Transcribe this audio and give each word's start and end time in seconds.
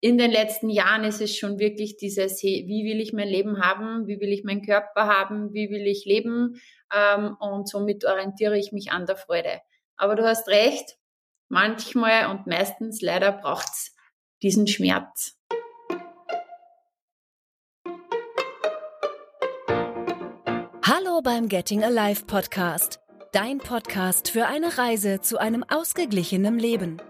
in 0.00 0.16
den 0.16 0.30
letzten 0.30 0.70
Jahren 0.70 1.04
ist 1.04 1.20
es 1.20 1.36
schon 1.36 1.58
wirklich 1.58 1.96
dieses, 1.98 2.42
wie 2.42 2.84
will 2.84 3.00
ich 3.00 3.12
mein 3.12 3.28
Leben 3.28 3.60
haben, 3.62 4.06
wie 4.06 4.18
will 4.18 4.32
ich 4.32 4.44
meinen 4.44 4.64
Körper 4.64 5.06
haben, 5.06 5.52
wie 5.52 5.70
will 5.70 5.86
ich 5.86 6.06
leben 6.06 6.60
ähm, 6.94 7.36
und 7.38 7.68
somit 7.68 8.06
orientiere 8.06 8.58
ich 8.58 8.72
mich 8.72 8.92
an 8.92 9.04
der 9.04 9.16
Freude. 9.16 9.60
Aber 9.96 10.14
du 10.14 10.24
hast 10.24 10.48
recht, 10.48 10.96
manchmal 11.48 12.30
und 12.30 12.46
meistens 12.46 13.02
leider 13.02 13.30
braucht's 13.32 13.94
diesen 14.42 14.66
Schmerz. 14.66 15.36
Hallo 20.82 21.20
beim 21.22 21.48
Getting 21.48 21.84
Alive 21.84 22.24
Podcast, 22.24 23.00
dein 23.32 23.58
Podcast 23.58 24.30
für 24.30 24.46
eine 24.46 24.78
Reise 24.78 25.20
zu 25.20 25.36
einem 25.36 25.62
ausgeglichenen 25.62 26.58
Leben. 26.58 27.02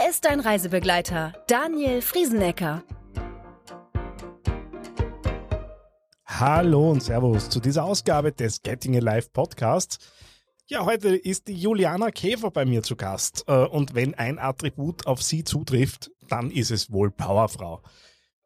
Hier 0.00 0.10
ist 0.10 0.24
dein 0.24 0.38
Reisebegleiter, 0.38 1.32
Daniel 1.48 2.02
Friesenecker. 2.02 2.84
Hallo 6.24 6.90
und 6.90 7.02
Servus 7.02 7.48
zu 7.48 7.58
dieser 7.58 7.84
Ausgabe 7.84 8.32
des 8.32 8.62
Getting 8.62 8.96
Alive 8.96 9.30
Podcasts. 9.32 9.98
Ja, 10.66 10.84
heute 10.84 11.16
ist 11.16 11.48
die 11.48 11.54
Juliana 11.54 12.10
Käfer 12.10 12.50
bei 12.50 12.64
mir 12.64 12.82
zu 12.82 12.94
Gast. 12.94 13.44
Äh, 13.48 13.64
und 13.64 13.94
wenn 13.94 14.14
ein 14.14 14.38
Attribut 14.38 15.06
auf 15.06 15.22
sie 15.22 15.42
zutrifft, 15.42 16.12
dann 16.28 16.50
ist 16.50 16.70
es 16.70 16.92
wohl 16.92 17.10
Powerfrau. 17.10 17.82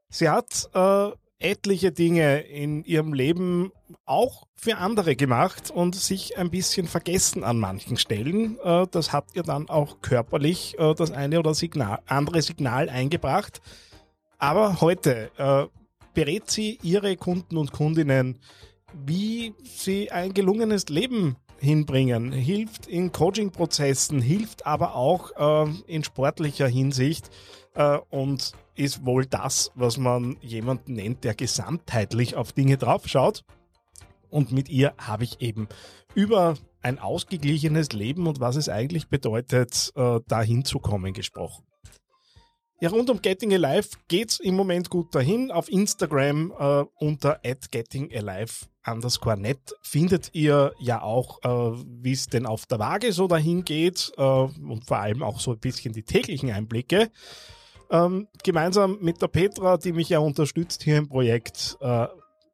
Sie 0.08 0.30
hat 0.30 0.70
äh, 0.72 1.10
etliche 1.42 1.92
Dinge 1.92 2.40
in 2.40 2.84
ihrem 2.84 3.12
Leben 3.12 3.72
auch 4.04 4.46
für 4.54 4.78
andere 4.78 5.16
gemacht 5.16 5.70
und 5.70 5.94
sich 5.94 6.38
ein 6.38 6.50
bisschen 6.50 6.86
vergessen 6.86 7.44
an 7.44 7.58
manchen 7.58 7.96
Stellen. 7.96 8.58
Äh, 8.62 8.86
das 8.90 9.12
hat 9.12 9.26
ihr 9.34 9.42
dann 9.42 9.68
auch 9.68 10.00
körperlich 10.00 10.78
äh, 10.78 10.94
das 10.94 11.10
eine 11.10 11.38
oder 11.38 11.54
Signal, 11.54 11.98
andere 12.06 12.42
Signal 12.42 12.88
eingebracht. 12.88 13.60
Aber 14.38 14.80
heute 14.80 15.30
äh, 15.36 15.66
berät 16.14 16.50
sie 16.50 16.78
ihre 16.82 17.16
Kunden 17.16 17.56
und 17.56 17.72
Kundinnen, 17.72 18.38
wie 18.92 19.54
sie 19.64 20.10
ein 20.10 20.34
gelungenes 20.34 20.88
Leben 20.88 21.36
hinbringen, 21.58 22.32
hilft 22.32 22.86
in 22.86 23.12
Coaching-Prozessen, 23.12 24.20
hilft 24.20 24.66
aber 24.66 24.96
auch 24.96 25.30
in 25.86 26.02
sportlicher 26.02 26.66
Hinsicht 26.66 27.30
und 28.10 28.52
ist 28.74 29.04
wohl 29.04 29.26
das, 29.26 29.70
was 29.74 29.98
man 29.98 30.36
jemanden 30.40 30.94
nennt, 30.94 31.24
der 31.24 31.34
gesamtheitlich 31.34 32.36
auf 32.36 32.52
Dinge 32.52 32.76
draufschaut. 32.76 33.44
Und 34.30 34.52
mit 34.52 34.68
ihr 34.68 34.94
habe 34.98 35.24
ich 35.24 35.40
eben 35.40 35.68
über 36.14 36.54
ein 36.80 36.98
ausgeglichenes 36.98 37.92
Leben 37.92 38.26
und 38.26 38.40
was 38.40 38.56
es 38.56 38.68
eigentlich 38.68 39.08
bedeutet, 39.08 39.92
äh, 39.94 40.20
dahin 40.26 40.64
zu 40.64 40.78
kommen 40.78 41.12
gesprochen. 41.12 41.64
Ja, 42.82 42.90
rund 42.90 43.10
um 43.10 43.22
Getting 43.22 43.54
Alive 43.54 43.90
geht's 44.08 44.40
im 44.40 44.56
Moment 44.56 44.90
gut 44.90 45.14
dahin. 45.14 45.52
Auf 45.52 45.70
Instagram 45.70 46.52
äh, 46.58 46.84
unter 46.96 47.38
gettingalive 47.70 48.66
underscore 48.84 49.36
net 49.36 49.72
findet 49.82 50.30
ihr 50.32 50.72
ja 50.80 51.00
auch, 51.00 51.38
äh, 51.44 51.78
wie 52.02 52.10
es 52.10 52.26
denn 52.26 52.44
auf 52.44 52.66
der 52.66 52.80
Waage 52.80 53.12
so 53.12 53.28
dahin 53.28 53.62
geht 53.62 54.12
äh, 54.16 54.20
und 54.22 54.84
vor 54.84 54.98
allem 54.98 55.22
auch 55.22 55.38
so 55.38 55.52
ein 55.52 55.60
bisschen 55.60 55.92
die 55.92 56.02
täglichen 56.02 56.50
Einblicke. 56.50 57.12
Ähm, 57.92 58.26
gemeinsam 58.42 58.96
mit 59.02 59.20
der 59.20 59.28
Petra, 59.28 59.76
die 59.76 59.92
mich 59.92 60.08
ja 60.08 60.18
unterstützt 60.18 60.82
hier 60.82 60.96
im 60.96 61.10
Projekt, 61.10 61.76
äh, 61.82 62.06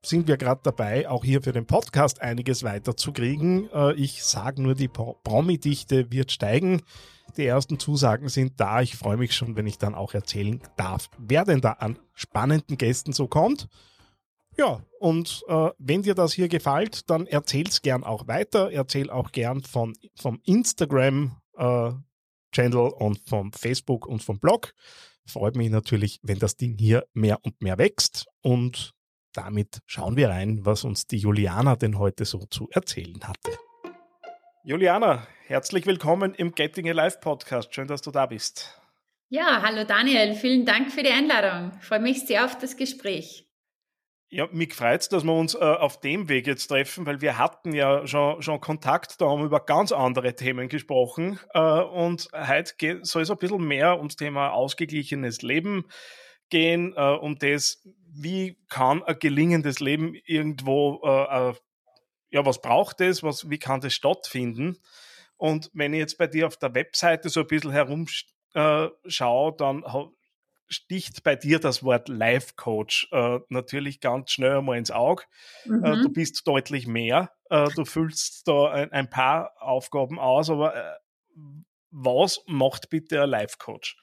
sind 0.03 0.27
wir 0.27 0.37
gerade 0.37 0.63
dabei, 0.65 1.09
auch 1.09 1.25
hier 1.25 1.43
für 1.43 1.53
den 1.53 1.65
Podcast 1.65 2.21
einiges 2.21 2.65
weiterzukriegen. 2.65 3.71
Äh, 3.73 3.95
ich 3.95 4.25
sage 4.25 4.61
nur, 4.61 4.75
die 4.75 4.89
Promi-Dichte 4.89 6.11
wird 6.11 6.33
steigen. 6.33 6.83
Die 7.37 7.47
ersten 7.47 7.79
Zusagen 7.79 8.29
sind 8.29 8.59
da. 8.59 8.83
Ich 8.83 8.97
freue 8.97 9.17
mich 9.17 9.33
schon, 9.33 9.55
wenn 9.55 9.69
ich 9.69 9.79
dann 9.79 9.95
auch 9.95 10.13
erzählen 10.13 10.61
darf, 10.77 11.09
wer 11.19 11.45
denn 11.45 11.61
da 11.61 11.73
an 11.73 12.01
spannenden 12.15 12.77
Gästen 12.77 13.13
so 13.13 13.29
kommt. 13.29 13.69
Ja, 14.57 14.81
und 14.99 15.45
äh, 15.47 15.71
wenn 15.79 16.03
dir 16.03 16.17
das 16.17 16.33
hier 16.33 16.49
gefällt, 16.49 17.09
dann 17.11 17.29
erzähl's 17.29 17.81
gern 17.83 18.03
auch 18.03 18.27
weiter. 18.27 18.73
Erzähl 18.73 19.09
auch 19.09 19.31
gern 19.31 19.63
von, 19.63 19.95
vom 20.17 20.41
Instagram 20.45 21.37
äh, 21.57 21.93
und 22.99 23.21
vom 23.25 23.53
Facebook 23.53 24.07
und 24.07 24.25
vom 24.25 24.41
Blog 24.41 24.75
freut 25.29 25.57
mich 25.57 25.71
natürlich, 25.71 26.21
wenn 26.23 26.39
das 26.39 26.57
Ding 26.57 26.77
hier 26.79 27.07
mehr 27.13 27.39
und 27.43 27.61
mehr 27.63 27.79
wächst. 27.79 28.27
Und 28.43 28.93
damit 29.33 29.81
schauen 29.87 30.17
wir 30.17 30.31
rein, 30.31 30.65
was 30.65 30.85
uns 30.85 31.07
die 31.07 31.19
Juliana 31.19 31.77
denn 31.77 31.99
heute 31.99 32.25
so 32.25 32.47
zu 32.51 32.69
erzählen 32.71 33.21
hatte. 33.23 33.53
Juliana, 34.65 35.27
herzlich 35.47 35.87
willkommen 35.87 36.35
im 36.35 36.53
Getting 36.53 36.89
Alive 36.89 37.19
Podcast. 37.21 37.75
Schön, 37.75 37.89
dass 37.89 38.03
du 38.03 38.11
da 38.11 38.27
bist. 38.27 38.81
Ja, 39.31 39.63
hallo 39.63 39.85
Daniel, 39.85 40.35
vielen 40.35 40.65
Dank 40.65 40.91
für 40.91 41.03
die 41.03 41.11
Einladung. 41.11 41.73
Ich 41.81 41.87
freue 41.87 42.01
mich 42.01 42.27
sehr 42.27 42.45
auf 42.45 42.59
das 42.59 42.77
Gespräch. 42.77 43.48
Ja, 44.31 44.47
mich 44.53 44.75
freut 44.75 45.11
dass 45.11 45.25
wir 45.25 45.33
uns 45.33 45.55
äh, 45.55 45.59
auf 45.59 46.01
dem 46.01 46.29
Weg 46.29 46.47
jetzt 46.47 46.67
treffen, 46.67 47.07
weil 47.07 47.23
wir 47.23 47.39
hatten 47.39 47.73
ja 47.73 48.07
schon, 48.07 48.43
schon 48.43 48.61
Kontakt, 48.61 49.23
da 49.23 49.27
haben 49.31 49.41
wir 49.41 49.47
über 49.47 49.65
ganz 49.65 49.91
andere 49.91 50.35
Themen 50.35 50.69
gesprochen. 50.69 51.41
Äh, 51.55 51.61
und 51.61 52.29
heute 52.35 53.01
soll 53.05 53.23
es 53.23 53.31
ein 53.31 53.39
bisschen 53.39 53.67
mehr 53.67 53.97
ums 53.97 54.17
Thema 54.17 54.51
ausgeglichenes 54.51 55.41
Leben 55.41 55.87
gehen, 56.51 56.93
äh, 56.95 57.01
um 57.01 57.39
das, 57.39 57.83
wie 58.07 58.59
kann 58.69 59.03
ein 59.03 59.19
gelingendes 59.19 59.81
Leben 59.81 60.15
irgendwo, 60.27 61.01
äh, 61.05 61.49
äh, 61.51 61.55
ja, 62.31 62.45
was 62.45 62.61
braucht 62.61 63.01
es, 63.01 63.23
was, 63.23 63.49
wie 63.49 63.59
kann 63.59 63.81
das 63.81 63.95
stattfinden? 63.95 64.77
Und 65.39 65.71
wenn 65.73 65.95
ich 65.95 66.01
jetzt 66.01 66.19
bei 66.19 66.27
dir 66.27 66.49
auf 66.49 66.59
der 66.59 66.75
Webseite 66.75 67.31
so 67.31 67.41
ein 67.41 67.47
bisschen 67.47 67.71
herumschaue, 67.71 68.93
äh, 69.53 69.57
dann 69.57 69.85
sticht 70.69 71.23
bei 71.23 71.37
dir 71.37 71.59
das 71.59 71.83
Wort 71.83 72.09
Life 72.09 72.55
Coach 72.57 73.09
äh, 73.13 73.41
natürlich 73.49 74.01
ganz 74.01 74.33
schnell 74.33 74.59
einmal 74.59 74.79
ins 74.79 74.91
Auge. 74.91 75.25
Äh, 75.65 75.71
mhm. 75.71 75.85
Äh, 75.85 76.03
du 76.03 76.09
bist 76.11 76.47
deutlich 76.47 76.87
mehr. 76.87 77.33
Äh, 77.51 77.69
du 77.75 77.85
füllst 77.85 78.47
da 78.47 78.71
ein, 78.71 78.93
ein, 78.93 79.11
paar 79.11 79.53
Aufgaben 79.59 80.19
aus, 80.19 80.51
aber 80.51 80.77
äh, 80.77 80.97
was 81.91 82.43
macht 82.47 82.91
bitte 82.91 83.23
ein 83.23 83.31
Life 83.31 83.57
Coach? 83.59 83.97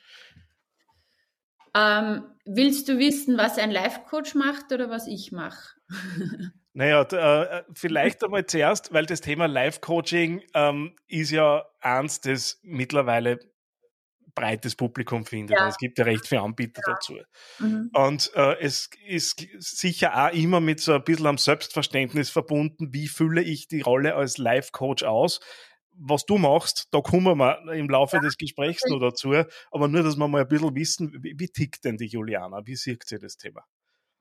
Ähm, 1.76 2.24
willst 2.46 2.88
du 2.88 2.98
wissen, 2.98 3.38
was 3.38 3.58
ein 3.58 3.72
Life 3.72 4.02
Coach 4.10 4.34
macht 4.34 4.72
oder 4.72 4.90
was 4.90 5.08
ich 5.08 5.32
mache? 5.32 5.76
Naja, 6.78 7.04
äh, 7.04 7.64
vielleicht 7.74 8.22
einmal 8.22 8.46
zuerst, 8.46 8.92
weil 8.92 9.06
das 9.06 9.22
Thema 9.22 9.46
Life 9.46 9.80
Coaching 9.80 10.44
ähm, 10.54 10.94
ist 11.08 11.32
ja 11.32 11.64
eins, 11.80 12.20
das 12.20 12.60
mittlerweile 12.64 13.40
breites 14.36 14.76
Publikum 14.76 15.26
findet. 15.26 15.58
Ja. 15.58 15.68
Es 15.68 15.78
gibt 15.78 15.98
ja 15.98 16.04
recht 16.04 16.28
viele 16.28 16.42
Anbieter 16.42 16.82
ja. 16.86 16.94
dazu. 16.94 17.18
Mhm. 17.60 17.90
Und 17.94 18.32
äh, 18.36 18.60
es 18.60 18.90
ist 19.08 19.48
sicher 19.60 20.28
auch 20.28 20.34
immer 20.34 20.60
mit 20.60 20.82
so 20.82 20.94
ein 20.94 21.04
bisschen 21.04 21.28
am 21.28 21.38
Selbstverständnis 21.38 22.30
verbunden, 22.30 22.94
wie 22.94 23.08
fülle 23.08 23.42
ich 23.42 23.68
die 23.68 23.82
Rolle 23.82 24.16
als 24.16 24.38
Life-Coach 24.38 25.04
aus. 25.04 25.40
Was 25.98 26.26
du 26.26 26.38
machst, 26.38 26.90
da 26.92 27.00
kommen 27.00 27.38
wir 27.38 27.72
im 27.72 27.90
Laufe 27.90 28.18
ja. 28.18 28.22
des 28.22 28.38
Gesprächs 28.38 28.84
noch 28.90 29.00
dazu. 29.00 29.34
Aber 29.72 29.88
nur, 29.88 30.04
dass 30.04 30.18
wir 30.18 30.28
mal 30.28 30.42
ein 30.42 30.48
bisschen 30.48 30.76
wissen, 30.76 31.24
wie, 31.24 31.36
wie 31.38 31.48
tickt 31.48 31.86
denn 31.86 31.96
die 31.96 32.08
Juliana? 32.08 32.62
Wie 32.66 32.76
sieht 32.76 33.08
sie 33.08 33.18
das 33.18 33.38
Thema? 33.38 33.64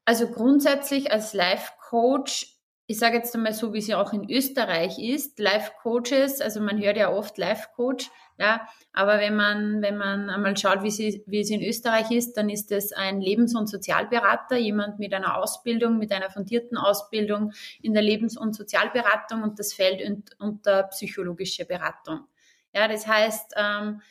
Also 0.04 0.30
grundsätzlich 0.30 1.10
als 1.10 1.32
Life-Coach 1.32 2.53
ich 2.86 2.98
sage 2.98 3.16
jetzt 3.16 3.34
einmal 3.34 3.54
so, 3.54 3.72
wie 3.72 3.78
es 3.78 3.86
ja 3.86 4.00
auch 4.00 4.12
in 4.12 4.30
Österreich 4.30 4.98
ist, 4.98 5.38
Life-Coaches, 5.38 6.40
also 6.42 6.60
man 6.60 6.78
hört 6.82 6.98
ja 6.98 7.10
oft 7.10 7.38
Life-Coach, 7.38 8.10
ja, 8.38 8.66
aber 8.92 9.20
wenn 9.20 9.36
man, 9.36 9.80
wenn 9.80 9.96
man 9.96 10.28
einmal 10.28 10.56
schaut, 10.56 10.82
wie, 10.82 10.90
sie, 10.90 11.22
wie 11.26 11.40
es 11.40 11.50
in 11.50 11.62
Österreich 11.62 12.10
ist, 12.10 12.34
dann 12.34 12.50
ist 12.50 12.72
es 12.72 12.92
ein 12.92 13.20
Lebens- 13.20 13.54
und 13.54 13.68
Sozialberater, 13.68 14.56
jemand 14.56 14.98
mit 14.98 15.14
einer 15.14 15.38
Ausbildung, 15.38 15.98
mit 15.98 16.12
einer 16.12 16.30
fundierten 16.30 16.76
Ausbildung 16.76 17.52
in 17.80 17.94
der 17.94 18.02
Lebens- 18.02 18.36
und 18.36 18.54
Sozialberatung 18.54 19.42
und 19.42 19.58
das 19.58 19.72
fällt 19.72 20.02
unter 20.38 20.82
psychologische 20.84 21.64
Beratung. 21.64 22.26
Ja, 22.74 22.88
das 22.88 23.06
heißt, 23.06 23.54
ähm, 23.56 24.02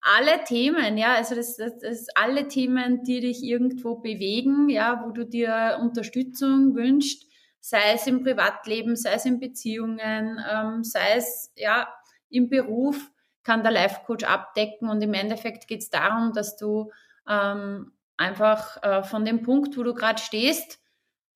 alle 0.00 0.42
Themen, 0.44 0.96
ja, 0.96 1.14
also 1.14 1.34
das, 1.34 1.56
das, 1.56 1.78
das 1.78 2.06
alle 2.14 2.48
Themen, 2.48 3.04
die 3.04 3.20
dich 3.20 3.42
irgendwo 3.42 3.96
bewegen, 3.96 4.68
ja, 4.68 5.04
wo 5.04 5.10
du 5.10 5.24
dir 5.24 5.78
Unterstützung 5.80 6.74
wünschst, 6.74 7.31
sei 7.62 7.92
es 7.94 8.06
im 8.08 8.24
Privatleben, 8.24 8.96
sei 8.96 9.14
es 9.14 9.24
in 9.24 9.38
Beziehungen, 9.38 10.42
ähm, 10.50 10.82
sei 10.82 11.14
es 11.16 11.52
ja 11.56 11.88
im 12.28 12.50
Beruf, 12.50 12.96
kann 13.44 13.62
der 13.62 13.70
Life 13.70 14.00
Coach 14.04 14.24
abdecken. 14.24 14.88
Und 14.88 15.00
im 15.00 15.14
Endeffekt 15.14 15.68
geht 15.68 15.80
es 15.80 15.88
darum, 15.88 16.32
dass 16.32 16.56
du 16.56 16.90
ähm, 17.28 17.92
einfach 18.16 18.82
äh, 18.82 19.02
von 19.04 19.24
dem 19.24 19.42
Punkt, 19.42 19.78
wo 19.78 19.84
du 19.84 19.94
gerade 19.94 20.20
stehst, 20.20 20.80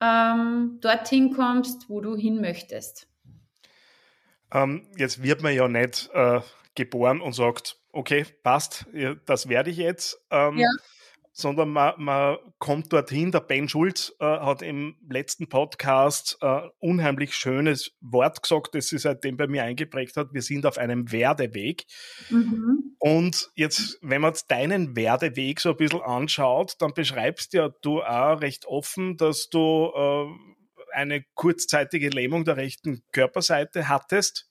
ähm, 0.01 0.79
dorthin 0.81 1.33
kommst, 1.33 1.89
wo 1.89 2.01
du 2.01 2.17
hin 2.17 2.41
möchtest. 2.41 3.09
Ähm, 4.53 4.89
jetzt 4.97 5.23
wird 5.23 5.43
man 5.43 5.55
ja 5.55 5.69
nicht 5.69 6.11
äh, 6.13 6.41
geboren 6.75 7.21
und 7.21 7.35
sagt, 7.35 7.79
okay, 7.93 8.27
passt, 8.43 8.87
das 9.27 9.49
werde 9.49 9.71
ich 9.71 9.77
jetzt. 9.77 10.21
Ähm, 10.31 10.59
ja. 10.59 10.69
Sondern 11.37 11.69
man, 11.69 11.93
man 11.99 12.39
kommt 12.59 12.95
dorthin. 12.95 13.31
Der 13.31 13.41
Ben 13.41 13.69
Schulz 13.69 14.15
äh, 14.21 14.25
hat 14.25 14.63
im 14.63 14.97
letzten 15.07 15.51
Podcast 15.51 16.39
äh, 16.41 16.63
unheimlich 16.79 17.35
schönes 17.35 17.93
Wort 18.01 18.43
gesagt, 18.43 18.75
das 18.75 18.89
sich 18.89 19.03
seitdem 19.03 19.37
bei 19.37 19.47
mir 19.47 19.63
eingeprägt 19.63 20.17
hat. 20.17 20.33
Wir 20.33 20.41
sind 20.41 20.65
auf 20.65 20.79
einem 20.79 21.13
Werdeweg. 21.13 21.85
Mhm. 22.31 22.97
Und 22.99 23.51
jetzt, 23.55 23.99
wenn 24.01 24.23
man 24.23 24.31
jetzt 24.31 24.51
deinen 24.51 24.97
Werdeweg 24.97 25.61
so 25.61 25.71
ein 25.71 25.77
bisschen 25.77 26.01
anschaut, 26.01 26.77
dann 26.79 26.95
beschreibst 26.95 27.53
ja 27.53 27.69
du 27.83 28.03
auch 28.03 28.41
recht 28.41 28.65
offen, 28.65 29.19
dass 29.19 29.51
du 29.51 29.93
äh, 29.95 30.27
eine 30.95 31.23
kurzzeitige 31.35 32.09
Lähmung 32.09 32.47
der 32.47 32.57
rechten 32.57 33.03
Körperseite 33.13 33.91
hattest. 33.91 34.49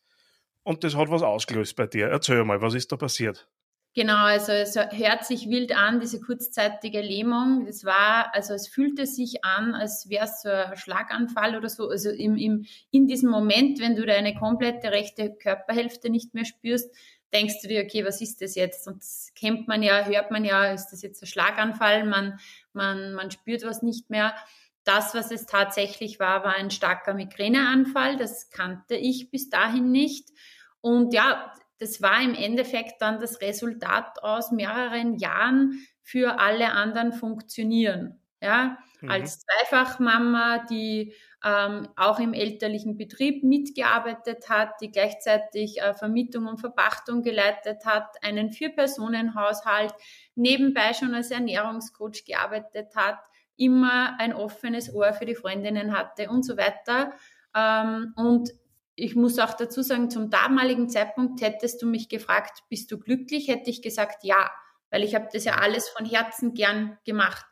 Und 0.62 0.84
das 0.84 0.96
hat 0.96 1.10
was 1.10 1.24
ausgelöst 1.24 1.76
bei 1.76 1.88
dir. 1.88 2.10
Erzähl 2.10 2.44
mal, 2.44 2.62
was 2.62 2.76
ist 2.76 2.92
da 2.92 2.96
passiert? 2.96 3.48
Genau, 3.96 4.26
also 4.26 4.52
es 4.52 4.76
hört 4.76 5.24
sich 5.24 5.50
wild 5.50 5.74
an, 5.74 6.02
diese 6.02 6.20
kurzzeitige 6.20 7.00
Lähmung. 7.00 7.66
Das 7.66 7.86
war, 7.86 8.36
also 8.36 8.54
es 8.54 8.68
fühlte 8.68 9.06
sich 9.06 9.46
an, 9.46 9.74
als 9.74 10.10
wäre 10.10 10.26
es 10.26 10.42
so 10.42 10.50
ein 10.50 10.76
Schlaganfall 10.76 11.56
oder 11.56 11.70
so. 11.70 11.88
Also 11.88 12.10
im, 12.10 12.36
im, 12.36 12.66
in 12.92 13.08
diesem 13.08 13.30
Moment, 13.30 13.80
wenn 13.80 13.96
du 13.96 14.06
deine 14.06 14.36
komplette 14.36 14.92
rechte 14.92 15.34
Körperhälfte 15.34 16.10
nicht 16.10 16.34
mehr 16.34 16.44
spürst, 16.44 16.94
denkst 17.34 17.62
du 17.62 17.70
dir, 17.70 17.84
okay, 17.84 18.04
was 18.04 18.20
ist 18.20 18.42
das 18.42 18.56
jetzt? 18.56 18.86
Und 18.86 18.98
das 18.98 19.32
kennt 19.34 19.70
man 19.70 19.82
ja, 19.82 20.04
hört 20.04 20.30
man 20.30 20.44
ja, 20.44 20.74
ist 20.74 20.90
das 20.90 21.02
jetzt 21.02 21.24
ein 21.24 21.28
Schlaganfall? 21.28 22.04
Man, 22.04 22.38
man, 22.74 23.14
man 23.14 23.32
spürt 23.32 23.64
was 23.64 23.82
nicht 23.82 24.10
mehr. 24.10 24.36
Das, 24.84 25.16
was 25.16 25.32
es 25.32 25.46
tatsächlich 25.46 26.20
war, 26.20 26.44
war 26.44 26.56
ein 26.56 26.70
starker 26.70 27.14
Migräneanfall. 27.14 28.18
Das 28.18 28.50
kannte 28.50 28.96
ich 28.96 29.32
bis 29.32 29.50
dahin 29.50 29.90
nicht. 29.92 30.34
Und 30.82 31.14
ja, 31.14 31.54
das 31.80 32.02
war 32.02 32.22
im 32.22 32.34
Endeffekt 32.34 33.02
dann 33.02 33.20
das 33.20 33.42
Resultat 33.42 34.24
aus 34.24 34.52
mehreren 34.52 35.18
Jahren 35.18 35.86
für 36.02 36.40
alle 36.40 36.72
anderen 36.72 37.14
funktionieren. 37.14 38.20
Ja, 38.42 38.78
mhm. 39.02 39.10
als 39.10 39.40
Zweifachmama, 39.40 40.66
die 40.70 41.14
ähm, 41.44 41.88
auch 41.96 42.20
im 42.20 42.34
elterlichen 42.34 42.98
Betrieb 42.98 43.44
mitgearbeitet 43.44 44.50
hat, 44.50 44.74
die 44.82 44.92
gleichzeitig 44.92 45.82
äh, 45.82 45.94
Vermietung 45.94 46.46
und 46.46 46.60
Verpachtung 46.60 47.24
geleitet 47.24 47.86
hat, 47.86 48.08
einen 48.22 48.52
Vier-Personen-Haushalt, 48.52 49.94
nebenbei 50.36 50.94
schon 50.94 51.16
als 51.16 51.32
Ernährungscoach 51.32 52.26
gearbeitet 52.26 52.96
hat, 52.96 53.20
immer 53.58 54.20
ein 54.20 54.34
offenes 54.34 54.94
Ohr 54.94 55.14
für 55.14 55.26
die 55.26 55.36
Freundinnen 55.36 55.98
hatte 55.98 56.30
und 56.30 56.44
so 56.44 56.58
weiter. 56.58 57.14
Ähm, 57.56 58.14
und 58.16 58.52
ich 58.96 59.16
muss 59.16 59.40
auch 59.40 59.54
dazu 59.54 59.82
sagen, 59.82 60.10
zum 60.10 60.30
damaligen 60.30 60.90
Zeitpunkt 60.90 61.42
hättest 61.42 61.82
du 61.82 61.86
mich 61.86 62.10
gefragt, 62.10 62.64
bist 62.70 62.92
du 62.92 62.98
glücklich? 62.98 63.48
Hätte 63.48 63.70
ich 63.70 63.82
gesagt, 63.82 64.24
ja, 64.24 64.50
weil 64.90 65.04
ich 65.04 65.16
habe 65.16 65.28
das 65.32 65.44
ja 65.44 65.56
alles 65.56 65.90
von 65.90 66.06
Herzen 66.06 66.54
gern 66.54 66.98
gemacht. 67.06 67.46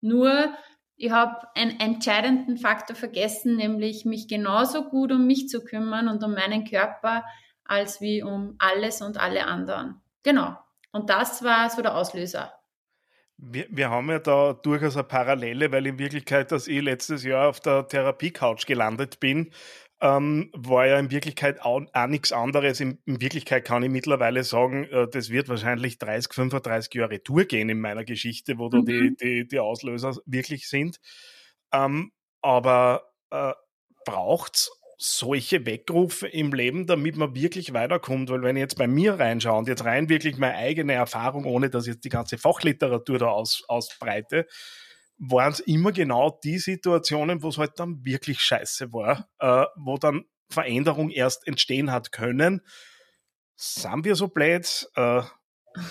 Nur 0.00 0.54
ich 0.96 1.10
habe 1.10 1.46
einen 1.54 1.80
entscheidenden 1.80 2.58
Faktor 2.58 2.94
vergessen, 2.94 3.56
nämlich 3.56 4.04
mich 4.04 4.28
genauso 4.28 4.84
gut 4.90 5.12
um 5.12 5.26
mich 5.26 5.48
zu 5.48 5.64
kümmern 5.64 6.08
und 6.08 6.22
um 6.22 6.34
meinen 6.34 6.64
Körper, 6.64 7.24
als 7.64 8.02
wie 8.02 8.22
um 8.22 8.56
alles 8.58 9.00
und 9.00 9.18
alle 9.18 9.46
anderen. 9.46 10.02
Genau. 10.22 10.58
Und 10.92 11.08
das 11.08 11.42
war 11.42 11.70
so 11.70 11.80
der 11.80 11.96
Auslöser. 11.96 12.52
Wir, 13.38 13.66
wir 13.70 13.88
haben 13.88 14.10
ja 14.10 14.18
da 14.18 14.52
durchaus 14.52 14.96
eine 14.96 15.04
Parallele, 15.04 15.72
weil 15.72 15.86
in 15.86 15.98
Wirklichkeit, 15.98 16.52
dass 16.52 16.68
ich 16.68 16.82
letztes 16.82 17.24
Jahr 17.24 17.48
auf 17.48 17.60
der 17.60 17.88
Therapie-Couch 17.88 18.66
gelandet 18.66 19.20
bin, 19.20 19.50
ähm, 20.00 20.50
war 20.54 20.86
ja 20.86 20.98
in 20.98 21.10
Wirklichkeit 21.10 21.60
auch, 21.60 21.82
auch 21.92 22.06
nichts 22.06 22.32
anderes. 22.32 22.80
In, 22.80 22.98
in, 23.04 23.20
Wirklichkeit 23.20 23.64
kann 23.64 23.82
ich 23.82 23.90
mittlerweile 23.90 24.44
sagen, 24.44 24.84
äh, 24.84 25.06
das 25.08 25.30
wird 25.30 25.48
wahrscheinlich 25.48 25.98
30, 25.98 26.32
35 26.32 26.94
Jahre 26.94 27.22
Tour 27.22 27.44
gehen 27.44 27.68
in 27.68 27.80
meiner 27.80 28.04
Geschichte, 28.04 28.58
wo 28.58 28.66
mhm. 28.66 28.70
da 28.70 28.80
die, 28.80 29.16
die, 29.16 29.48
die 29.48 29.58
Auslöser 29.58 30.16
wirklich 30.24 30.68
sind. 30.68 31.00
Ähm, 31.72 32.12
aber 32.40 33.12
äh, 33.30 33.52
braucht's 34.06 34.70
solche 34.96 35.64
Weckrufe 35.64 36.28
im 36.28 36.52
Leben, 36.52 36.86
damit 36.86 37.16
man 37.16 37.34
wirklich 37.34 37.72
weiterkommt? 37.72 38.30
Weil 38.30 38.42
wenn 38.42 38.56
ich 38.56 38.60
jetzt 38.60 38.78
bei 38.78 38.86
mir 38.86 39.18
reinschaue 39.18 39.58
und 39.58 39.68
jetzt 39.68 39.84
rein 39.84 40.08
wirklich 40.08 40.36
meine 40.36 40.56
eigene 40.56 40.94
Erfahrung, 40.94 41.44
ohne 41.44 41.70
dass 41.70 41.86
ich 41.86 41.94
jetzt 41.94 42.04
die 42.04 42.10
ganze 42.10 42.38
Fachliteratur 42.38 43.18
da 43.18 43.28
aus, 43.28 43.64
ausbreite, 43.68 44.46
waren 45.20 45.52
es 45.52 45.60
immer 45.60 45.92
genau 45.92 46.40
die 46.42 46.58
Situationen, 46.58 47.42
wo 47.42 47.48
es 47.48 47.58
halt 47.58 47.78
dann 47.78 48.04
wirklich 48.04 48.40
scheiße 48.40 48.92
war, 48.92 49.28
äh, 49.38 49.66
wo 49.76 49.98
dann 49.98 50.24
Veränderung 50.48 51.10
erst 51.10 51.46
entstehen 51.46 51.92
hat 51.92 52.10
können. 52.10 52.62
Sind 53.54 54.04
wir 54.04 54.16
so 54.16 54.28
blöd? 54.28 54.88
Äh, 54.96 55.22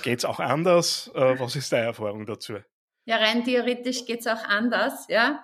Geht 0.04 0.20
es 0.20 0.26
auch 0.26 0.40
anders? 0.40 1.10
Äh, 1.14 1.40
was 1.40 1.56
ist 1.56 1.72
deine 1.72 1.86
Erfahrung 1.86 2.26
dazu? 2.26 2.58
Ja, 3.06 3.18
rein 3.18 3.44
theoretisch 3.44 4.06
geht 4.06 4.20
es 4.20 4.28
auch 4.28 4.44
anders, 4.44 5.06
ja. 5.08 5.44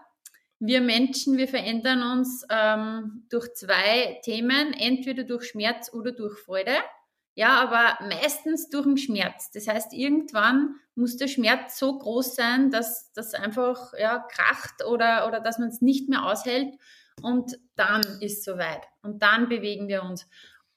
Wir 0.60 0.82
Menschen, 0.82 1.38
wir 1.38 1.48
verändern 1.48 2.02
uns 2.18 2.46
ähm, 2.50 3.26
durch 3.30 3.54
zwei 3.54 4.20
Themen, 4.24 4.74
entweder 4.74 5.24
durch 5.24 5.46
Schmerz 5.46 5.92
oder 5.94 6.12
durch 6.12 6.40
Freude. 6.40 6.76
Ja, 7.38 7.62
aber 7.62 7.98
meistens 8.08 8.70
durch 8.70 8.86
den 8.86 8.98
Schmerz. 8.98 9.52
Das 9.52 9.68
heißt, 9.68 9.92
irgendwann 9.94 10.76
muss 10.96 11.18
der 11.18 11.28
Schmerz 11.28 11.78
so 11.78 11.98
groß 11.98 12.34
sein, 12.34 12.72
dass 12.72 13.12
das 13.12 13.34
einfach 13.34 13.94
ja, 14.00 14.20
kracht 14.20 14.86
oder, 14.86 15.28
oder 15.28 15.42
dass 15.42 15.60
man 15.60 15.68
es 15.68 15.82
nicht 15.82 16.08
mehr 16.08 16.26
aushält. 16.26 16.76
Und 17.22 17.60
dann 17.76 18.02
ist 18.22 18.46
soweit. 18.46 18.88
Und 19.02 19.22
dann 19.22 19.50
bewegen 19.50 19.90
wir 19.90 20.04
uns. 20.04 20.28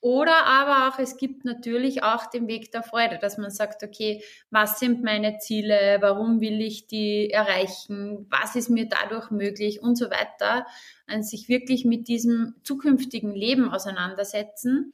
Oder 0.01 0.47
aber 0.47 0.89
auch, 0.89 0.99
es 1.01 1.17
gibt 1.17 1.45
natürlich 1.45 2.03
auch 2.03 2.27
den 2.27 2.47
Weg 2.49 2.71
der 2.73 2.85
Freude, 2.85 3.19
dass 3.19 3.39
man 3.39 3.51
sagt, 3.51 3.83
okay, 3.83 4.23
was 4.51 4.79
sind 4.79 5.03
meine 5.03 5.39
Ziele? 5.39 5.99
Warum 6.01 6.41
will 6.41 6.61
ich 6.61 6.89
die 6.89 7.31
erreichen? 7.31 8.27
Was 8.31 8.57
ist 8.57 8.69
mir 8.69 8.89
dadurch 8.89 9.31
möglich? 9.31 9.81
Und 9.81 9.97
so 9.97 10.07
weiter. 10.07 10.67
Und 11.13 11.25
sich 11.25 11.49
wirklich 11.49 11.85
mit 11.85 12.09
diesem 12.09 12.57
zukünftigen 12.65 13.35
Leben 13.35 13.71
auseinandersetzen 13.71 14.93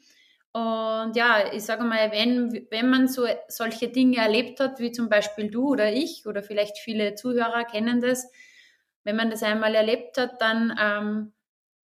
und 0.54 1.16
ja, 1.16 1.52
ich 1.52 1.64
sage 1.64 1.82
mal, 1.82 2.12
wenn, 2.12 2.68
wenn 2.70 2.88
man 2.88 3.08
so 3.08 3.26
solche 3.48 3.88
Dinge 3.88 4.18
erlebt 4.18 4.60
hat, 4.60 4.78
wie 4.78 4.92
zum 4.92 5.08
Beispiel 5.08 5.50
du 5.50 5.70
oder 5.70 5.92
ich 5.92 6.28
oder 6.28 6.44
vielleicht 6.44 6.78
viele 6.78 7.16
Zuhörer 7.16 7.64
kennen 7.64 8.00
das, 8.00 8.30
wenn 9.02 9.16
man 9.16 9.30
das 9.30 9.42
einmal 9.42 9.74
erlebt 9.74 10.16
hat, 10.16 10.40
dann 10.40 10.72
ähm, 10.80 11.32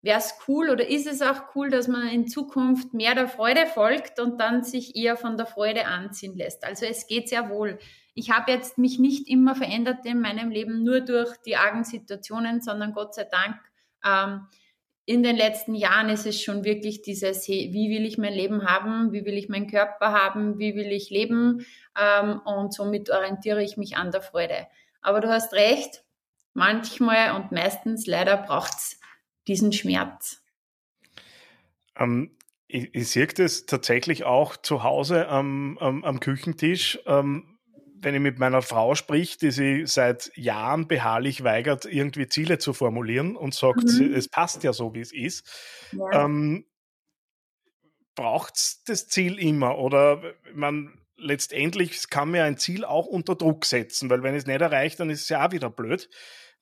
wäre 0.03 0.19
es 0.19 0.35
cool 0.47 0.69
oder 0.69 0.87
ist 0.87 1.07
es 1.07 1.23
auch 1.23 1.55
cool, 1.55 1.71
dass 1.71 1.89
man 1.89 2.09
in 2.09 2.29
Zukunft 2.29 2.93
mehr 2.93 3.15
der 3.15 3.27
Freude 3.27 3.65
folgt 3.65 4.21
und 4.21 4.39
dann 4.39 4.63
sich 4.63 4.95
eher 4.95 5.17
von 5.17 5.39
der 5.39 5.47
Freude 5.47 5.87
anziehen 5.87 6.37
lässt. 6.37 6.63
Also 6.67 6.85
es 6.85 7.07
geht 7.07 7.31
sehr 7.31 7.49
wohl. 7.49 7.79
Ich 8.13 8.31
habe 8.31 8.53
jetzt 8.53 8.77
mich 8.77 8.99
nicht 8.99 9.29
immer 9.29 9.55
verändert 9.55 10.05
in 10.05 10.21
meinem 10.21 10.51
Leben 10.51 10.85
nur 10.85 11.01
durch 11.01 11.35
die 11.39 11.57
argen 11.57 11.85
Situationen, 11.85 12.61
sondern 12.61 12.93
Gott 12.93 13.15
sei 13.15 13.25
Dank 13.25 13.57
ähm, 14.05 14.47
in 15.09 15.23
den 15.23 15.37
letzten 15.37 15.75
Jahren 15.75 16.11
ist 16.11 16.27
es 16.27 16.39
schon 16.43 16.65
wirklich 16.65 17.01
dieses, 17.01 17.49
wie 17.49 17.89
will 17.89 18.05
ich 18.05 18.19
mein 18.19 18.35
Leben 18.35 18.67
haben, 18.67 19.11
wie 19.11 19.25
will 19.25 19.39
ich 19.39 19.49
meinen 19.49 19.67
Körper 19.67 20.13
haben, 20.13 20.59
wie 20.59 20.75
will 20.75 20.93
ich 20.93 21.09
leben 21.09 21.65
ähm, 21.99 22.43
und 22.45 22.75
somit 22.75 23.09
orientiere 23.09 23.63
ich 23.63 23.79
mich 23.79 23.97
an 23.97 24.11
der 24.11 24.21
Freude. 24.21 24.67
Aber 25.01 25.21
du 25.23 25.31
hast 25.31 25.55
recht, 25.55 26.05
manchmal 26.53 27.35
und 27.37 27.53
meistens 27.53 28.07
leider 28.07 28.37
braucht 28.37 28.75
es 28.75 29.01
diesen 29.47 29.73
Schmerz. 29.73 30.43
Ähm, 31.97 32.37
ich, 32.67 32.95
ich 32.95 33.09
sehe 33.09 33.29
das 33.29 33.65
tatsächlich 33.65 34.25
auch 34.25 34.59
zu 34.59 34.83
Hause 34.83 35.29
am, 35.29 35.79
am, 35.79 36.05
am 36.05 36.21
Küchentisch. 36.21 36.99
Ähm, 37.07 37.58
wenn 38.01 38.15
ich 38.15 38.21
mit 38.21 38.39
meiner 38.39 38.63
Frau 38.63 38.95
sprich, 38.95 39.39
die 39.39 39.51
sich 39.51 39.89
seit 39.91 40.31
Jahren 40.37 40.89
beharrlich 40.89 41.45
weigert, 41.45 41.85
irgendwie 41.85 42.29
Ziele 42.29 42.59
zu 42.59 42.73
formulieren 42.73 43.37
und 43.37 43.55
sagt, 43.55 43.85
mhm. 43.85 44.13
es 44.15 44.29
passt 44.29 44.65
ja 44.65 44.73
so, 44.73 44.95
wie 44.95 45.01
es 45.01 45.13
ist, 45.13 45.47
ja. 45.93 46.25
ähm, 46.25 46.65
braucht 48.15 48.57
es 48.57 48.83
das 48.85 49.09
Ziel 49.09 49.39
immer? 49.39 49.79
Oder 49.79 50.23
man 50.53 50.99
letztendlich 51.17 52.09
kann 52.11 52.31
mir 52.31 52.45
ein 52.45 52.59
Ziel 52.59 52.85
auch 52.85 53.07
unter 53.07 53.35
Druck 53.35 53.65
setzen, 53.65 54.09
weil 54.11 54.23
wenn 54.23 54.35
es 54.35 54.47
nicht 54.47 54.61
erreicht, 54.61 55.01
dann 55.01 55.11
ist 55.11 55.23
es 55.23 55.29
ja 55.29 55.47
auch 55.47 55.53
wieder 55.53 55.71
blöd. 55.71 56.09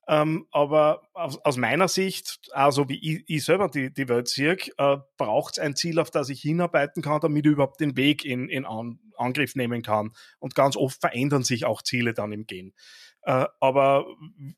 Ähm, 0.09 0.47
aber 0.53 1.03
aus, 1.15 1.39
aus, 1.45 1.57
meiner 1.57 1.89
Sicht, 1.89 2.39
also 2.53 2.89
wie 2.89 2.99
ich, 2.99 3.25
ich 3.27 3.45
selber 3.45 3.69
die, 3.69 3.93
die 3.93 4.09
Welt 4.09 4.29
sehe, 4.29 4.57
äh, 4.79 4.99
braucht 5.17 5.55
es 5.55 5.59
ein 5.59 5.75
Ziel, 5.75 5.99
auf 5.99 6.11
das 6.11 6.29
ich 6.29 6.41
hinarbeiten 6.41 7.03
kann, 7.03 7.21
damit 7.21 7.45
ich 7.45 7.53
überhaupt 7.53 7.81
den 7.81 7.97
Weg 7.97 8.25
in, 8.25 8.49
in 8.49 8.65
An 8.65 9.01
Angriff 9.19 9.57
nehmen 9.57 9.83
kann. 9.83 10.13
Und 10.39 10.55
ganz 10.55 10.77
oft 10.77 11.01
verändern 11.01 11.43
sich 11.43 11.65
auch 11.65 11.83
Ziele 11.83 12.13
dann 12.15 12.33
im 12.33 12.47
Gehen. 12.47 12.75
Äh, 13.23 13.47
aber 13.61 14.07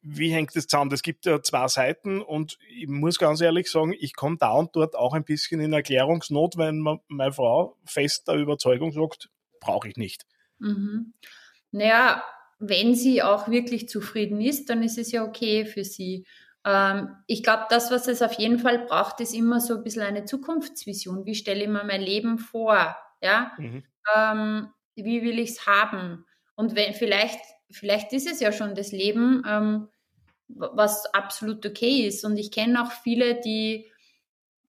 wie 0.02 0.30
hängt 0.30 0.54
das 0.54 0.66
zusammen? 0.66 0.92
Es 0.92 1.02
gibt 1.02 1.24
ja 1.24 1.40
zwei 1.42 1.68
Seiten 1.68 2.20
und 2.20 2.58
ich 2.68 2.88
muss 2.88 3.18
ganz 3.18 3.40
ehrlich 3.40 3.70
sagen, 3.70 3.94
ich 3.98 4.14
komme 4.14 4.36
da 4.38 4.52
und 4.52 4.76
dort 4.76 4.94
auch 4.94 5.14
ein 5.14 5.24
bisschen 5.24 5.60
in 5.60 5.72
Erklärungsnot, 5.72 6.58
wenn 6.58 6.80
meine 7.08 7.32
Frau 7.32 7.78
fest 7.84 8.28
der 8.28 8.34
Überzeugung 8.34 8.92
sagt, 8.92 9.30
brauche 9.60 9.88
ich 9.88 9.96
nicht. 9.96 10.26
Mhm. 10.58 11.14
Naja, 11.70 12.22
wenn 12.58 12.94
sie 12.94 13.22
auch 13.22 13.48
wirklich 13.48 13.88
zufrieden 13.88 14.40
ist, 14.40 14.70
dann 14.70 14.82
ist 14.82 14.98
es 14.98 15.12
ja 15.12 15.24
okay 15.24 15.64
für 15.64 15.84
sie. 15.84 16.26
Ähm, 16.64 17.10
ich 17.26 17.42
glaube, 17.42 17.66
das, 17.70 17.90
was 17.90 18.08
es 18.08 18.22
auf 18.22 18.32
jeden 18.34 18.58
Fall 18.58 18.86
braucht, 18.86 19.20
ist 19.20 19.34
immer 19.34 19.60
so 19.60 19.76
ein 19.76 19.84
bisschen 19.84 20.02
eine 20.02 20.24
Zukunftsvision. 20.24 21.24
Wie 21.24 21.34
stelle 21.34 21.62
ich 21.62 21.68
mir 21.68 21.84
mein 21.84 22.02
Leben 22.02 22.38
vor? 22.38 22.96
Ja? 23.22 23.52
Mhm. 23.58 23.84
Ähm, 24.14 24.68
wie 24.94 25.22
will 25.22 25.38
ich 25.38 25.50
es 25.50 25.66
haben? 25.66 26.24
Und 26.56 26.74
wenn 26.74 26.94
vielleicht 26.94 27.40
vielleicht 27.70 28.12
ist 28.12 28.30
es 28.30 28.40
ja 28.40 28.52
schon 28.52 28.74
das 28.74 28.92
Leben, 28.92 29.42
ähm, 29.46 29.88
was 30.48 31.06
absolut 31.14 31.64
okay 31.66 32.06
ist. 32.06 32.24
Und 32.24 32.38
ich 32.38 32.50
kenne 32.50 32.82
auch 32.82 32.90
viele, 32.90 33.40
die 33.40 33.86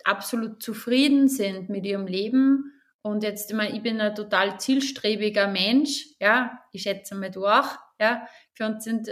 absolut 0.04 0.62
zufrieden 0.62 1.28
sind 1.28 1.70
mit 1.70 1.86
ihrem 1.86 2.08
Leben. 2.08 2.74
Und 3.02 3.24
jetzt, 3.24 3.50
ich, 3.50 3.56
meine, 3.56 3.76
ich 3.76 3.82
bin 3.82 4.02
ein 4.02 4.14
total 4.14 4.60
zielstrebiger 4.60 5.48
Mensch, 5.48 6.06
ja, 6.20 6.60
ich 6.72 6.84
schätze 6.84 7.16
mal 7.16 7.32
du 7.32 7.46
auch, 7.46 7.78
ja. 8.00 8.28
Für 8.54 8.66
uns 8.66 8.84
sind, 8.84 9.10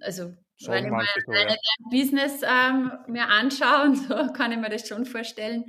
also 0.00 0.32
so 0.56 0.70
wenn 0.70 0.84
ich 0.84 0.90
mal 0.90 1.04
meine 1.26 1.50
ja. 1.50 1.56
Business 1.90 2.42
ähm, 2.42 2.92
mir 3.06 3.28
anschaue, 3.28 3.94
so 4.08 4.32
kann 4.32 4.52
ich 4.52 4.58
mir 4.58 4.70
das 4.70 4.86
schon 4.86 5.06
vorstellen. 5.06 5.64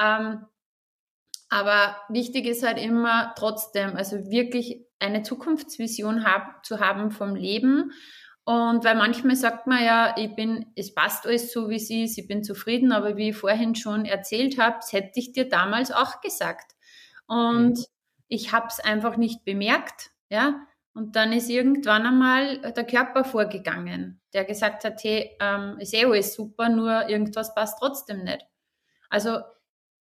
Ähm, 0.00 0.46
aber 1.48 1.96
wichtig 2.08 2.46
ist 2.46 2.66
halt 2.66 2.78
immer 2.78 3.34
trotzdem, 3.38 3.96
also 3.96 4.30
wirklich 4.30 4.84
eine 4.98 5.22
Zukunftsvision 5.22 6.24
hab, 6.24 6.64
zu 6.64 6.80
haben 6.80 7.10
vom 7.10 7.36
Leben. 7.36 7.92
Und 8.44 8.84
weil 8.84 8.96
manchmal 8.96 9.36
sagt 9.36 9.66
man 9.66 9.84
ja, 9.84 10.14
ich 10.16 10.34
bin, 10.34 10.66
es 10.76 10.94
passt 10.94 11.26
alles 11.26 11.52
so, 11.52 11.68
wie 11.68 11.76
es 11.76 11.90
ist, 11.90 12.18
ich 12.18 12.28
bin 12.28 12.44
zufrieden, 12.44 12.92
aber 12.92 13.16
wie 13.16 13.30
ich 13.30 13.36
vorhin 13.36 13.74
schon 13.74 14.04
erzählt 14.04 14.58
habe, 14.58 14.76
das 14.76 14.92
hätte 14.92 15.18
ich 15.18 15.32
dir 15.32 15.48
damals 15.48 15.90
auch 15.90 16.20
gesagt. 16.20 16.75
Und 17.26 17.78
mhm. 17.78 17.84
ich 18.28 18.52
habe 18.52 18.66
es 18.68 18.80
einfach 18.80 19.16
nicht 19.16 19.44
bemerkt, 19.44 20.10
ja. 20.28 20.66
Und 20.94 21.14
dann 21.14 21.32
ist 21.34 21.50
irgendwann 21.50 22.06
einmal 22.06 22.58
der 22.72 22.84
Körper 22.84 23.22
vorgegangen, 23.24 24.22
der 24.32 24.46
gesagt 24.46 24.82
hat, 24.84 25.04
hey, 25.04 25.36
ähm, 25.40 25.78
ist 25.78 25.92
eh 25.92 26.06
alles 26.06 26.34
super, 26.34 26.70
nur 26.70 27.08
irgendwas 27.10 27.54
passt 27.54 27.78
trotzdem 27.78 28.24
nicht. 28.24 28.46
Also 29.10 29.40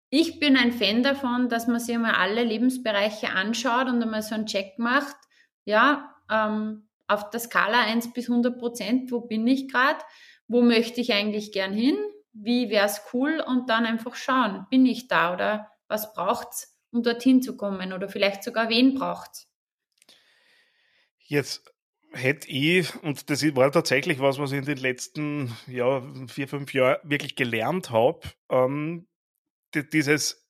ich 0.09 0.39
bin 0.39 0.55
ein 0.55 0.71
Fan 0.71 1.03
davon, 1.03 1.49
dass 1.49 1.67
man 1.67 1.81
sich 1.81 1.97
mal 1.97 2.13
alle 2.13 2.43
Lebensbereiche 2.43 3.31
anschaut 3.31 3.87
und 3.87 4.01
einmal 4.01 4.21
so 4.21 4.35
einen 4.35 4.45
Check 4.45 4.79
macht. 4.79 5.17
Ja, 5.65 6.15
ähm, 6.31 6.87
auf 7.07 7.29
der 7.29 7.39
Skala 7.39 7.81
1 7.81 8.13
bis 8.13 8.29
100 8.29 8.57
Prozent, 8.57 9.11
wo 9.11 9.21
bin 9.21 9.45
ich 9.47 9.67
gerade? 9.67 9.99
Wo 10.47 10.61
möchte 10.61 11.01
ich 11.01 11.13
eigentlich 11.13 11.51
gern 11.51 11.73
hin? 11.73 11.97
Wie 12.33 12.69
wäre 12.69 12.85
es 12.85 13.01
cool? 13.13 13.43
Und 13.45 13.69
dann 13.69 13.85
einfach 13.85 14.15
schauen, 14.15 14.65
bin 14.69 14.85
ich 14.85 15.07
da 15.07 15.33
oder 15.33 15.71
was 15.87 16.13
braucht's, 16.13 16.74
um 16.95 17.03
dorthin 17.03 17.41
zu 17.41 17.57
kommen? 17.57 17.93
Oder 17.93 18.09
vielleicht 18.09 18.43
sogar 18.43 18.69
wen 18.69 18.95
braucht's? 18.95 19.47
Jetzt 21.19 21.63
hätte 22.11 22.47
ich, 22.47 22.95
und 23.03 23.29
das 23.29 23.43
war 23.55 23.71
tatsächlich 23.71 24.19
was, 24.19 24.39
was 24.39 24.51
ich 24.51 24.59
in 24.59 24.65
den 24.65 24.77
letzten 24.77 25.55
ja, 25.67 26.01
vier, 26.27 26.47
fünf 26.47 26.73
Jahren 26.73 26.97
wirklich 27.03 27.35
gelernt 27.35 27.89
habe, 27.89 28.21
ähm, 28.49 29.07
dieses 29.91 30.45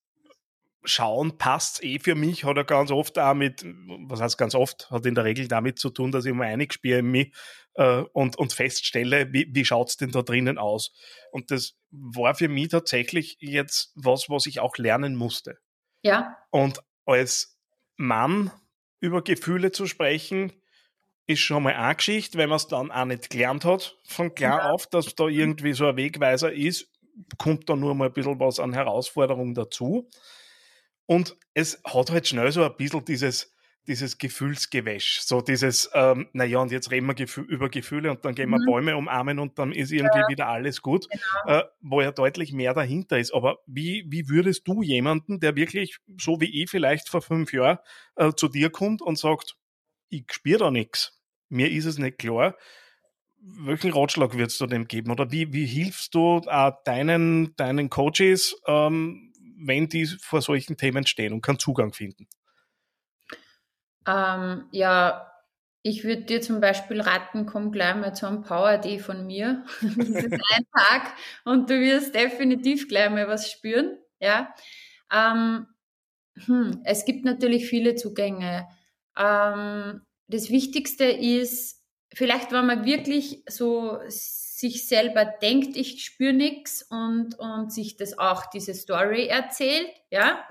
Schauen 0.88 1.40
passt 1.40 1.84
eh 1.84 1.98
für 1.98 2.14
mich, 2.14 2.44
hat 2.44 2.58
er 2.58 2.64
ganz 2.64 2.92
oft 2.92 3.18
auch 3.18 3.34
mit, 3.34 3.66
was 4.08 4.22
heißt 4.22 4.38
ganz 4.38 4.54
oft, 4.54 4.92
hat 4.92 5.08
in 5.08 5.16
der 5.16 5.24
Regel 5.24 5.48
damit 5.48 5.80
zu 5.80 5.90
tun, 5.90 6.12
dass 6.12 6.26
ich 6.26 6.34
mal 6.34 6.46
eingespiele 6.46 7.00
in 7.00 7.08
mich 7.08 7.34
äh, 7.74 8.04
und, 8.14 8.38
und 8.38 8.54
feststelle, 8.54 9.34
wie, 9.34 9.48
wie 9.50 9.66
schaut's 9.66 9.98
denn 9.98 10.12
da 10.12 10.22
drinnen 10.22 10.60
aus. 10.60 10.94
Und 11.32 11.50
das 11.50 11.76
war 11.90 12.36
für 12.36 12.50
mich 12.50 12.68
tatsächlich 12.68 13.38
jetzt 13.40 13.94
was, 13.96 14.30
was 14.30 14.46
ich 14.46 14.60
auch 14.60 14.78
lernen 14.78 15.16
musste. 15.16 15.58
Ja. 16.06 16.38
Und 16.52 16.84
als 17.06 17.58
Mann 17.98 18.52
über 19.00 19.24
Gefühle 19.24 19.72
zu 19.72 19.88
sprechen, 19.88 20.54
ist 21.26 21.40
schon 21.40 21.64
mal 21.64 21.74
eine 21.74 21.96
Geschichte, 21.96 22.38
wenn 22.38 22.50
man 22.50 22.58
es 22.58 22.68
dann 22.68 22.92
auch 22.92 23.06
nicht 23.06 23.32
gelernt 23.32 23.66
hat, 23.66 23.98
von 24.08 24.34
klar 24.36 24.60
ja. 24.60 24.70
auf, 24.70 24.86
dass 24.86 25.16
da 25.16 25.28
irgendwie 25.28 25.74
so 25.74 25.88
ein 25.88 25.98
Wegweiser 25.98 26.54
ist, 26.54 26.92
kommt 27.40 27.68
da 27.68 27.76
nur 27.76 27.96
mal 27.96 28.08
ein 28.08 28.14
bisschen 28.14 28.40
was 28.40 28.60
an 28.60 28.74
Herausforderungen 28.74 29.56
dazu. 29.56 30.08
Und 31.08 31.38
es 31.56 31.82
hat 31.84 32.12
halt 32.12 32.28
schnell 32.28 32.52
so 32.52 32.64
ein 32.64 32.78
bisschen 32.78 33.04
dieses, 33.06 33.55
dieses 33.88 34.18
Gefühlsgewäsch, 34.18 35.22
so 35.22 35.42
dieses, 35.42 35.90
ähm, 35.94 36.28
naja, 36.34 36.60
und 36.60 36.72
jetzt 36.72 36.92
reden 36.92 37.08
wir 37.08 37.14
Gefü 37.14 37.42
über 37.42 37.70
Gefühle 37.70 38.12
und 38.12 38.26
dann 38.26 38.36
gehen 38.36 38.50
wir 38.50 38.60
mhm. 38.60 38.66
Bäume 38.66 38.98
umarmen 38.98 39.40
und 39.40 39.60
dann 39.60 39.72
ist 39.72 39.92
irgendwie 39.92 40.20
ja. 40.20 40.28
wieder 40.28 40.48
alles 40.48 40.82
gut, 40.82 41.08
genau. 41.10 41.60
äh, 41.60 41.64
wo 41.82 42.02
ja 42.02 42.12
deutlich 42.12 42.54
mehr 42.54 42.74
dahinter 42.74 43.20
ist. 43.20 43.34
Aber 43.34 43.60
wie, 43.68 44.06
wie 44.08 44.30
würdest 44.30 44.68
du 44.68 44.82
jemanden, 44.82 45.40
der 45.40 45.56
wirklich, 45.56 45.98
so 46.20 46.42
wie 46.42 46.64
ich 46.64 46.70
vielleicht 46.70 47.10
vor 47.10 47.22
fünf 47.22 47.54
Jahren, 47.54 47.78
äh, 48.16 48.32
zu 48.36 48.48
dir 48.48 48.70
kommt 48.70 49.02
und 49.02 49.18
sagt, 49.18 49.56
ich 50.10 50.26
spüre 50.32 50.60
da 50.60 50.72
nichts, 50.72 51.22
mir 51.50 51.72
ist 51.72 51.86
es 51.86 51.98
nicht 51.98 52.18
klar, 52.18 52.56
welchen 53.46 53.94
Ratschlag 53.94 54.34
würdest 54.34 54.60
du 54.60 54.66
dem 54.66 54.88
geben? 54.88 55.12
Oder 55.12 55.32
wie, 55.32 55.54
wie 55.54 55.66
hilfst 55.66 56.16
du 56.16 56.42
äh, 56.48 56.72
deinen, 56.84 57.56
deinen 57.56 57.90
Coaches, 57.90 58.60
ähm, 58.66 59.32
wenn 59.58 59.88
die 59.88 60.06
vor 60.06 60.42
solchen 60.42 60.78
Themen 60.78 61.06
stehen 61.06 61.34
und 61.34 61.42
keinen 61.42 61.60
Zugang 61.60 61.94
finden? 61.94 62.28
Ähm, 64.08 64.68
ja, 64.72 65.32
ich 65.82 66.04
würde 66.04 66.24
dir 66.24 66.42
zum 66.42 66.62
Beispiel 66.62 67.00
raten, 67.00 67.46
komm 67.46 67.72
gleich 67.72 67.96
mal 67.96 68.14
zu 68.14 68.26
einem 68.28 68.42
Power 68.42 68.78
Day 68.78 69.00
von 69.00 69.28
mir. 69.28 69.64
das 69.82 70.08
ist 70.08 70.34
ein 70.34 70.66
Tag 70.76 71.14
und 71.44 71.70
du 71.70 71.80
wirst 71.80 72.16
definitiv 72.16 72.88
gleich 72.88 73.10
mal 73.10 73.28
was 73.28 73.52
spüren. 73.52 73.98
Ja. 74.20 74.54
Ähm, 75.14 75.68
hm, 76.46 76.82
es 76.84 77.06
gibt 77.06 77.24
natürlich 77.24 77.68
viele 77.68 77.96
Zugänge. 77.96 78.68
Ähm, 79.18 80.02
das 80.28 80.50
Wichtigste 80.50 81.06
ist, 81.06 81.84
vielleicht, 82.14 82.52
wenn 82.52 82.66
man 82.66 82.86
wirklich 82.86 83.44
so 83.48 84.00
sich 84.08 84.88
selber 84.88 85.26
denkt, 85.26 85.78
ich 85.78 86.04
spüre 86.04 86.34
nichts 86.34 86.82
und, 86.82 87.38
und 87.38 87.72
sich 87.72 87.98
das 87.98 88.18
auch, 88.18 88.48
diese 88.48 88.74
Story 88.74 89.28
erzählt, 89.28 89.90
ja, 90.10 90.44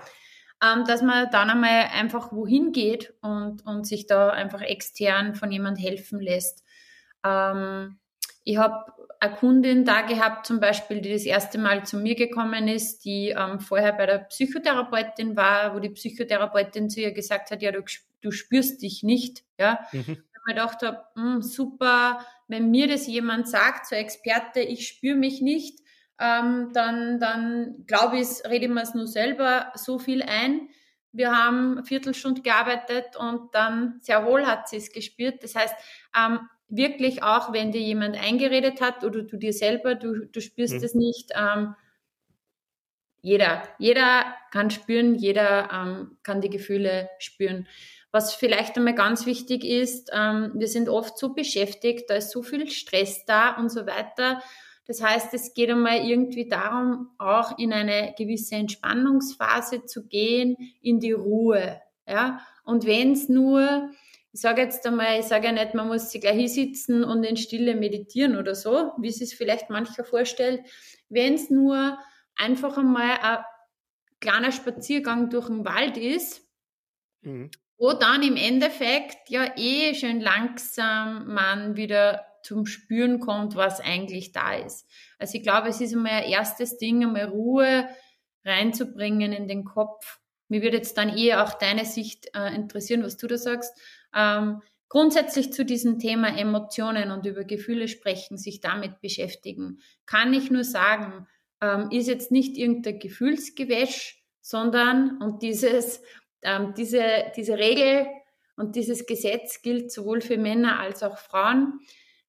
ähm, 0.65 0.85
dass 0.85 1.03
man 1.03 1.31
dann 1.31 1.51
einmal 1.51 1.89
einfach 1.93 2.33
wohin 2.33 2.73
geht 2.73 3.13
und, 3.21 3.67
und 3.67 3.87
sich 3.87 4.07
da 4.07 4.31
einfach 4.31 4.63
extern 4.63 5.35
von 5.35 5.51
jemand 5.51 5.79
helfen 5.79 6.21
lässt. 6.21 6.65
Ähm, 7.25 7.99
ich 8.45 8.57
habe 8.57 8.93
eine 9.21 9.35
Kundin 9.35 9.85
da 9.85 10.03
gehabt, 10.03 10.47
zum 10.47 10.61
Beispiel, 10.61 11.01
die 11.01 11.13
das 11.13 11.25
erste 11.25 11.59
Mal 11.59 11.85
zu 11.85 11.99
mir 11.99 12.15
gekommen 12.15 12.69
ist, 12.69 13.05
die 13.05 13.31
ähm, 13.31 13.61
vorher 13.61 13.93
bei 13.93 14.07
der 14.07 14.19
Psychotherapeutin 14.19 15.37
war, 15.37 15.75
wo 15.75 15.81
die 15.81 15.91
Psychotherapeutin 15.91 16.91
zu 16.91 17.01
ihr 17.01 17.13
gesagt 17.13 17.51
hat, 17.51 17.63
ja, 17.63 17.73
du, 17.73 17.83
du 18.21 18.31
spürst 18.31 18.83
dich 18.83 19.03
nicht, 19.03 19.45
ja. 19.59 19.81
Mhm 19.93 20.23
mir 20.47 20.55
gedacht 20.55 20.83
habe, 20.83 21.05
hm, 21.15 21.43
super, 21.43 22.25
wenn 22.49 22.71
mir 22.71 22.89
das 22.89 23.07
jemand 23.07 23.49
sagt, 23.49 23.87
so 23.87 23.97
Experte, 23.97 24.61
ich 24.61 24.87
spüre 24.87 25.17
mich 25.17 25.41
nicht, 25.41 25.81
ähm, 26.21 26.71
dann, 26.73 27.19
dann 27.19 27.85
glaube 27.87 28.19
ich, 28.19 28.29
rede 28.49 28.67
ich 28.67 28.71
mir 28.71 28.83
es 28.83 28.95
nur 28.95 29.07
selber 29.07 29.73
so 29.75 29.99
viel 29.99 30.23
ein. 30.23 30.69
Wir 31.13 31.33
haben 31.33 31.73
eine 31.73 31.85
Viertelstunde 31.85 32.43
gearbeitet 32.43 33.17
und 33.17 33.55
dann 33.55 33.99
sehr 34.01 34.27
wohl 34.27 34.47
hat 34.47 34.69
sie 34.69 34.77
es 34.77 34.93
gespürt. 34.93 35.43
Das 35.43 35.55
heißt, 35.55 35.75
ähm, 36.17 36.41
wirklich 36.69 37.23
auch, 37.23 37.53
wenn 37.53 37.73
dir 37.73 37.81
jemand 37.81 38.17
eingeredet 38.17 38.81
hat 38.81 39.05
oder 39.05 39.23
du 39.23 39.37
dir 39.37 39.53
selber, 39.53 39.95
du, 39.95 40.27
du 40.27 40.41
spürst 40.41 40.75
mhm. 40.75 40.85
es 40.85 40.95
nicht, 40.95 41.31
ähm, 41.37 41.75
jeder, 43.23 43.63
jeder 43.79 44.35
kann 44.51 44.71
spüren, 44.71 45.15
jeder 45.15 45.71
ähm, 45.73 46.19
kann 46.23 46.43
die 46.43 46.51
Gefühle 46.51 47.09
spüren. 47.19 47.67
Was 48.13 48.35
vielleicht 48.35 48.77
einmal 48.77 48.95
ganz 48.95 49.25
wichtig 49.25 49.65
ist, 49.65 50.11
ähm, 50.13 50.53
wir 50.55 50.69
sind 50.69 50.89
oft 50.89 51.19
so 51.19 51.33
beschäftigt, 51.33 52.11
da 52.11 52.17
ist 52.17 52.31
so 52.31 52.43
viel 52.43 52.71
Stress 52.71 53.25
da 53.25 53.57
und 53.57 53.71
so 53.71 53.87
weiter. 53.87 54.43
Das 54.87 55.03
heißt, 55.03 55.33
es 55.33 55.55
geht 55.55 55.71
einmal 55.71 56.07
irgendwie 56.07 56.49
darum, 56.49 57.11
auch 57.19 57.59
in 57.59 57.73
eine 57.73 58.15
gewisse 58.17 58.57
Entspannungsphase 58.57 59.87
zu 59.87 60.07
gehen, 60.07 60.57
in 60.83 61.01
die 61.01 61.13
Ruhe. 61.13 61.81
Ja? 62.07 62.41
Und 62.65 62.85
wenn 62.87 63.13
es 63.13 63.29
nur, 63.29 63.91
ich 64.33 64.41
sage 64.41 64.63
jetzt 64.63 64.87
einmal, 64.87 65.21
ich 65.21 65.27
sage 65.27 65.47
ja 65.47 65.53
nicht, 65.53 65.75
man 65.75 65.89
muss 65.89 66.11
sich 66.11 66.21
gleich 66.21 66.37
hinsitzen 66.37 67.03
und 67.03 67.25
in 67.25 67.37
Stille 67.37 67.75
meditieren 67.75 68.37
oder 68.37 68.55
so, 68.55 68.93
wie 68.99 69.09
es 69.09 69.17
sich 69.17 69.37
vielleicht 69.37 69.71
mancher 69.71 70.05
vorstellt. 70.05 70.63
Wenn 71.09 71.35
es 71.35 71.51
nur 71.51 71.99
einfach 72.37 72.77
einmal 72.77 73.19
ein 73.23 73.45
kleiner 74.21 74.53
Spaziergang 74.53 75.31
durch 75.31 75.47
den 75.47 75.65
Wald 75.65 75.97
ist, 75.97 76.43
mhm 77.23 77.51
wo 77.79 77.93
dann 77.93 78.23
im 78.23 78.37
Endeffekt 78.37 79.29
ja 79.29 79.53
eh 79.57 79.95
schön 79.95 80.21
langsam 80.21 81.27
man 81.33 81.77
wieder 81.77 82.25
zum 82.45 82.67
Spüren 82.67 83.21
kommt, 83.21 83.57
was 83.57 83.81
eigentlich 83.81 84.33
da 84.33 84.55
ist. 84.55 84.89
Also 85.19 85.39
ich 85.39 85.43
glaube, 85.43 85.69
es 85.69 85.81
ist 85.81 85.95
einmal 85.95 86.23
ein 86.23 86.31
erstes 86.31 86.77
Ding, 86.77 87.03
einmal 87.03 87.25
Ruhe 87.25 87.89
reinzubringen 88.45 89.33
in 89.33 89.49
den 89.49 89.65
Kopf. 89.65 90.21
Mir 90.49 90.63
würde 90.63 90.77
jetzt 90.77 90.99
dann 90.99 91.17
eh 91.17 91.35
auch 91.35 91.55
deine 91.55 91.85
Sicht 91.85 92.29
äh, 92.35 92.55
interessieren, 92.55 93.03
was 93.03 93.17
du 93.17 93.27
da 93.27 93.39
sagst. 93.39 93.77
Ähm, 94.15 94.61
grundsätzlich 94.89 95.53
zu 95.53 95.65
diesem 95.65 95.99
Thema 95.99 96.37
Emotionen 96.39 97.11
und 97.11 97.27
über 97.27 97.45
Gefühle 97.45 97.89
sprechen, 97.89 98.37
sich 98.37 98.61
damit 98.61 99.01
beschäftigen, 99.01 99.81
kann 100.07 100.35
ich 100.35 100.51
nur 100.51 100.65
sagen, 100.65 101.27
ähm, 101.61 101.91
ist 101.91 102.09
jetzt 102.09 102.31
nicht 102.31 102.57
irgendein 102.59 102.99
Gefühlsgewäsch, 102.99 104.23
sondern, 104.41 105.23
und 105.23 105.43
dieses 105.43 106.03
ähm, 106.45 106.75
diese, 106.77 107.03
diese 107.37 107.59
Regel 107.59 108.07
und 108.57 108.77
dieses 108.77 109.07
Gesetz 109.07 109.63
gilt 109.63 109.91
sowohl 109.91 110.21
für 110.21 110.39
Männer 110.39 110.79
als 110.79 111.03
auch 111.03 111.19
Frauen. 111.19 111.81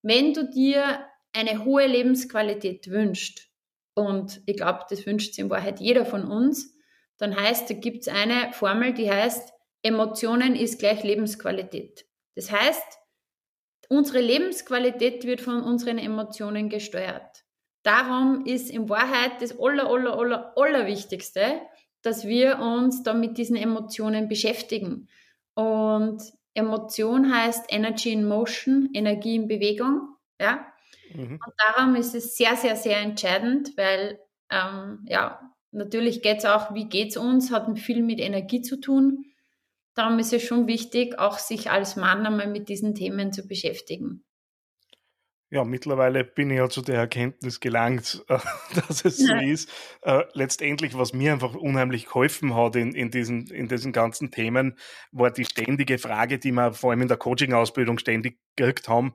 Wenn 0.07 0.35
du 0.35 0.47
dir 0.47 1.03
eine 1.33 1.65
hohe 1.65 1.87
Lebensqualität 1.87 2.91
wünscht, 2.91 3.49
und 3.95 4.39
ich 4.45 4.55
glaube, 4.55 4.81
das 4.87 5.03
wünscht 5.07 5.33
sich 5.33 5.43
in 5.43 5.49
Wahrheit 5.49 5.79
jeder 5.79 6.05
von 6.05 6.25
uns, 6.25 6.77
dann 7.17 7.35
heißt, 7.35 7.67
da 7.71 7.73
gibt 7.73 8.03
es 8.03 8.07
eine 8.07 8.53
Formel, 8.53 8.93
die 8.93 9.09
heißt, 9.09 9.51
Emotionen 9.81 10.55
ist 10.55 10.77
gleich 10.77 11.01
Lebensqualität. 11.01 12.05
Das 12.35 12.51
heißt, 12.51 12.99
unsere 13.89 14.21
Lebensqualität 14.21 15.23
wird 15.23 15.41
von 15.41 15.63
unseren 15.63 15.97
Emotionen 15.97 16.69
gesteuert. 16.69 17.43
Darum 17.81 18.45
ist 18.45 18.69
in 18.69 18.87
Wahrheit 18.87 19.41
das 19.41 19.59
aller, 19.59 19.89
aller, 19.89 20.19
aller, 20.19 20.53
aller 20.55 20.85
Wichtigste, 20.85 21.61
dass 22.03 22.27
wir 22.27 22.59
uns 22.59 23.01
da 23.01 23.15
mit 23.15 23.39
diesen 23.39 23.55
Emotionen 23.55 24.27
beschäftigen. 24.27 25.09
Und 25.55 26.21
Emotion 26.55 27.33
heißt 27.33 27.65
Energy 27.69 28.11
in 28.11 28.27
Motion, 28.27 28.89
Energie 28.93 29.35
in 29.35 29.47
Bewegung, 29.47 30.15
ja. 30.39 30.65
Mhm. 31.13 31.39
Und 31.45 31.53
darum 31.57 31.95
ist 31.95 32.15
es 32.15 32.35
sehr, 32.35 32.55
sehr, 32.55 32.75
sehr 32.75 32.99
entscheidend, 32.99 33.77
weil, 33.77 34.19
ähm, 34.49 35.05
ja, 35.07 35.53
natürlich 35.71 36.21
geht 36.21 36.39
es 36.39 36.45
auch, 36.45 36.73
wie 36.73 36.85
geht 36.89 37.09
es 37.09 37.17
uns, 37.17 37.51
hat 37.51 37.77
viel 37.77 38.01
mit 38.01 38.19
Energie 38.19 38.61
zu 38.61 38.77
tun. 38.79 39.25
Darum 39.93 40.17
ist 40.19 40.33
es 40.33 40.43
schon 40.43 40.67
wichtig, 40.67 41.19
auch 41.19 41.37
sich 41.37 41.69
als 41.69 41.95
Mann 41.95 42.25
einmal 42.25 42.47
mit 42.47 42.69
diesen 42.69 42.95
Themen 42.95 43.31
zu 43.31 43.47
beschäftigen. 43.47 44.23
Ja, 45.51 45.63
mittlerweile 45.63 46.23
bin 46.23 46.49
ich 46.49 46.57
ja 46.57 46.69
zu 46.69 46.81
der 46.81 46.95
Erkenntnis 46.95 47.59
gelangt, 47.59 48.25
dass 48.87 49.05
es 49.05 49.17
so 49.17 49.31
ja. 49.31 49.41
ist. 49.41 49.69
Äh, 50.01 50.23
letztendlich, 50.33 50.97
was 50.97 51.13
mir 51.13 51.33
einfach 51.33 51.53
unheimlich 51.53 52.05
geholfen 52.05 52.55
hat 52.55 52.75
in, 52.75 52.93
in, 52.93 53.11
diesen, 53.11 53.47
in 53.47 53.67
diesen 53.67 53.91
ganzen 53.91 54.31
Themen, 54.31 54.77
war 55.11 55.31
die 55.31 55.45
ständige 55.45 55.99
Frage, 55.99 56.39
die 56.39 56.51
wir 56.51 56.73
vor 56.73 56.91
allem 56.91 57.03
in 57.03 57.07
der 57.07 57.17
Coaching-Ausbildung 57.17 57.99
ständig 57.99 58.39
gekriegt 58.55 58.89
haben, 58.89 59.13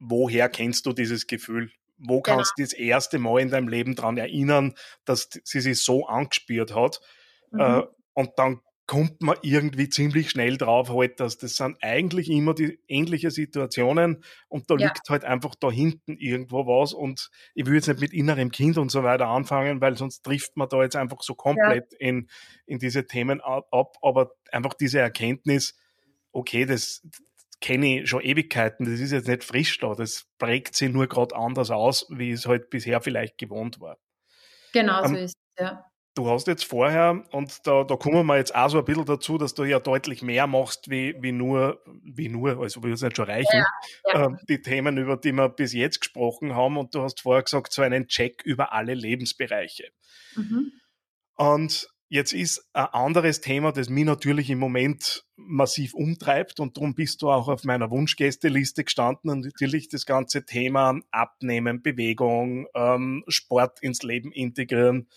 woher 0.00 0.48
kennst 0.48 0.86
du 0.86 0.92
dieses 0.92 1.26
Gefühl? 1.26 1.70
Wo 1.98 2.20
kannst 2.20 2.54
du 2.56 2.62
ja. 2.62 2.66
das 2.66 2.72
erste 2.72 3.18
Mal 3.18 3.40
in 3.40 3.50
deinem 3.50 3.68
Leben 3.68 3.94
daran 3.94 4.16
erinnern, 4.16 4.74
dass 5.04 5.30
sie 5.44 5.60
sich 5.60 5.80
so 5.82 6.06
angespürt 6.06 6.74
hat? 6.74 7.00
Mhm. 7.52 7.60
Äh, 7.60 7.82
und 8.14 8.30
dann 8.36 8.60
kommt 8.86 9.22
man 9.22 9.36
irgendwie 9.42 9.88
ziemlich 9.88 10.30
schnell 10.30 10.58
drauf 10.58 10.90
halt, 10.90 11.18
dass 11.18 11.38
das 11.38 11.56
sind 11.56 11.78
eigentlich 11.82 12.28
immer 12.30 12.54
die 12.54 12.78
ähnliche 12.86 13.30
Situationen 13.30 14.22
und 14.48 14.70
da 14.70 14.76
ja. 14.76 14.88
liegt 14.88 15.08
halt 15.08 15.24
einfach 15.24 15.54
da 15.54 15.70
hinten 15.70 16.18
irgendwo 16.18 16.66
was 16.66 16.92
und 16.92 17.30
ich 17.54 17.64
will 17.64 17.74
jetzt 17.74 17.88
nicht 17.88 18.00
mit 18.00 18.12
innerem 18.12 18.50
Kind 18.50 18.76
und 18.76 18.90
so 18.90 19.02
weiter 19.02 19.28
anfangen, 19.28 19.80
weil 19.80 19.96
sonst 19.96 20.22
trifft 20.22 20.56
man 20.56 20.68
da 20.68 20.82
jetzt 20.82 20.96
einfach 20.96 21.22
so 21.22 21.34
komplett 21.34 21.92
ja. 21.92 21.98
in, 22.08 22.28
in 22.66 22.78
diese 22.78 23.06
Themen 23.06 23.40
ab, 23.40 23.96
aber 24.02 24.32
einfach 24.52 24.74
diese 24.74 24.98
Erkenntnis, 24.98 25.74
okay, 26.32 26.66
das 26.66 27.02
kenne 27.62 28.02
ich 28.02 28.10
schon 28.10 28.20
Ewigkeiten, 28.20 28.84
das 28.84 29.00
ist 29.00 29.12
jetzt 29.12 29.28
nicht 29.28 29.44
frisch 29.44 29.78
da, 29.78 29.94
das 29.94 30.26
prägt 30.36 30.76
sich 30.76 30.92
nur 30.92 31.06
gerade 31.06 31.34
anders 31.34 31.70
aus, 31.70 32.06
wie 32.10 32.32
es 32.32 32.46
halt 32.46 32.68
bisher 32.68 33.00
vielleicht 33.00 33.38
gewohnt 33.38 33.80
war. 33.80 33.96
Genau 34.74 35.06
so 35.06 35.14
ist 35.14 35.36
es, 35.36 35.62
ja. 35.64 35.86
Du 36.14 36.30
hast 36.30 36.46
jetzt 36.46 36.64
vorher, 36.64 37.24
und 37.32 37.66
da, 37.66 37.82
da 37.82 37.96
kommen 37.96 38.24
wir 38.26 38.36
jetzt 38.36 38.54
auch 38.54 38.68
so 38.68 38.78
ein 38.78 38.84
bisschen 38.84 39.04
dazu, 39.04 39.36
dass 39.36 39.54
du 39.54 39.64
ja 39.64 39.80
deutlich 39.80 40.22
mehr 40.22 40.46
machst, 40.46 40.88
wie, 40.88 41.16
wie 41.20 41.32
nur, 41.32 41.82
wie 42.04 42.28
nur, 42.28 42.60
also 42.60 42.84
wir 42.84 42.92
es 42.92 43.02
nicht 43.02 43.16
schon 43.16 43.26
reichen, 43.26 43.64
ja, 44.04 44.12
ja. 44.12 44.26
Äh, 44.26 44.36
die 44.48 44.62
Themen, 44.62 44.96
über 44.96 45.16
die 45.16 45.32
wir 45.32 45.48
bis 45.48 45.72
jetzt 45.72 46.00
gesprochen 46.00 46.54
haben. 46.54 46.76
Und 46.76 46.94
du 46.94 47.02
hast 47.02 47.20
vorher 47.20 47.42
gesagt, 47.42 47.72
so 47.72 47.82
einen 47.82 48.06
Check 48.06 48.42
über 48.44 48.72
alle 48.72 48.94
Lebensbereiche. 48.94 49.88
Mhm. 50.36 50.70
Und 51.34 51.88
jetzt 52.08 52.32
ist 52.32 52.64
ein 52.74 52.86
anderes 52.86 53.40
Thema, 53.40 53.72
das 53.72 53.88
mich 53.88 54.04
natürlich 54.04 54.50
im 54.50 54.60
Moment 54.60 55.24
massiv 55.34 55.94
umtreibt 55.94 56.60
und 56.60 56.76
darum 56.76 56.94
bist 56.94 57.22
du 57.22 57.30
auch 57.30 57.48
auf 57.48 57.64
meiner 57.64 57.90
Wunschgästeliste 57.90 58.84
gestanden 58.84 59.30
und 59.30 59.44
natürlich 59.46 59.88
das 59.88 60.06
ganze 60.06 60.46
Thema 60.46 61.00
Abnehmen, 61.10 61.82
Bewegung, 61.82 62.68
ähm, 62.76 63.24
Sport 63.26 63.82
ins 63.82 64.04
Leben 64.04 64.30
integrieren 64.30 65.08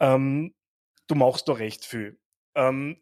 ähm, 0.00 0.54
du 1.06 1.14
machst 1.14 1.48
da 1.48 1.52
recht 1.54 1.84
viel. 1.84 2.18
Ähm, 2.54 3.00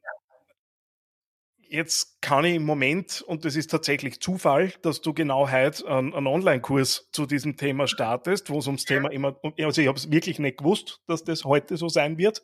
jetzt 1.73 2.21
kann 2.21 2.45
ich 2.45 2.57
im 2.57 2.65
Moment, 2.65 3.23
und 3.23 3.45
das 3.45 3.57
ist 3.57 3.71
tatsächlich 3.71 4.21
Zufall, 4.21 4.73
dass 4.83 5.01
du 5.01 5.15
genau 5.15 5.51
heute 5.51 5.87
einen, 5.89 6.15
einen 6.15 6.27
Online-Kurs 6.27 7.09
zu 7.13 7.27
diesem 7.27 7.57
Thema 7.57 7.89
startest, 7.89 8.51
wo 8.51 8.59
es 8.59 8.67
ums 8.67 8.85
Thema 8.85 9.11
immer, 9.11 9.41
also 9.59 9.81
ich 9.81 9.89
habe 9.89 9.99
es 9.99 10.11
wirklich 10.11 10.39
nicht 10.39 10.59
gewusst, 10.59 11.01
dass 11.07 11.25
das 11.25 11.45
heute 11.45 11.77
so 11.77 11.89
sein 11.89 12.19
wird, 12.19 12.43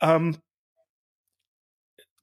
ähm, 0.00 0.36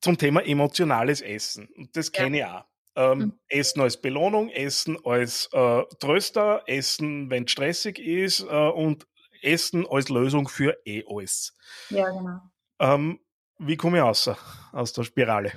zum 0.02 0.18
Thema 0.18 0.46
emotionales 0.46 1.22
Essen. 1.22 1.70
Und 1.76 1.96
das 1.96 2.12
kenne 2.12 2.38
ich 2.38 2.46
auch. 2.46 2.66
Ähm, 2.96 3.18
mhm. 3.18 3.40
Essen 3.48 3.82
als 3.82 4.02
Belohnung, 4.02 4.50
Essen 4.50 4.98
als 5.06 5.50
äh, 5.54 5.84
Tröster, 6.00 6.64
Essen, 6.66 7.30
wenn 7.30 7.46
es 7.46 7.52
stressig 7.52 8.00
ist 8.00 8.42
äh, 8.42 8.46
und 8.46 9.08
Essen 9.42 9.86
als 9.90 10.10
Lösung 10.10 10.48
für 10.48 10.78
eh 10.86 11.04
alles. 11.08 11.56
Ja, 11.90 12.10
genau. 12.10 12.40
Ähm, 12.80 13.20
wie 13.60 13.78
komme 13.78 13.98
ich 13.98 14.04
raus 14.04 14.30
aus 14.72 14.94
der 14.94 15.04
Spirale? 15.04 15.52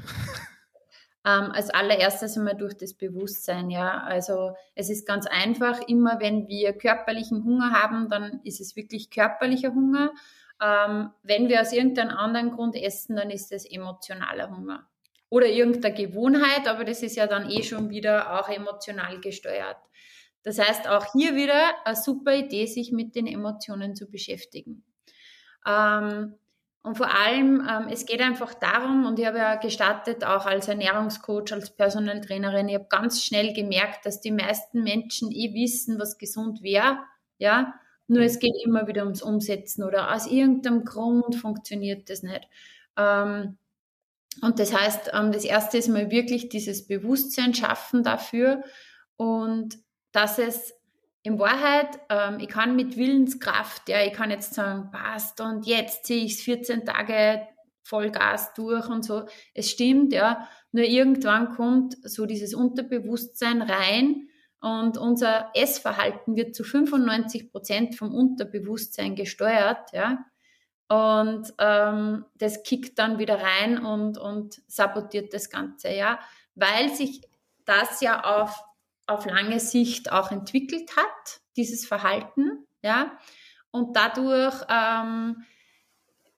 Ähm, 1.27 1.53
als 1.53 1.71
allererstes 1.71 2.37
einmal 2.37 2.55
durch 2.55 2.75
das 2.77 2.93
Bewusstsein, 2.93 3.71
ja. 3.71 4.03
Also 4.03 4.55
es 4.75 4.91
ist 4.91 5.07
ganz 5.07 5.27
einfach, 5.27 5.81
immer 5.89 6.21
wenn 6.21 6.49
wir 6.49 6.75
körperlichen 6.75 7.45
Hunger 7.45 7.71
haben, 7.71 8.11
dann 8.11 8.41
ist 8.45 8.61
es 8.61 8.77
wirklich 8.77 9.09
körperlicher 9.09 9.73
Hunger. 9.73 10.13
Ähm, 10.63 11.11
wenn 11.23 11.49
wir 11.49 11.63
aus 11.63 11.73
irgendeinem 11.73 12.15
anderen 12.17 12.51
Grund 12.51 12.77
essen, 12.77 13.17
dann 13.17 13.31
ist 13.31 13.53
es 13.53 13.65
emotionaler 13.65 14.51
Hunger. 14.51 14.87
Oder 15.31 15.47
irgendeine 15.47 15.95
Gewohnheit, 15.95 16.69
aber 16.69 16.85
das 16.85 17.03
ist 17.03 17.17
ja 17.17 17.27
dann 17.27 17.51
eh 17.51 17.63
schon 17.63 17.89
wieder 17.89 18.39
auch 18.39 18.51
emotional 18.51 19.19
gesteuert. 19.21 19.79
Das 20.45 20.59
heißt, 20.59 20.89
auch 20.89 21.13
hier 21.13 21.35
wieder 21.35 21.75
eine 21.85 21.97
super 21.97 22.35
Idee, 22.35 22.67
sich 22.67 22.93
mit 22.93 23.17
den 23.17 23.27
Emotionen 23.27 23.97
zu 23.97 24.09
beschäftigen. 24.11 24.85
Ähm, 25.67 26.35
und 26.83 26.99
vor 26.99 27.09
allem, 27.09 27.67
ähm, 27.67 27.89
es 27.91 28.05
geht 28.05 28.21
einfach 28.21 28.53
darum, 28.53 29.07
und 29.07 29.19
ich 29.19 29.25
habe 29.25 29.39
ja 29.39 29.55
gestartet 29.57 30.23
auch 30.23 30.45
als 30.45 30.69
Ernährungscoach, 30.69 31.51
als 31.53 31.75
Personal 31.75 32.21
Trainerin, 32.21 32.69
ich 32.69 32.75
habe 32.75 32.87
ganz 32.91 33.25
schnell 33.25 33.55
gemerkt, 33.55 34.05
dass 34.05 34.21
die 34.21 34.31
meisten 34.31 34.83
Menschen 34.83 35.33
eh 35.33 35.55
wissen, 35.55 35.99
was 35.99 36.19
gesund 36.19 36.63
wäre, 36.63 36.99
ja, 37.39 37.75
nur 38.07 38.21
es 38.21 38.39
geht 38.39 38.53
immer 38.65 38.87
wieder 38.87 39.05
ums 39.05 39.23
Umsetzen 39.23 39.83
oder 39.83 40.15
aus 40.15 40.27
irgendeinem 40.27 40.85
Grund 40.85 41.37
funktioniert 41.37 42.11
das 42.11 42.23
nicht. 42.23 42.47
Ähm, 42.99 43.57
und 44.43 44.59
das 44.59 44.79
heißt, 44.79 45.11
ähm, 45.15 45.33
das 45.33 45.45
erste 45.45 45.79
ist 45.79 45.89
mal 45.89 46.11
wirklich 46.11 46.51
dieses 46.51 46.87
Bewusstsein 46.87 47.55
schaffen 47.55 48.03
dafür 48.03 48.63
und 49.17 49.79
dass 50.15 50.39
es 50.39 50.73
in 51.23 51.39
Wahrheit, 51.39 51.99
ähm, 52.09 52.39
ich 52.39 52.49
kann 52.49 52.77
mit 52.77 52.97
Willenskraft, 52.97 53.89
ja, 53.89 54.03
ich 54.05 54.13
kann 54.13 54.31
jetzt 54.31 54.55
sagen, 54.55 54.91
passt 54.93 55.41
und 55.41 55.67
jetzt 55.67 56.05
ziehe 56.07 56.25
ich 56.25 56.35
es 56.35 56.43
14 56.43 56.85
Tage 56.85 57.49
Vollgas 57.83 58.55
durch 58.55 58.89
und 58.89 59.05
so. 59.05 59.27
Es 59.55 59.71
stimmt, 59.71 60.13
ja. 60.13 60.49
Nur 60.71 60.85
irgendwann 60.85 61.51
kommt 61.51 61.97
so 62.09 62.27
dieses 62.27 62.55
Unterbewusstsein 62.55 63.61
rein 63.61 64.29
und 64.61 64.97
unser 64.97 65.51
Essverhalten 65.55 66.37
wird 66.37 66.55
zu 66.55 66.63
95 66.63 67.51
Prozent 67.51 67.97
vom 67.97 68.15
Unterbewusstsein 68.15 69.17
gesteuert, 69.17 69.93
ja. 69.93 70.25
Und 70.89 71.53
ähm, 71.59 72.25
das 72.37 72.63
kickt 72.63 72.99
dann 72.99 73.19
wieder 73.19 73.41
rein 73.41 73.85
und, 73.85 74.17
und 74.19 74.63
sabotiert 74.69 75.35
das 75.35 75.51
Ganze, 75.51 75.91
ja. 75.91 76.21
Weil 76.55 76.91
sich 76.91 77.23
das 77.65 78.01
ja 78.01 78.23
auf 78.23 78.63
auf 79.07 79.27
lange 79.27 79.61
Sicht 79.61 80.13
auch 80.13 80.31
entwickelt 80.31 80.97
hat, 80.97 81.41
dieses 81.57 81.87
Verhalten, 81.87 82.67
ja. 82.83 83.19
Und 83.71 83.97
dadurch 83.97 84.55
ähm, 84.69 85.45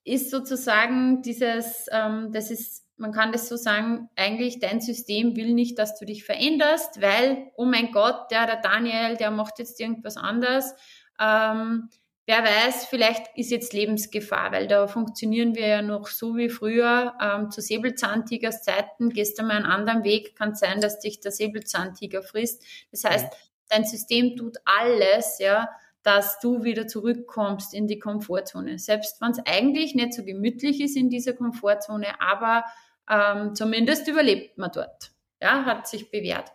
ist 0.05 0.31
sozusagen 0.31 1.21
dieses, 1.23 1.87
ähm, 1.93 2.33
das 2.33 2.51
ist, 2.51 2.87
man 2.97 3.13
kann 3.13 3.33
das 3.33 3.49
so 3.49 3.57
sagen, 3.57 4.09
eigentlich 4.17 4.59
dein 4.59 4.81
System 4.81 5.37
will 5.37 5.53
nicht, 5.53 5.79
dass 5.79 5.99
du 5.99 6.07
dich 6.07 6.25
veränderst, 6.25 7.03
weil, 7.03 7.51
oh 7.57 7.67
mein 7.67 7.93
Gott, 7.93 8.31
der, 8.31 8.47
der 8.47 8.61
Daniel, 8.61 9.17
der 9.17 9.31
macht 9.31 9.59
jetzt 9.59 9.79
irgendwas 9.81 10.17
anders. 10.17 10.75
Ähm, 11.21 11.91
wer 12.27 12.43
weiß, 12.43 12.87
vielleicht 12.87 13.27
ist 13.37 13.51
jetzt 13.51 13.73
Lebensgefahr, 13.73 14.53
weil 14.53 14.67
da 14.67 14.87
funktionieren 14.87 15.55
wir 15.55 15.67
ja 15.67 15.83
noch 15.83 16.09
so 16.09 16.37
wie 16.37 16.49
früher. 16.49 17.15
Ähm, 17.21 17.51
zu 17.51 17.61
Säbelzahntigers 17.61 18.63
Zeiten 18.63 19.11
gehst 19.11 19.39
du 19.39 19.45
mal 19.45 19.57
einen 19.57 19.67
anderen 19.67 20.05
Weg, 20.05 20.37
kann 20.37 20.55
sein, 20.55 20.81
dass 20.81 20.99
dich 20.99 21.21
der 21.21 21.33
Säbelzahntiger 21.33 22.23
frisst. 22.23 22.65
Das 22.91 23.05
heißt, 23.05 23.33
dein 23.69 23.85
System 23.85 24.37
tut 24.37 24.57
alles, 24.65 25.39
ja, 25.39 25.69
dass 26.03 26.39
du 26.41 26.63
wieder 26.63 26.87
zurückkommst 26.87 27.75
in 27.75 27.87
die 27.87 27.99
Komfortzone. 27.99 28.79
Selbst 28.79 29.21
wenn 29.21 29.33
es 29.33 29.41
eigentlich 29.45 29.95
nicht 29.95 30.15
so 30.15 30.25
gemütlich 30.25 30.81
ist 30.81 30.97
in 30.97 31.11
dieser 31.11 31.33
Komfortzone, 31.33 32.21
aber 32.21 32.65
ähm, 33.11 33.55
zumindest 33.55 34.07
überlebt 34.09 34.59
man 34.59 34.71
dort. 34.73 35.13
Ja, 35.41 35.65
hat 35.65 35.87
sich 35.87 36.11
bewährt. 36.11 36.51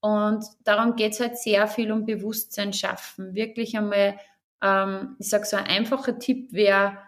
Und 0.00 0.44
darum 0.64 0.96
geht 0.96 1.12
es 1.12 1.20
halt 1.20 1.38
sehr 1.38 1.68
viel 1.68 1.92
um 1.92 2.06
Bewusstsein 2.06 2.72
schaffen. 2.72 3.34
Wirklich 3.34 3.76
einmal 3.76 4.18
ähm, 4.62 5.16
ich 5.18 5.28
sage 5.28 5.44
so 5.44 5.56
ein 5.56 5.66
einfacher 5.66 6.18
Tipp 6.18 6.52
wäre, 6.52 6.98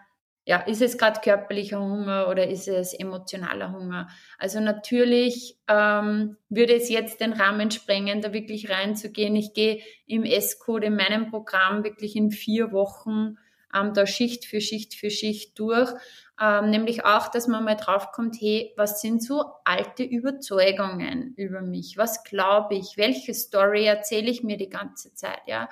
ja, 0.47 0.59
ist 0.59 0.81
es 0.81 0.99
gerade 0.99 1.21
körperlicher 1.21 1.79
Hunger 1.79 2.27
oder 2.29 2.47
ist 2.47 2.67
es 2.67 2.93
emotionaler 2.93 3.71
Hunger? 3.71 4.09
Also 4.37 4.59
natürlich 4.59 5.57
ähm, 5.67 6.37
würde 6.49 6.75
es 6.75 6.89
jetzt 6.89 7.19
den 7.19 7.33
Rahmen 7.33 7.71
sprengen, 7.71 8.21
da 8.21 8.31
wirklich 8.31 8.69
reinzugehen. 8.69 9.35
Ich 9.35 9.53
gehe 9.53 9.81
im 10.05 10.23
S-Code 10.23 10.87
in 10.87 10.95
meinem 10.95 11.31
Programm 11.31 11.83
wirklich 11.83 12.15
in 12.15 12.29
vier 12.29 12.71
Wochen 12.71 13.37
ähm, 13.75 13.93
da 13.93 14.05
Schicht 14.05 14.45
für 14.45 14.61
Schicht 14.61 14.93
für 14.93 15.09
Schicht 15.09 15.57
durch. 15.57 15.91
Ähm, 16.39 16.69
nämlich 16.69 17.05
auch, 17.05 17.29
dass 17.29 17.47
man 17.47 17.63
mal 17.63 17.75
draufkommt, 17.75 18.35
hey, 18.39 18.73
was 18.77 19.01
sind 19.01 19.23
so 19.23 19.43
alte 19.63 20.03
Überzeugungen 20.03 21.33
über 21.37 21.61
mich? 21.61 21.97
Was 21.97 22.23
glaube 22.23 22.75
ich? 22.75 22.97
Welche 22.97 23.33
Story 23.33 23.85
erzähle 23.85 24.29
ich 24.29 24.43
mir 24.43 24.57
die 24.57 24.69
ganze 24.69 25.13
Zeit? 25.15 25.41
Ja, 25.47 25.69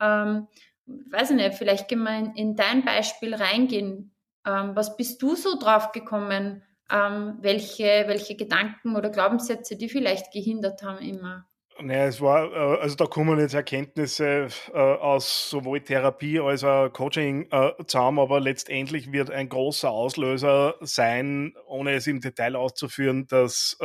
ähm, 0.00 0.46
weiß 0.86 1.30
ich 1.30 1.36
nicht, 1.36 1.54
vielleicht 1.54 1.88
gehen 1.88 2.02
wir 2.02 2.18
in, 2.18 2.34
in 2.34 2.56
dein 2.56 2.84
Beispiel 2.84 3.34
reingehen. 3.34 4.14
Ähm, 4.46 4.74
was 4.74 4.96
bist 4.96 5.22
du 5.22 5.34
so 5.36 5.58
drauf 5.58 5.92
gekommen? 5.92 6.62
Ähm, 6.90 7.38
welche, 7.40 8.04
welche 8.06 8.36
Gedanken 8.36 8.96
oder 8.96 9.10
Glaubenssätze, 9.10 9.76
die 9.76 9.88
vielleicht 9.88 10.32
gehindert 10.32 10.82
haben 10.82 10.98
immer? 10.98 11.46
Naja, 11.80 12.06
es 12.06 12.20
war, 12.20 12.52
äh, 12.52 12.80
also 12.80 12.96
da 12.96 13.06
kommen 13.06 13.38
jetzt 13.38 13.54
Erkenntnisse 13.54 14.48
äh, 14.72 14.78
aus 14.78 15.48
sowohl 15.50 15.80
Therapie 15.80 16.38
als 16.38 16.64
auch 16.64 16.90
Coaching 16.90 17.48
äh, 17.50 17.72
zusammen, 17.86 18.18
aber 18.18 18.40
letztendlich 18.40 19.10
wird 19.10 19.30
ein 19.30 19.48
großer 19.48 19.90
Auslöser 19.90 20.74
sein, 20.80 21.54
ohne 21.66 21.94
es 21.94 22.06
im 22.06 22.20
Detail 22.20 22.56
auszuführen, 22.56 23.26
dass 23.26 23.76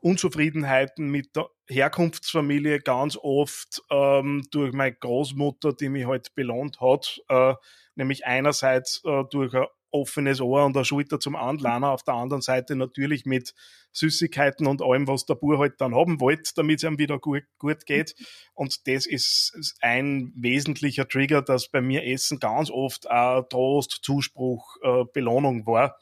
Unzufriedenheiten 0.00 1.08
mit 1.08 1.34
der 1.36 1.46
Herkunftsfamilie 1.68 2.80
ganz 2.80 3.16
oft 3.16 3.82
ähm, 3.90 4.42
durch 4.50 4.72
meine 4.72 4.94
Großmutter, 4.94 5.72
die 5.72 5.88
mich 5.88 6.06
halt 6.06 6.34
belohnt 6.34 6.80
hat, 6.80 7.20
äh, 7.28 7.54
nämlich 7.94 8.26
einerseits 8.26 9.02
äh, 9.04 9.24
durch 9.30 9.54
ein 9.54 9.66
offenes 9.90 10.40
Ohr 10.40 10.64
und 10.64 10.76
eine 10.76 10.84
Schulter 10.84 11.18
zum 11.18 11.36
Anlernen, 11.36 11.84
auf 11.84 12.02
der 12.02 12.14
anderen 12.14 12.42
Seite 12.42 12.76
natürlich 12.76 13.24
mit 13.24 13.54
Süßigkeiten 13.92 14.66
und 14.66 14.82
allem, 14.82 15.08
was 15.08 15.24
der 15.24 15.36
Bur 15.36 15.58
halt 15.58 15.80
dann 15.80 15.94
haben 15.94 16.20
wollte, 16.20 16.52
damit 16.54 16.78
es 16.78 16.84
ihm 16.84 16.98
wieder 16.98 17.18
gut, 17.18 17.44
gut 17.58 17.86
geht. 17.86 18.14
Und 18.54 18.86
das 18.86 19.06
ist 19.06 19.76
ein 19.80 20.32
wesentlicher 20.36 21.08
Trigger, 21.08 21.40
dass 21.40 21.68
bei 21.68 21.80
mir 21.80 22.04
Essen 22.04 22.38
ganz 22.38 22.70
oft 22.70 23.10
auch 23.10 23.42
Trost, 23.48 24.00
Zuspruch, 24.02 24.76
äh, 24.82 25.04
Belohnung 25.12 25.66
war. 25.66 25.98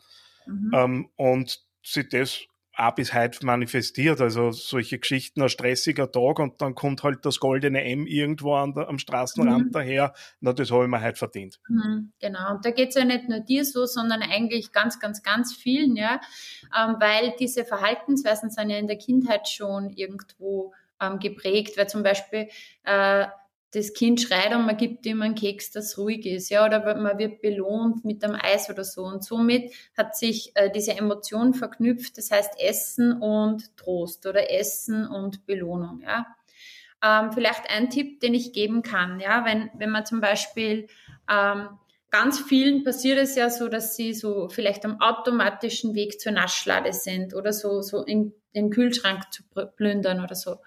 Mhm. 0.46 0.70
Ähm, 0.74 1.10
und 1.16 1.60
sich 1.82 2.08
das 2.08 2.46
auch 2.76 2.94
bis 2.94 3.14
heute 3.14 3.44
manifestiert. 3.44 4.20
Also 4.20 4.50
solche 4.50 4.98
Geschichten, 4.98 5.42
ein 5.42 5.48
stressiger 5.48 6.10
Tag 6.10 6.38
und 6.38 6.60
dann 6.60 6.74
kommt 6.74 7.02
halt 7.02 7.24
das 7.24 7.40
goldene 7.40 7.84
M 7.84 8.06
irgendwo 8.06 8.54
an 8.54 8.74
der, 8.74 8.88
am 8.88 8.98
Straßenrand 8.98 9.66
mhm. 9.66 9.72
daher. 9.72 10.14
Na, 10.40 10.52
das 10.52 10.70
habe 10.70 10.84
ich 10.84 10.90
mir 10.90 11.02
heute 11.02 11.16
verdient. 11.16 11.60
Mhm, 11.68 12.12
genau. 12.20 12.54
Und 12.54 12.64
da 12.64 12.70
geht 12.70 12.90
es 12.90 12.94
ja 12.94 13.04
nicht 13.04 13.28
nur 13.28 13.40
dir 13.40 13.64
so, 13.64 13.86
sondern 13.86 14.22
eigentlich 14.22 14.72
ganz, 14.72 14.98
ganz, 14.98 15.22
ganz 15.22 15.54
vielen, 15.54 15.96
ja. 15.96 16.20
Ähm, 16.76 16.96
weil 16.98 17.34
diese 17.38 17.64
Verhaltensweisen 17.64 18.50
sind 18.50 18.70
ja 18.70 18.78
in 18.78 18.86
der 18.86 18.98
Kindheit 18.98 19.48
schon 19.48 19.90
irgendwo 19.90 20.72
ähm, 21.00 21.18
geprägt, 21.18 21.76
weil 21.76 21.88
zum 21.88 22.02
Beispiel 22.02 22.48
äh, 22.84 23.26
das 23.74 23.92
Kind 23.92 24.20
schreit 24.20 24.54
und 24.54 24.66
man 24.66 24.76
gibt 24.76 25.04
ihm 25.06 25.22
einen 25.22 25.34
Keks, 25.34 25.72
das 25.72 25.98
ruhig 25.98 26.26
ist, 26.26 26.48
ja, 26.50 26.64
oder 26.64 26.96
man 26.96 27.18
wird 27.18 27.42
belohnt 27.42 28.04
mit 28.04 28.22
einem 28.24 28.38
Eis 28.40 28.70
oder 28.70 28.84
so. 28.84 29.04
Und 29.04 29.24
somit 29.24 29.72
hat 29.96 30.16
sich 30.16 30.52
äh, 30.54 30.70
diese 30.70 30.96
Emotion 30.96 31.54
verknüpft, 31.54 32.16
das 32.18 32.30
heißt 32.30 32.60
Essen 32.60 33.20
und 33.20 33.76
Trost 33.76 34.26
oder 34.26 34.50
Essen 34.50 35.06
und 35.06 35.46
Belohnung, 35.46 36.02
ja. 36.02 36.26
Ähm, 37.02 37.32
vielleicht 37.32 37.68
ein 37.68 37.90
Tipp, 37.90 38.20
den 38.20 38.32
ich 38.32 38.52
geben 38.52 38.82
kann, 38.82 39.20
ja, 39.20 39.44
wenn, 39.44 39.70
wenn 39.74 39.90
man 39.90 40.06
zum 40.06 40.20
Beispiel 40.20 40.86
ähm, 41.30 41.68
ganz 42.10 42.40
vielen 42.40 42.84
passiert 42.84 43.18
es 43.18 43.34
ja 43.34 43.50
so, 43.50 43.68
dass 43.68 43.96
sie 43.96 44.14
so 44.14 44.48
vielleicht 44.48 44.84
am 44.84 45.00
automatischen 45.00 45.96
Weg 45.96 46.20
zur 46.20 46.30
Naschlade 46.30 46.92
sind 46.92 47.34
oder 47.34 47.52
so, 47.52 47.82
so 47.82 48.04
in 48.04 48.32
den 48.54 48.70
Kühlschrank 48.70 49.32
zu 49.32 49.42
plündern 49.76 50.22
oder 50.22 50.36
so. 50.36 50.58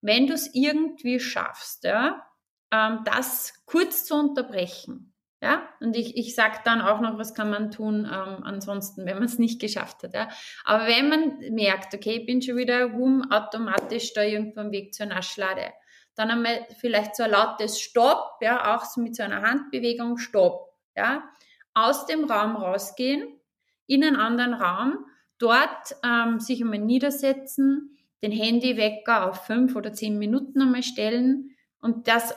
Wenn 0.00 0.26
du 0.26 0.34
es 0.34 0.52
irgendwie 0.52 1.20
schaffst, 1.20 1.84
ja, 1.84 2.26
ähm, 2.72 3.00
das 3.04 3.62
kurz 3.66 4.04
zu 4.04 4.14
unterbrechen. 4.14 5.10
Ja, 5.42 5.66
und 5.80 5.96
ich, 5.96 6.18
ich 6.18 6.34
sage 6.34 6.58
dann 6.66 6.82
auch 6.82 7.00
noch, 7.00 7.16
was 7.16 7.32
kann 7.32 7.48
man 7.48 7.70
tun 7.70 8.04
ähm, 8.04 8.42
ansonsten, 8.42 9.06
wenn 9.06 9.14
man 9.14 9.24
es 9.24 9.38
nicht 9.38 9.58
geschafft 9.58 10.02
hat. 10.02 10.12
Ja. 10.12 10.28
Aber 10.64 10.86
wenn 10.86 11.08
man 11.08 11.38
merkt, 11.54 11.94
okay, 11.94 12.18
ich 12.18 12.26
bin 12.26 12.42
schon 12.42 12.58
wieder 12.58 12.84
rum, 12.84 13.30
automatisch 13.30 14.12
da 14.12 14.22
irgendwo 14.22 14.60
am 14.60 14.70
Weg 14.70 14.92
zur 14.92 15.06
Naschlade, 15.06 15.72
dann 16.14 16.30
einmal 16.30 16.66
vielleicht 16.78 17.16
so 17.16 17.22
ein 17.22 17.30
lautes 17.30 17.80
Stopp, 17.80 18.36
ja, 18.42 18.76
auch 18.76 18.84
so 18.84 19.00
mit 19.00 19.16
so 19.16 19.22
einer 19.22 19.40
Handbewegung, 19.40 20.18
Stopp, 20.18 20.74
ja, 20.94 21.24
aus 21.72 22.04
dem 22.04 22.24
Raum 22.24 22.56
rausgehen, 22.56 23.40
in 23.86 24.04
einen 24.04 24.16
anderen 24.16 24.52
Raum, 24.52 25.06
dort 25.38 25.96
ähm, 26.04 26.38
sich 26.38 26.60
einmal 26.60 26.80
niedersetzen, 26.80 27.96
den 28.22 28.32
Handywecker 28.32 29.30
auf 29.30 29.46
fünf 29.46 29.74
oder 29.74 29.94
zehn 29.94 30.18
Minuten 30.18 30.60
einmal 30.60 30.82
stellen, 30.82 31.56
und 31.80 32.08
das 32.08 32.34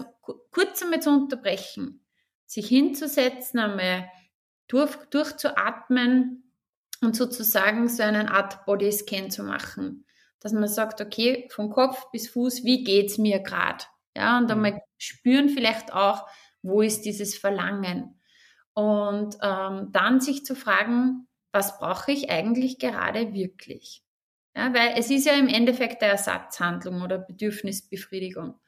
kurz 0.52 0.82
einmal 0.82 1.02
zu 1.02 1.10
unterbrechen, 1.10 2.06
sich 2.46 2.68
hinzusetzen, 2.68 3.60
einmal 3.60 4.10
durch, 4.68 4.96
durchzuatmen 5.10 6.52
und 7.02 7.16
sozusagen 7.16 7.88
so 7.90 8.04
eine 8.04 8.32
Art 8.32 8.66
Bodyscan 8.66 9.30
zu 9.30 9.44
machen. 9.44 10.06
Dass 10.40 10.54
man 10.54 10.68
sagt, 10.68 11.02
okay, 11.02 11.48
von 11.52 11.70
Kopf 11.70 12.10
bis 12.12 12.30
Fuß, 12.30 12.64
wie 12.64 12.84
geht's 12.84 13.18
mir 13.18 13.40
gerade? 13.40 13.86
Ja, 14.16 14.38
und 14.38 14.52
einmal 14.52 14.74
mhm. 14.74 14.82
spüren 14.98 15.50
vielleicht 15.50 15.94
auch, 15.94 16.28
wo 16.62 16.82
ist 16.82 17.02
dieses 17.02 17.38
Verlangen? 17.38 18.20
Und 18.74 19.38
ähm, 19.42 19.90
dann 19.92 20.20
sich 20.20 20.46
zu 20.46 20.56
fragen, 20.56 21.28
was 21.52 21.78
brauche 21.78 22.12
ich 22.12 22.30
eigentlich 22.30 22.80
gerade 22.80 23.34
wirklich? 23.34 24.04
Ja, 24.56 24.74
weil 24.74 24.94
es 24.98 25.10
ist 25.10 25.26
ja 25.26 25.34
im 25.34 25.48
Endeffekt 25.48 26.02
eine 26.02 26.14
Ersatzhandlung 26.14 27.02
oder 27.02 27.18
Bedürfnisbefriedigung. 27.18 28.60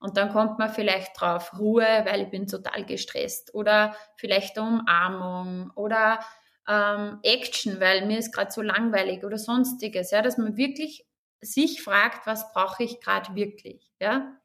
Und 0.00 0.16
dann 0.16 0.32
kommt 0.32 0.58
man 0.58 0.70
vielleicht 0.70 1.20
drauf, 1.20 1.58
Ruhe, 1.58 1.86
weil 2.04 2.22
ich 2.22 2.30
bin 2.30 2.46
total 2.46 2.84
gestresst. 2.86 3.54
Oder 3.54 3.94
vielleicht 4.16 4.58
Umarmung 4.58 5.70
oder 5.74 6.20
ähm, 6.66 7.20
Action, 7.22 7.80
weil 7.80 8.06
mir 8.06 8.18
ist 8.18 8.32
gerade 8.32 8.50
so 8.50 8.62
langweilig 8.62 9.24
oder 9.24 9.36
sonstiges. 9.36 10.10
Ja, 10.10 10.22
dass 10.22 10.38
man 10.38 10.56
wirklich 10.56 11.06
sich 11.42 11.82
fragt, 11.82 12.26
was 12.26 12.50
brauche 12.52 12.82
ich 12.82 13.00
gerade 13.00 13.34
wirklich. 13.34 13.92
Ja? 14.00 14.36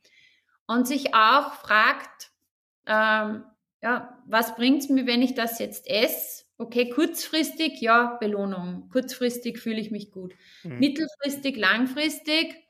Und 0.68 0.88
sich 0.88 1.14
auch 1.16 1.54
fragt, 1.54 2.32
ähm, 2.86 3.46
ja, 3.82 4.22
was 4.26 4.56
bringt's 4.56 4.90
mir, 4.90 5.08
wenn 5.08 5.22
ich 5.22 5.36
das 5.36 5.60
jetzt 5.60 5.88
esse? 5.88 6.44
Okay, 6.58 6.90
kurzfristig, 6.90 7.82
ja, 7.82 8.18
Belohnung. 8.20 8.90
Kurzfristig 8.92 9.60
fühle 9.60 9.80
ich 9.80 9.92
mich 9.92 10.12
gut. 10.12 10.34
Mhm. 10.64 10.80
Mittelfristig, 10.80 11.58
langfristig, 11.58 12.65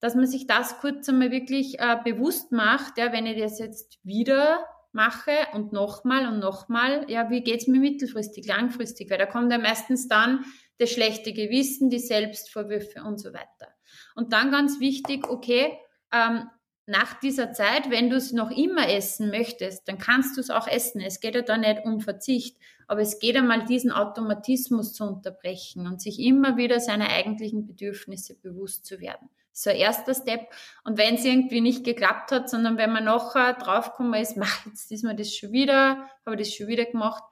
dass 0.00 0.14
man 0.14 0.26
sich 0.26 0.46
das 0.46 0.80
kurz 0.80 1.08
einmal 1.08 1.30
wirklich 1.30 1.78
äh, 1.78 1.96
bewusst 2.02 2.52
macht, 2.52 2.98
ja, 2.98 3.12
wenn 3.12 3.26
ich 3.26 3.40
das 3.40 3.58
jetzt 3.58 3.98
wieder 4.02 4.64
mache 4.92 5.32
und 5.52 5.72
nochmal 5.72 6.26
und 6.26 6.40
nochmal, 6.40 7.04
ja, 7.08 7.30
wie 7.30 7.42
geht's 7.42 7.66
mir 7.66 7.78
mittelfristig, 7.78 8.46
langfristig, 8.46 9.10
weil 9.10 9.18
da 9.18 9.26
kommt 9.26 9.52
ja 9.52 9.58
meistens 9.58 10.08
dann 10.08 10.44
das 10.78 10.90
schlechte 10.90 11.32
Gewissen, 11.32 11.90
die 11.90 11.98
Selbstvorwürfe 11.98 13.02
und 13.04 13.20
so 13.20 13.32
weiter. 13.32 13.68
Und 14.14 14.32
dann 14.32 14.50
ganz 14.50 14.80
wichtig, 14.80 15.28
okay, 15.28 15.78
ähm, 16.12 16.48
nach 16.86 17.20
dieser 17.20 17.52
Zeit, 17.52 17.90
wenn 17.90 18.10
du 18.10 18.16
es 18.16 18.32
noch 18.32 18.50
immer 18.50 18.88
essen 18.88 19.30
möchtest, 19.30 19.86
dann 19.86 19.98
kannst 19.98 20.36
du 20.36 20.40
es 20.40 20.50
auch 20.50 20.66
essen. 20.66 21.00
Es 21.00 21.20
geht 21.20 21.36
ja 21.36 21.42
da 21.42 21.56
nicht 21.56 21.84
um 21.84 22.00
Verzicht, 22.00 22.56
aber 22.88 23.02
es 23.02 23.20
geht 23.20 23.36
einmal 23.36 23.64
diesen 23.64 23.92
Automatismus 23.92 24.94
zu 24.94 25.04
unterbrechen 25.04 25.86
und 25.86 26.00
sich 26.00 26.18
immer 26.18 26.56
wieder 26.56 26.80
seiner 26.80 27.10
eigentlichen 27.10 27.66
Bedürfnisse 27.66 28.34
bewusst 28.34 28.86
zu 28.86 28.98
werden 28.98 29.28
so 29.52 29.70
ein 29.70 29.76
erster 29.76 30.14
Step. 30.14 30.48
Und 30.84 30.98
wenn 30.98 31.14
es 31.14 31.24
irgendwie 31.24 31.60
nicht 31.60 31.84
geklappt 31.84 32.32
hat, 32.32 32.48
sondern 32.48 32.76
wenn 32.76 32.92
man 32.92 33.04
nachher 33.04 33.54
draufgekommen 33.54 34.20
ist, 34.20 34.36
mach 34.36 34.66
jetzt 34.66 34.90
diesmal 34.90 35.16
das 35.16 35.34
schon 35.34 35.52
wieder, 35.52 36.08
habe 36.24 36.36
das 36.36 36.52
schon 36.52 36.68
wieder 36.68 36.84
gemacht, 36.84 37.22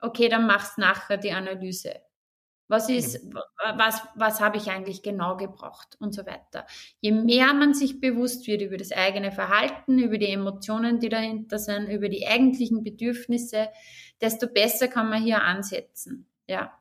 okay, 0.00 0.28
dann 0.28 0.46
machst 0.46 0.78
nachher 0.78 1.16
die 1.16 1.32
Analyse. 1.32 2.00
Was 2.70 2.88
ist, 2.88 3.24
mhm. 3.24 3.34
was, 3.74 4.00
was 4.14 4.40
habe 4.40 4.56
ich 4.56 4.70
eigentlich 4.70 5.02
genau 5.02 5.36
gebraucht 5.36 5.96
und 5.98 6.14
so 6.14 6.24
weiter. 6.24 6.66
Je 7.00 7.10
mehr 7.10 7.52
man 7.52 7.74
sich 7.74 8.00
bewusst 8.00 8.46
wird 8.46 8.62
über 8.62 8.76
das 8.76 8.92
eigene 8.92 9.32
Verhalten, 9.32 9.98
über 9.98 10.18
die 10.18 10.30
Emotionen, 10.30 11.00
die 11.00 11.08
dahinter 11.08 11.58
sind, 11.58 11.88
über 11.88 12.08
die 12.08 12.28
eigentlichen 12.28 12.84
Bedürfnisse, 12.84 13.70
desto 14.20 14.46
besser 14.46 14.86
kann 14.86 15.10
man 15.10 15.20
hier 15.20 15.42
ansetzen. 15.42 16.28
Ja. 16.46 16.80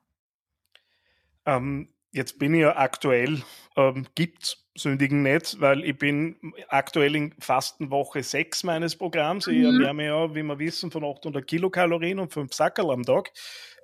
Ähm, 1.48 1.92
jetzt 2.12 2.38
bin 2.38 2.54
ich 2.54 2.62
ja 2.62 2.78
aktuell, 2.78 3.42
ähm, 3.76 4.06
gibt's 4.14 4.69
sündigen 4.80 5.22
nicht, 5.22 5.60
weil 5.60 5.84
ich 5.84 5.98
bin 5.98 6.54
aktuell 6.68 7.16
in 7.16 7.36
Fastenwoche 7.40 8.24
6 8.24 8.64
meines 8.64 8.96
Programms. 8.96 9.48
Ich 9.48 9.58
mhm. 9.58 9.82
ernähre 9.82 10.28
ja, 10.28 10.36
wie 10.36 10.44
wir 10.44 10.60
wissen, 10.60 10.92
von 10.92 11.04
800 11.04 11.46
Kilokalorien 11.46 12.20
und 12.20 12.34
5 12.34 12.54
Sackerl 12.54 12.92
am 12.92 13.04
Tag. 13.04 13.32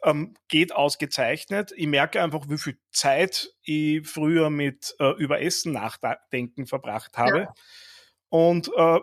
Ähm, 0.03 0.35
geht 0.47 0.73
ausgezeichnet. 0.73 1.73
Ich 1.75 1.87
merke 1.87 2.21
einfach, 2.21 2.49
wie 2.49 2.57
viel 2.57 2.77
Zeit 2.91 3.49
ich 3.63 4.07
früher 4.07 4.49
mit 4.49 4.95
äh, 4.99 5.11
über 5.17 5.41
Essen 5.41 5.73
nachdenken 5.73 6.67
verbracht 6.67 7.17
habe. 7.17 7.39
Ja. 7.39 7.53
Und 8.29 8.69
äh, 8.75 8.99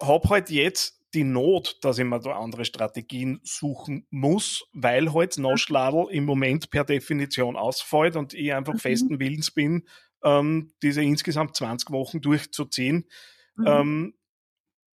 habe 0.00 0.28
halt 0.28 0.50
jetzt 0.50 0.98
die 1.14 1.24
Not, 1.24 1.78
dass 1.82 1.98
ich 1.98 2.04
mir 2.04 2.20
da 2.20 2.38
andere 2.38 2.64
Strategien 2.64 3.40
suchen 3.42 4.06
muss, 4.10 4.64
weil 4.72 5.12
halt 5.14 5.38
Noschladel 5.38 6.06
im 6.10 6.24
Moment 6.24 6.70
per 6.70 6.84
Definition 6.84 7.56
ausfällt 7.56 8.16
und 8.16 8.34
ich 8.34 8.52
einfach 8.52 8.74
mhm. 8.74 8.78
festen 8.78 9.20
Willens 9.20 9.50
bin, 9.50 9.86
ähm, 10.22 10.72
diese 10.82 11.02
insgesamt 11.02 11.56
20 11.56 11.90
Wochen 11.90 12.20
durchzuziehen. 12.20 13.08
Mhm. 13.56 13.66
Ähm, 13.66 14.14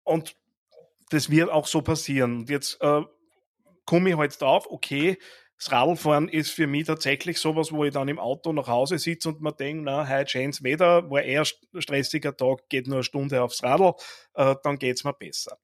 und 0.04 0.37
das 1.11 1.30
wird 1.30 1.50
auch 1.50 1.66
so 1.66 1.83
passieren. 1.83 2.38
Und 2.38 2.50
jetzt 2.50 2.80
äh, 2.80 3.02
komme 3.85 4.11
ich 4.11 4.16
halt 4.16 4.40
drauf, 4.40 4.66
okay, 4.70 5.18
das 5.61 5.72
Radlfahren 5.72 6.28
ist 6.28 6.52
für 6.52 6.66
mich 6.66 6.87
tatsächlich 6.87 7.38
sowas, 7.38 7.70
wo 7.70 7.85
ich 7.85 7.92
dann 7.92 8.09
im 8.09 8.18
Auto 8.18 8.50
nach 8.52 8.66
Hause 8.66 8.98
sitze 8.98 9.28
und 9.28 9.42
mir 9.42 9.52
denke, 9.52 9.85
na, 9.85 10.09
heute 10.09 10.30
schönes 10.30 10.62
Wetter, 10.62 11.11
war 11.11 11.22
eher 11.22 11.44
stressiger 11.44 12.35
Tag, 12.35 12.66
geht 12.70 12.87
nur 12.87 12.96
eine 12.96 13.04
Stunde 13.04 13.42
aufs 13.42 13.62
Radl, 13.62 13.92
äh, 14.35 14.56
dann 14.62 14.78
geht's 14.78 15.04
mir 15.04 15.12
besser. 15.12 15.59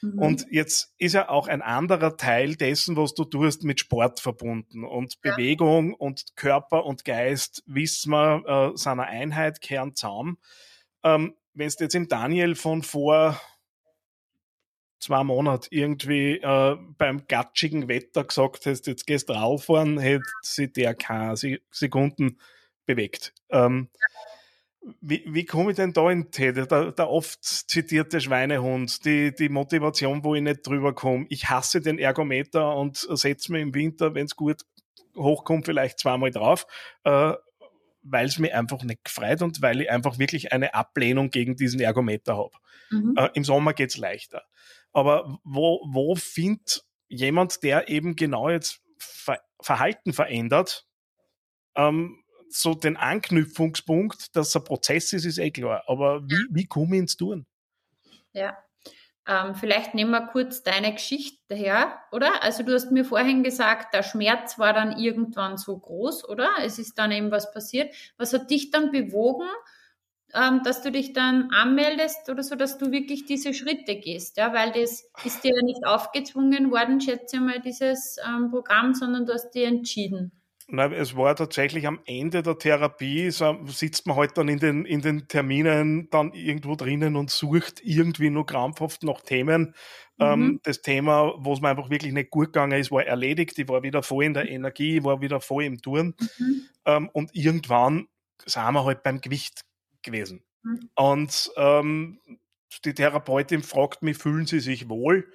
Mhm. 0.00 0.18
Und 0.18 0.46
jetzt 0.50 0.94
ist 0.98 1.14
ja 1.14 1.28
auch 1.28 1.48
ein 1.48 1.62
anderer 1.62 2.16
Teil 2.16 2.56
dessen, 2.56 2.96
was 2.96 3.14
du 3.14 3.24
tust, 3.24 3.64
mit 3.64 3.80
Sport 3.80 4.20
verbunden. 4.20 4.84
Und 4.84 5.18
ja. 5.24 5.32
Bewegung 5.32 5.94
und 5.94 6.36
Körper 6.36 6.84
und 6.84 7.04
Geist, 7.04 7.62
wissen 7.66 8.10
wir, 8.10 8.72
äh, 8.74 8.76
seiner 8.76 9.04
Einheit, 9.04 9.60
kehren 9.60 9.94
zusammen. 9.94 10.38
Ähm, 11.02 11.34
Wenn 11.54 11.68
du 11.68 11.84
jetzt 11.84 11.94
im 11.94 12.08
Daniel 12.08 12.54
von 12.54 12.82
vor 12.82 13.40
zwei 15.00 15.24
Monaten 15.24 15.68
irgendwie 15.70 16.38
äh, 16.38 16.76
beim 16.96 17.26
gatschigen 17.26 17.88
Wetter 17.88 18.24
gesagt 18.24 18.66
hast, 18.66 18.86
jetzt 18.86 19.06
gehst 19.06 19.28
du 19.28 19.34
rauffahren, 19.34 19.98
hätte 19.98 20.24
sich 20.42 20.72
der 20.72 20.94
keine 20.94 21.36
Sekunden 21.70 22.38
bewegt. 22.84 23.32
Ähm, 23.50 23.90
wie, 25.00 25.24
wie 25.26 25.44
komme 25.44 25.70
ich 25.70 25.76
denn 25.76 25.92
da 25.92 26.10
in 26.10 26.30
Täter? 26.30 26.66
Der, 26.66 26.92
der 26.92 27.10
oft 27.10 27.42
zitierte 27.42 28.20
Schweinehund, 28.20 29.04
die, 29.04 29.34
die 29.34 29.48
Motivation, 29.48 30.24
wo 30.24 30.34
ich 30.34 30.42
nicht 30.42 30.66
drüber 30.66 30.94
komme. 30.94 31.26
Ich 31.28 31.48
hasse 31.48 31.80
den 31.80 31.98
Ergometer 31.98 32.76
und 32.76 32.96
setze 32.96 33.52
mir 33.52 33.60
im 33.60 33.74
Winter, 33.74 34.14
wenn 34.14 34.26
es 34.26 34.36
gut 34.36 34.62
hochkommt, 35.16 35.66
vielleicht 35.66 35.98
zweimal 35.98 36.30
drauf, 36.30 36.66
äh, 37.04 37.32
weil 38.02 38.26
es 38.26 38.38
mir 38.38 38.56
einfach 38.56 38.82
nicht 38.84 39.04
gefreut 39.04 39.42
und 39.42 39.60
weil 39.60 39.80
ich 39.80 39.90
einfach 39.90 40.18
wirklich 40.18 40.52
eine 40.52 40.74
Ablehnung 40.74 41.30
gegen 41.30 41.56
diesen 41.56 41.80
Ergometer 41.80 42.36
habe. 42.36 42.54
Mhm. 42.90 43.14
Äh, 43.16 43.30
Im 43.34 43.44
Sommer 43.44 43.74
geht 43.74 43.90
es 43.90 43.98
leichter. 43.98 44.44
Aber 44.92 45.38
wo, 45.44 45.80
wo 45.90 46.14
findet 46.14 46.84
jemand, 47.08 47.62
der 47.62 47.88
eben 47.88 48.16
genau 48.16 48.48
jetzt 48.48 48.80
Ver 49.00 49.38
Verhalten 49.60 50.12
verändert, 50.12 50.86
ähm, 51.74 52.22
so 52.50 52.74
den 52.74 52.96
Anknüpfungspunkt, 52.96 54.36
dass 54.36 54.54
ein 54.56 54.64
Prozess 54.64 55.12
ist, 55.12 55.24
ist 55.24 55.38
eh 55.38 55.50
klar. 55.50 55.82
Aber 55.86 56.22
wie, 56.24 56.46
wie 56.50 56.66
komme 56.66 56.96
ich 56.96 57.00
ins 57.02 57.16
Tun? 57.16 57.46
Ja. 58.32 58.56
Ähm, 59.26 59.54
vielleicht 59.54 59.94
nehmen 59.94 60.10
wir 60.10 60.26
kurz 60.28 60.62
deine 60.62 60.92
Geschichte 60.92 61.54
her, 61.54 61.98
oder? 62.12 62.42
Also 62.42 62.62
du 62.62 62.72
hast 62.72 62.90
mir 62.90 63.04
vorhin 63.04 63.42
gesagt, 63.42 63.92
der 63.92 64.02
Schmerz 64.02 64.58
war 64.58 64.72
dann 64.72 64.98
irgendwann 64.98 65.58
so 65.58 65.78
groß, 65.78 66.26
oder? 66.26 66.48
Es 66.62 66.78
ist 66.78 66.98
dann 66.98 67.12
eben 67.12 67.30
was 67.30 67.52
passiert. 67.52 67.94
Was 68.16 68.32
hat 68.32 68.50
dich 68.50 68.70
dann 68.70 68.90
bewogen, 68.90 69.48
ähm, 70.34 70.62
dass 70.62 70.82
du 70.82 70.90
dich 70.90 71.12
dann 71.12 71.50
anmeldest 71.50 72.30
oder 72.30 72.42
so, 72.42 72.54
dass 72.54 72.78
du 72.78 72.90
wirklich 72.90 73.26
diese 73.26 73.52
Schritte 73.52 73.96
gehst, 73.96 74.38
ja, 74.38 74.52
weil 74.54 74.72
das 74.72 75.04
ist 75.24 75.44
dir 75.44 75.54
ja 75.54 75.62
nicht 75.62 75.86
aufgezwungen 75.86 76.70
worden, 76.70 77.00
schätze 77.00 77.36
ich 77.36 77.42
mal, 77.42 77.60
dieses 77.60 78.16
ähm, 78.26 78.50
Programm, 78.50 78.94
sondern 78.94 79.26
du 79.26 79.34
hast 79.34 79.50
dir 79.50 79.66
entschieden. 79.66 80.37
Nein, 80.70 80.92
es 80.92 81.16
war 81.16 81.34
tatsächlich 81.34 81.86
am 81.86 82.00
Ende 82.04 82.42
der 82.42 82.58
Therapie, 82.58 83.30
so 83.30 83.58
sitzt 83.68 84.06
man 84.06 84.16
halt 84.16 84.36
dann 84.36 84.48
in 84.48 84.58
den, 84.58 84.84
in 84.84 85.00
den 85.00 85.26
Terminen 85.26 86.10
dann 86.10 86.34
irgendwo 86.34 86.74
drinnen 86.74 87.16
und 87.16 87.30
sucht 87.30 87.80
irgendwie 87.82 88.28
nur 88.28 88.44
krampfhaft 88.44 89.02
nach 89.02 89.22
Themen. 89.22 89.74
Mhm. 90.18 90.24
Ähm, 90.26 90.60
das 90.64 90.82
Thema, 90.82 91.32
wo 91.38 91.54
es 91.54 91.62
mir 91.62 91.70
einfach 91.70 91.88
wirklich 91.88 92.12
nicht 92.12 92.28
gut 92.28 92.48
gegangen 92.48 92.78
ist, 92.78 92.90
war 92.90 93.02
erledigt. 93.02 93.58
Ich 93.58 93.66
war 93.66 93.82
wieder 93.82 94.02
voll 94.02 94.24
in 94.24 94.34
der 94.34 94.50
Energie, 94.50 94.98
ich 94.98 95.04
war 95.04 95.22
wieder 95.22 95.40
voll 95.40 95.64
im 95.64 95.80
Touren. 95.80 96.14
Mhm. 96.38 96.62
Ähm, 96.84 97.08
und 97.14 97.34
irgendwann 97.34 98.06
sind 98.44 98.72
wir 98.74 98.84
halt 98.84 99.02
beim 99.02 99.22
Gewicht 99.22 99.62
gewesen. 100.02 100.44
Mhm. 100.64 100.90
Und 100.96 101.50
ähm, 101.56 102.20
die 102.84 102.92
Therapeutin 102.92 103.62
fragt 103.62 104.02
mich, 104.02 104.18
fühlen 104.18 104.44
Sie 104.44 104.60
sich 104.60 104.90
wohl? 104.90 105.32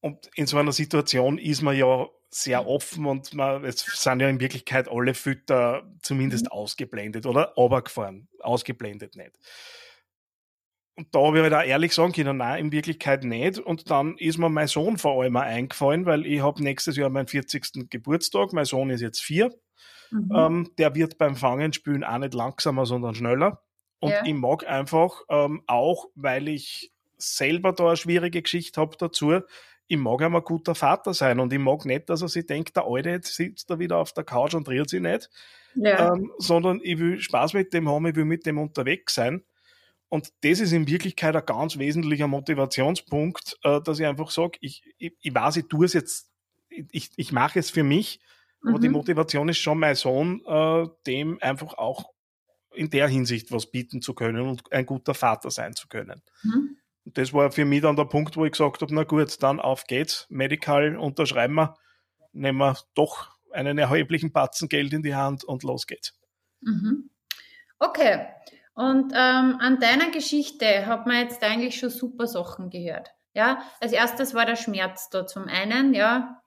Und 0.00 0.30
in 0.34 0.46
so 0.46 0.56
einer 0.56 0.72
Situation 0.72 1.36
ist 1.36 1.60
man 1.60 1.76
ja 1.76 2.06
sehr 2.30 2.66
offen 2.66 3.06
und 3.06 3.32
man, 3.34 3.64
es 3.64 3.80
sind 3.80 4.20
ja 4.20 4.28
in 4.28 4.40
Wirklichkeit 4.40 4.88
alle 4.88 5.14
Fütter 5.14 5.90
zumindest 6.02 6.46
mhm. 6.46 6.52
ausgeblendet 6.52 7.26
oder 7.26 7.54
runtergefahren. 7.56 8.28
Ausgeblendet 8.40 9.16
nicht. 9.16 9.38
Und 10.96 11.14
da 11.14 11.20
habe 11.20 11.36
ich 11.36 11.42
halt 11.44 11.54
auch 11.54 11.62
ehrlich 11.62 11.94
sagen 11.94 12.12
können, 12.12 12.38
nein, 12.38 12.66
in 12.66 12.72
Wirklichkeit 12.72 13.22
nicht. 13.22 13.60
Und 13.60 13.88
dann 13.90 14.16
ist 14.18 14.36
mir 14.36 14.48
mein 14.48 14.66
Sohn 14.66 14.98
vor 14.98 15.22
allem 15.22 15.36
auch 15.36 15.42
eingefallen, 15.42 16.06
weil 16.06 16.26
ich 16.26 16.42
habe 16.42 16.62
nächstes 16.62 16.96
Jahr 16.96 17.08
meinen 17.08 17.28
40. 17.28 17.88
Geburtstag. 17.88 18.52
Mein 18.52 18.64
Sohn 18.64 18.90
ist 18.90 19.00
jetzt 19.00 19.22
vier. 19.22 19.54
Mhm. 20.10 20.32
Ähm, 20.34 20.70
der 20.76 20.94
wird 20.96 21.16
beim 21.16 21.36
Fangenspülen 21.36 22.02
auch 22.02 22.18
nicht 22.18 22.34
langsamer, 22.34 22.84
sondern 22.84 23.14
schneller. 23.14 23.62
Und 24.00 24.10
ja. 24.10 24.24
ich 24.24 24.34
mag 24.34 24.66
einfach 24.66 25.22
ähm, 25.28 25.62
auch, 25.68 26.06
weil 26.16 26.48
ich 26.48 26.92
selber 27.16 27.72
da 27.72 27.86
eine 27.86 27.96
schwierige 27.96 28.42
Geschichte 28.42 28.80
habe 28.80 28.96
dazu, 28.96 29.40
ich 29.88 29.96
mag 29.96 30.22
einmal 30.22 30.42
guter 30.42 30.74
Vater 30.74 31.14
sein 31.14 31.40
und 31.40 31.52
ich 31.52 31.58
mag 31.58 31.84
nicht, 31.84 32.08
dass 32.08 32.22
er 32.22 32.28
sich 32.28 32.46
denkt, 32.46 32.76
der 32.76 32.84
Alte 32.86 33.10
jetzt 33.10 33.34
sitzt 33.34 33.70
da 33.70 33.78
wieder 33.78 33.96
auf 33.96 34.12
der 34.12 34.24
Couch 34.24 34.54
und 34.54 34.66
dreht 34.66 34.88
sich 34.88 35.00
nicht, 35.00 35.30
ja. 35.74 36.12
ähm, 36.12 36.30
sondern 36.38 36.80
ich 36.82 36.98
will 36.98 37.20
Spaß 37.20 37.54
mit 37.54 37.72
dem 37.72 37.88
haben, 37.88 38.06
ich 38.06 38.14
will 38.14 38.24
mit 38.24 38.46
dem 38.46 38.58
unterwegs 38.58 39.14
sein. 39.14 39.42
Und 40.10 40.32
das 40.42 40.60
ist 40.60 40.72
in 40.72 40.88
Wirklichkeit 40.88 41.36
ein 41.36 41.44
ganz 41.44 41.78
wesentlicher 41.78 42.28
Motivationspunkt, 42.28 43.58
äh, 43.62 43.80
dass 43.82 43.98
ich 43.98 44.06
einfach 44.06 44.30
sage, 44.30 44.58
ich, 44.60 44.82
ich, 44.98 45.14
ich 45.20 45.34
weiß, 45.34 45.56
ich 45.56 45.68
tue 45.68 45.84
es 45.84 45.92
jetzt, 45.92 46.30
ich, 46.68 47.10
ich 47.16 47.32
mache 47.32 47.58
es 47.58 47.70
für 47.70 47.82
mich 47.82 48.20
aber 48.66 48.78
die 48.78 48.88
mhm. 48.88 48.94
Motivation 48.94 49.48
ist 49.48 49.58
schon 49.58 49.78
mein 49.78 49.94
Sohn, 49.94 50.42
äh, 50.46 50.86
dem 51.06 51.40
einfach 51.40 51.74
auch 51.74 52.10
in 52.74 52.90
der 52.90 53.08
Hinsicht 53.08 53.50
was 53.52 53.70
bieten 53.70 54.02
zu 54.02 54.14
können 54.14 54.42
und 54.42 54.72
ein 54.72 54.86
guter 54.86 55.14
Vater 55.14 55.50
sein 55.50 55.74
zu 55.74 55.88
können. 55.88 56.22
Mhm. 56.42 56.76
Das 57.14 57.32
war 57.32 57.50
für 57.50 57.64
mich 57.64 57.82
dann 57.82 57.96
der 57.96 58.04
Punkt, 58.04 58.36
wo 58.36 58.44
ich 58.44 58.52
gesagt 58.52 58.82
habe, 58.82 58.94
na 58.94 59.04
gut, 59.04 59.42
dann 59.42 59.60
auf 59.60 59.84
geht's, 59.84 60.26
Medical 60.28 60.96
unterschreiben 60.96 61.54
wir, 61.54 61.74
nehmen 62.32 62.58
wir 62.58 62.76
doch 62.94 63.30
einen 63.52 63.78
erheblichen 63.78 64.32
Batzen 64.32 64.68
Geld 64.68 64.92
in 64.92 65.02
die 65.02 65.14
Hand 65.14 65.44
und 65.44 65.62
los 65.62 65.86
geht's. 65.86 66.14
Mhm. 66.60 67.10
Okay. 67.78 68.26
Und 68.74 69.12
ähm, 69.12 69.56
an 69.60 69.80
deiner 69.80 70.10
Geschichte 70.10 70.86
hat 70.86 71.06
man 71.06 71.20
jetzt 71.20 71.42
eigentlich 71.42 71.78
schon 71.78 71.90
super 71.90 72.26
Sachen 72.26 72.70
gehört. 72.70 73.10
Ja, 73.34 73.62
als 73.80 73.92
erstes 73.92 74.34
war 74.34 74.46
der 74.46 74.56
Schmerz 74.56 75.10
da 75.10 75.26
zum 75.26 75.44
einen, 75.44 75.94
ja, 75.94 76.42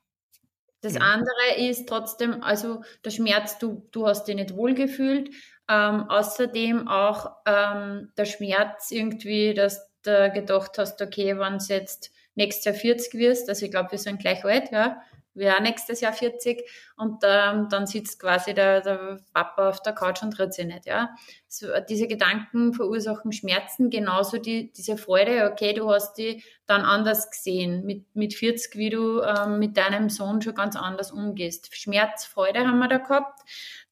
das 0.81 0.95
ja. 0.95 1.01
andere 1.01 1.55
ist 1.57 1.87
trotzdem, 1.87 2.41
also 2.41 2.83
der 3.05 3.11
Schmerz, 3.11 3.59
du, 3.59 3.87
du 3.91 4.07
hast 4.07 4.25
dich 4.25 4.35
nicht 4.35 4.55
wohlgefühlt. 4.55 5.29
Ähm, 5.69 6.09
außerdem 6.09 6.87
auch 6.87 7.31
ähm, 7.45 8.11
der 8.17 8.25
Schmerz 8.25 8.91
irgendwie, 8.91 9.53
dass 9.53 9.90
du 10.03 10.31
gedacht 10.31 10.77
hast, 10.77 11.01
okay, 11.01 11.37
wenn 11.37 11.55
es 11.55 11.67
jetzt 11.67 12.11
nächstes 12.35 12.65
Jahr 12.65 12.75
40 12.75 13.13
wirst, 13.15 13.49
also 13.49 13.65
ich 13.65 13.71
glaube, 13.71 13.91
wir 13.91 13.99
sind 13.99 14.19
gleich 14.19 14.43
alt, 14.45 14.71
ja, 14.71 15.01
wir 15.33 15.55
auch 15.55 15.61
nächstes 15.61 16.01
Jahr 16.01 16.13
40 16.13 16.63
und 16.97 17.23
ähm, 17.23 17.67
dann 17.69 17.87
sitzt 17.87 18.19
quasi 18.19 18.53
der, 18.53 18.81
der 18.81 19.19
Papa 19.33 19.69
auf 19.69 19.81
der 19.81 19.93
Couch 19.93 20.21
und 20.23 20.31
tritt 20.31 20.53
sich 20.53 20.65
nicht, 20.65 20.85
ja. 20.85 21.15
So, 21.47 21.67
diese 21.87 22.07
Gedanken 22.07 22.73
verursachen 22.73 23.31
Schmerzen, 23.31 23.89
genauso 23.89 24.37
die, 24.37 24.71
diese 24.73 24.97
Freude, 24.97 25.49
okay, 25.49 25.73
du 25.73 25.89
hast 25.89 26.15
die 26.15 26.43
dann 26.65 26.81
anders 26.81 27.31
gesehen, 27.31 27.85
mit, 27.85 28.13
mit 28.13 28.33
40, 28.33 28.75
wie 28.75 28.89
du 28.89 29.21
ähm, 29.21 29.59
mit 29.59 29.77
deinem 29.77 30.09
Sohn 30.09 30.41
schon 30.41 30.55
ganz 30.55 30.75
anders 30.75 31.11
umgehst. 31.11 31.73
Schmerz, 31.75 32.25
Freude 32.25 32.67
haben 32.67 32.79
wir 32.79 32.89
da 32.89 32.97
gehabt. 32.97 33.41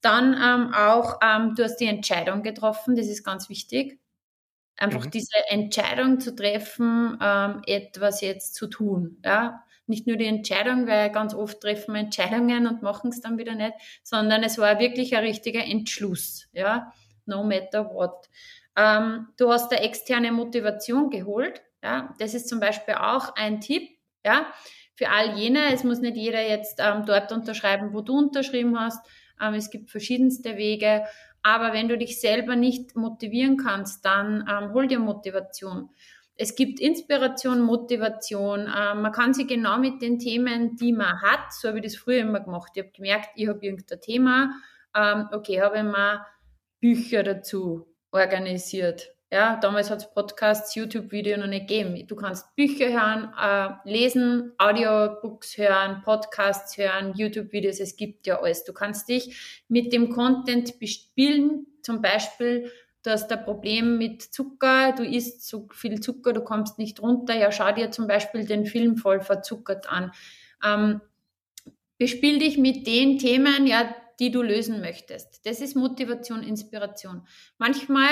Dann 0.02 0.34
ähm, 0.34 0.74
auch, 0.74 1.20
ähm, 1.22 1.56
du 1.56 1.64
hast 1.64 1.78
die 1.78 1.88
Entscheidung 1.88 2.44
getroffen, 2.44 2.96
das 2.96 3.08
ist 3.08 3.24
ganz 3.24 3.50
wichtig. 3.50 4.00
Einfach 4.80 5.06
mhm. 5.06 5.12
diese 5.12 5.38
Entscheidung 5.50 6.22
zu 6.22 6.34
treffen, 6.34 7.18
ähm, 7.22 7.62
etwas 7.68 8.22
jetzt 8.22 8.56
zu 8.56 8.68
tun, 8.68 9.18
ja. 9.24 9.64
Nicht 9.88 10.06
nur 10.06 10.18
die 10.18 10.28
Entscheidung, 10.28 10.86
weil 10.88 11.12
ganz 11.12 11.34
oft 11.34 11.62
treffen 11.62 11.96
wir 11.96 12.02
Entscheidungen 12.02 12.68
und 12.68 12.84
machen 12.84 13.10
es 13.10 13.22
dann 13.22 13.40
wieder 13.40 13.56
nicht, 13.56 13.74
sondern 14.04 14.44
es 14.44 14.60
war 14.60 14.80
wirklich 14.80 15.18
ein 15.18 15.24
richtiger 15.24 15.66
Entschluss, 15.66 16.48
ja, 16.54 16.94
no 17.26 17.44
matter 17.44 17.90
what. 17.92 18.30
Ähm, 18.78 19.28
du 19.38 19.52
hast 19.52 19.72
da 19.72 19.78
externe 19.78 20.32
Motivation 20.32 21.10
geholt, 21.10 21.62
ja, 21.84 22.14
das 22.20 22.34
ist 22.34 22.48
zum 22.48 22.60
Beispiel 22.60 22.94
auch 22.94 23.36
ein 23.36 23.62
Tipp, 23.62 23.90
ja, 24.24 24.54
für 24.96 25.10
all 25.10 25.38
jene, 25.38 25.74
es 25.74 25.84
muss 25.84 26.00
nicht 26.00 26.18
jeder 26.18 26.48
jetzt 26.48 26.80
ähm, 26.80 27.06
dort 27.06 27.32
unterschreiben, 27.32 27.94
wo 27.94 28.02
du 28.02 28.18
unterschrieben 28.18 28.80
hast, 28.80 29.06
ähm, 29.42 29.54
es 29.54 29.70
gibt 29.70 29.90
verschiedenste 29.90 30.58
Wege, 30.58 31.06
aber 31.44 31.74
wenn 31.74 31.88
du 31.88 31.98
dich 31.98 32.20
selber 32.20 32.56
nicht 32.56 32.96
motivieren 32.96 33.58
kannst, 33.58 34.06
dann 34.06 34.46
ähm, 34.50 34.74
hol 34.74 34.88
dir 34.88 35.00
Motivation 35.00 35.90
es 36.42 36.56
gibt 36.56 36.80
Inspiration, 36.80 37.60
Motivation. 37.60 38.62
Äh, 38.62 38.96
man 38.96 39.12
kann 39.12 39.34
sich 39.34 39.46
genau 39.46 39.78
mit 39.78 40.02
den 40.02 40.20
Themen, 40.20 40.78
die 40.78 40.94
man 40.94 41.22
hat, 41.22 41.52
so 41.52 41.68
habe 41.68 41.80
ich 41.80 41.84
das 41.84 41.98
früher 41.98 42.22
immer 42.22 42.40
gemacht. 42.40 42.72
Ich 42.76 42.84
habe 42.84 42.94
gemerkt, 42.94 43.32
ich 43.36 43.50
habe 43.50 43.60
irgendein 43.62 44.00
Thema. 44.00 44.54
Ähm, 44.96 45.28
okay, 45.34 45.62
habe 45.62 45.78
ich 45.78 45.84
mal 45.84 46.26
Bücher 46.80 47.24
dazu 47.24 47.94
organisiert. 48.12 49.14
Ja, 49.32 49.58
damals 49.58 49.92
hat 49.92 50.00
es 50.00 50.12
Podcasts, 50.12 50.74
YouTube-Video 50.74 51.38
noch 51.38 51.46
nicht 51.46 51.68
gegeben. 51.68 52.08
Du 52.08 52.16
kannst 52.16 52.56
Bücher 52.56 52.90
hören, 52.90 53.32
äh, 53.40 53.88
lesen, 53.88 54.54
Audiobooks 54.58 55.56
hören, 55.56 56.02
Podcasts 56.04 56.76
hören, 56.78 57.14
YouTube-Videos, 57.16 57.80
es 57.80 57.96
gibt 57.96 58.26
ja 58.26 58.42
alles. 58.42 58.64
Du 58.64 58.74
kannst 58.74 59.08
dich 59.08 59.64
mit 59.68 59.94
dem 59.94 60.10
Content 60.10 60.80
bespielen, 60.80 61.68
zum 61.84 62.02
Beispiel 62.02 62.72
du 63.04 63.12
hast 63.12 63.32
ein 63.32 63.44
Problem 63.44 64.00
mit 64.00 64.24
Zucker, 64.24 64.94
du 64.94 65.04
isst 65.04 65.48
zu 65.48 65.68
viel 65.74 66.00
Zucker, 66.00 66.34
du 66.34 66.42
kommst 66.42 66.80
nicht 66.80 67.00
runter, 67.00 67.36
ja, 67.36 67.52
schau 67.52 67.72
dir 67.72 67.92
zum 67.92 68.08
Beispiel 68.08 68.46
den 68.46 68.66
Film 68.66 68.98
voll 68.98 69.22
verzuckert 69.22 69.92
an. 69.92 70.12
Ähm, 70.66 71.02
bespiel 72.00 72.40
dich 72.40 72.58
mit 72.58 72.88
den 72.88 73.20
Themen, 73.20 73.68
ja, 73.68 73.94
die 74.20 74.32
du 74.32 74.42
lösen 74.42 74.82
möchtest. 74.82 75.46
Das 75.46 75.62
ist 75.62 75.76
Motivation, 75.76 76.44
Inspiration. 76.44 77.26
Manchmal 77.58 78.10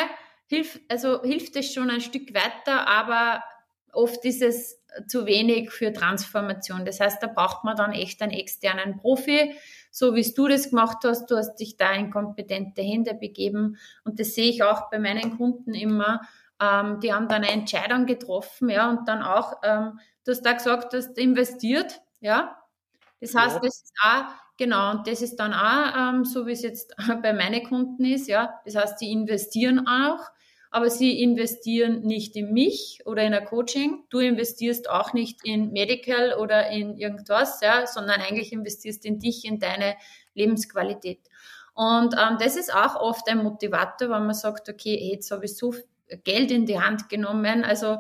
hilft, 0.48 0.82
also 0.90 1.22
hilft 1.24 1.56
es 1.56 1.74
schon 1.74 1.90
ein 1.90 2.02
Stück 2.02 2.34
weiter, 2.34 2.88
aber 2.88 3.44
oft 3.94 4.24
ist 4.26 4.42
es 4.42 4.82
zu 5.08 5.26
wenig 5.26 5.72
für 5.72 5.94
Transformation. 5.94 6.86
Das 6.86 7.00
heißt, 7.00 7.22
da 7.22 7.28
braucht 7.28 7.64
man 7.64 7.76
dann 7.76 7.92
echt 7.92 8.22
einen 8.22 8.32
externen 8.32 8.98
Profi, 8.98 9.56
so 9.92 10.16
wie 10.16 10.34
du 10.34 10.48
das 10.48 10.70
gemacht 10.70 10.98
hast. 11.04 11.30
Du 11.30 11.38
hast 11.38 11.56
dich 11.56 11.78
da 11.78 11.92
in 11.92 12.10
kompetente 12.10 12.82
Hände 12.82 13.14
begeben 13.14 13.78
und 14.04 14.20
das 14.20 14.34
sehe 14.34 14.50
ich 14.50 14.64
auch 14.64 14.90
bei 14.90 15.00
meinen 15.00 15.38
Kunden 15.38 15.74
immer. 15.74 16.22
Ähm, 16.60 17.00
die 17.02 17.14
haben 17.14 17.28
dann 17.28 17.44
eine 17.44 17.52
Entscheidung 17.52 18.06
getroffen, 18.06 18.70
ja, 18.70 18.90
und 18.90 19.08
dann 19.08 19.22
auch, 19.22 19.54
ähm, 19.64 20.00
du 20.26 20.32
hast 20.32 20.42
da 20.42 20.54
gesagt, 20.54 20.94
du 20.94 20.98
hast 20.98 21.18
investiert, 21.18 22.02
ja. 22.20 22.58
Das 23.22 23.36
heißt, 23.36 23.56
ja. 23.56 23.62
das 23.62 23.82
ist 23.82 23.94
auch, 24.04 24.26
genau, 24.58 24.92
und 24.92 25.08
das 25.08 25.22
ist 25.22 25.36
dann 25.36 25.54
auch 25.54 26.16
ähm, 26.16 26.26
so, 26.26 26.48
wie 26.48 26.54
es 26.54 26.64
jetzt 26.64 26.96
bei 27.22 27.34
meinen 27.34 27.64
Kunden 27.64 28.06
ist, 28.06 28.28
ja. 28.28 28.60
Das 28.66 28.76
heißt, 28.76 29.02
die 29.02 29.12
investieren 29.12 29.88
auch 29.88 30.20
aber 30.72 30.90
sie 30.90 31.22
investieren 31.22 32.02
nicht 32.02 32.36
in 32.36 32.54
mich 32.54 33.02
oder 33.06 33.24
in 33.24 33.34
ein 33.34 33.46
Coaching. 33.46 34.04
Du 34.10 34.20
investierst 34.20 34.90
auch 34.90 35.14
nicht 35.14 35.46
in 35.46 35.72
Medical 35.72 36.34
oder 36.34 36.70
in 36.70 36.98
irgendwas, 36.98 37.62
ja, 37.62 37.88
sondern 37.88 38.22
eigentlich 38.22 38.52
investierst 38.52 39.06
in 39.06 39.20
dich, 39.20 39.46
in 39.46 39.60
deine 39.60 39.96
Lebensqualität. 40.34 41.22
Und 41.74 42.16
ähm, 42.16 42.38
das 42.40 42.56
ist 42.56 42.74
auch 42.74 42.96
oft 42.96 43.30
ein 43.30 43.44
Motivator, 43.44 44.10
wenn 44.10 44.26
man 44.26 44.34
sagt, 44.34 44.68
okay, 44.68 45.12
jetzt 45.12 45.30
habe 45.32 45.46
ich 45.46 45.56
so 45.56 45.76
Geld 46.24 46.52
in 46.52 46.66
die 46.66 46.80
Hand 46.80 47.10
genommen, 47.10 47.64
also 47.64 48.00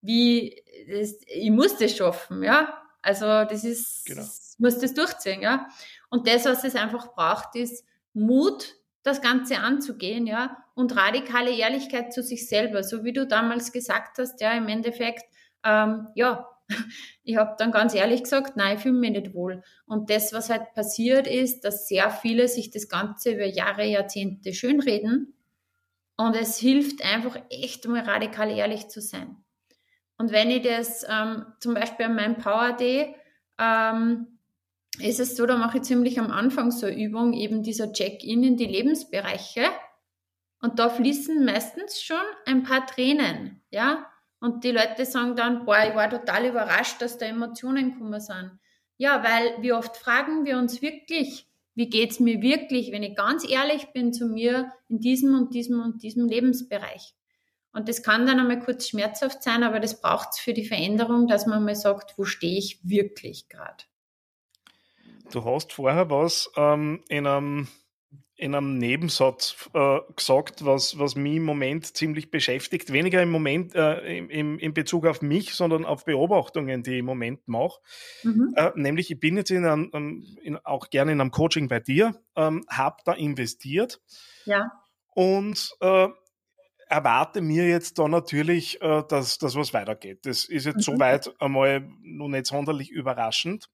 wie, 0.00 0.62
das, 0.88 1.20
ich 1.26 1.50
muss 1.50 1.76
das 1.78 1.96
schaffen, 1.96 2.42
ja. 2.42 2.82
Also 3.02 3.26
das 3.26 3.64
ist, 3.64 4.06
genau. 4.06 4.24
muss 4.58 4.78
das 4.78 4.94
durchziehen, 4.94 5.42
ja. 5.42 5.68
Und 6.10 6.26
das, 6.26 6.44
was 6.44 6.64
es 6.64 6.74
einfach 6.74 7.14
braucht, 7.14 7.54
ist 7.54 7.84
Mut, 8.14 8.74
das 9.02 9.20
Ganze 9.20 9.58
anzugehen, 9.58 10.26
ja, 10.26 10.63
und 10.74 10.96
radikale 10.96 11.54
Ehrlichkeit 11.54 12.12
zu 12.12 12.22
sich 12.22 12.48
selber, 12.48 12.82
so 12.82 13.04
wie 13.04 13.12
du 13.12 13.26
damals 13.26 13.72
gesagt 13.72 14.18
hast, 14.18 14.40
ja, 14.40 14.52
im 14.52 14.68
Endeffekt, 14.68 15.24
ähm, 15.64 16.08
ja, 16.14 16.48
ich 17.22 17.36
habe 17.36 17.54
dann 17.58 17.70
ganz 17.70 17.94
ehrlich 17.94 18.22
gesagt, 18.22 18.56
nein, 18.56 18.76
ich 18.76 18.82
fühle 18.82 18.98
mich 18.98 19.10
nicht 19.10 19.34
wohl. 19.34 19.62
Und 19.86 20.10
das, 20.10 20.32
was 20.32 20.50
halt 20.50 20.72
passiert 20.74 21.26
ist, 21.26 21.60
dass 21.64 21.88
sehr 21.88 22.10
viele 22.10 22.48
sich 22.48 22.70
das 22.70 22.88
Ganze 22.88 23.32
über 23.32 23.46
Jahre, 23.46 23.84
Jahrzehnte 23.84 24.52
schönreden. 24.52 25.34
Und 26.16 26.36
es 26.36 26.58
hilft 26.58 27.04
einfach 27.04 27.36
echt 27.50 27.86
mal 27.86 28.02
radikal 28.02 28.50
ehrlich 28.50 28.88
zu 28.88 29.00
sein. 29.00 29.36
Und 30.16 30.30
wenn 30.30 30.50
ich 30.50 30.62
das 30.62 31.04
ähm, 31.08 31.44
zum 31.60 31.74
Beispiel 31.74 32.06
an 32.06 32.14
meinem 32.14 32.38
Power 32.38 32.72
Day 32.72 33.16
ähm, 33.58 34.38
ist 35.00 35.18
es 35.18 35.36
so, 35.36 35.44
da 35.44 35.56
mache 35.56 35.78
ich 35.78 35.84
ziemlich 35.84 36.20
am 36.20 36.30
Anfang 36.30 36.70
so 36.70 36.86
eine 36.86 36.96
Übung, 36.96 37.32
eben 37.32 37.62
dieser 37.62 37.92
Check-in 37.92 38.44
in 38.44 38.56
die 38.56 38.66
Lebensbereiche. 38.66 39.62
Und 40.64 40.78
da 40.78 40.88
fließen 40.88 41.44
meistens 41.44 42.02
schon 42.02 42.24
ein 42.46 42.62
paar 42.62 42.86
Tränen, 42.86 43.60
ja. 43.70 44.06
Und 44.40 44.64
die 44.64 44.70
Leute 44.70 45.04
sagen 45.04 45.36
dann, 45.36 45.66
boah, 45.66 45.86
ich 45.86 45.94
war 45.94 46.08
total 46.08 46.46
überrascht, 46.46 47.02
dass 47.02 47.18
da 47.18 47.26
Emotionen 47.26 47.92
gekommen 47.92 48.18
sind. 48.18 48.58
Ja, 48.96 49.22
weil 49.22 49.62
wie 49.62 49.74
oft 49.74 49.94
fragen 49.94 50.46
wir 50.46 50.56
uns 50.56 50.80
wirklich, 50.80 51.46
wie 51.74 51.90
geht's 51.90 52.18
mir 52.18 52.40
wirklich, 52.40 52.92
wenn 52.92 53.02
ich 53.02 53.14
ganz 53.14 53.46
ehrlich 53.46 53.92
bin 53.92 54.14
zu 54.14 54.24
mir 54.24 54.72
in 54.88 55.00
diesem 55.00 55.34
und 55.34 55.52
diesem 55.52 55.82
und 55.82 56.02
diesem 56.02 56.28
Lebensbereich. 56.28 57.14
Und 57.74 57.90
das 57.90 58.02
kann 58.02 58.24
dann 58.24 58.40
einmal 58.40 58.60
kurz 58.60 58.88
schmerzhaft 58.88 59.42
sein, 59.42 59.64
aber 59.64 59.80
das 59.80 60.00
braucht 60.00 60.30
es 60.32 60.38
für 60.38 60.54
die 60.54 60.64
Veränderung, 60.64 61.26
dass 61.26 61.44
man 61.44 61.62
mal 61.62 61.76
sagt, 61.76 62.16
wo 62.16 62.24
stehe 62.24 62.56
ich 62.56 62.80
wirklich 62.82 63.50
gerade. 63.50 63.84
Du 65.30 65.44
hast 65.44 65.74
vorher 65.74 66.08
was 66.08 66.50
ähm, 66.56 67.04
in, 67.10 67.26
einem, 67.26 67.68
in 68.36 68.54
einem 68.54 68.78
Nebensatz 68.78 69.70
äh, 69.74 70.00
gesagt, 70.16 70.64
was, 70.64 70.98
was 70.98 71.14
mich 71.14 71.36
im 71.36 71.44
Moment 71.44 71.96
ziemlich 71.96 72.30
beschäftigt. 72.30 72.92
Weniger 72.92 73.22
im 73.22 73.30
Moment 73.30 73.74
äh, 73.74 74.18
im, 74.18 74.58
in 74.58 74.74
Bezug 74.74 75.06
auf 75.06 75.22
mich, 75.22 75.54
sondern 75.54 75.84
auf 75.84 76.04
Beobachtungen, 76.04 76.82
die 76.82 76.94
ich 76.94 76.98
im 76.98 77.04
Moment 77.04 77.46
mache. 77.46 77.80
Mhm. 78.24 78.52
Äh, 78.56 78.72
nämlich, 78.74 79.10
ich 79.10 79.20
bin 79.20 79.36
jetzt 79.36 79.50
in 79.50 79.64
einem, 79.64 80.24
in, 80.42 80.58
auch 80.64 80.90
gerne 80.90 81.12
in 81.12 81.20
einem 81.20 81.30
Coaching 81.30 81.68
bei 81.68 81.78
dir, 81.78 82.20
ähm, 82.34 82.64
habe 82.68 82.96
da 83.04 83.12
investiert. 83.12 84.00
Ja. 84.46 84.72
Und 85.14 85.70
äh, 85.80 86.08
erwarte 86.88 87.40
mir 87.40 87.68
jetzt 87.68 87.98
da 87.98 88.08
natürlich, 88.08 88.80
äh, 88.82 89.02
dass, 89.08 89.38
dass 89.38 89.54
was 89.54 89.72
weitergeht. 89.72 90.26
Das 90.26 90.44
ist 90.44 90.66
jetzt 90.66 90.88
mhm. 90.88 90.94
soweit 90.94 91.40
einmal 91.40 91.88
noch 92.02 92.28
nicht 92.28 92.46
sonderlich 92.46 92.90
überraschend. 92.90 93.68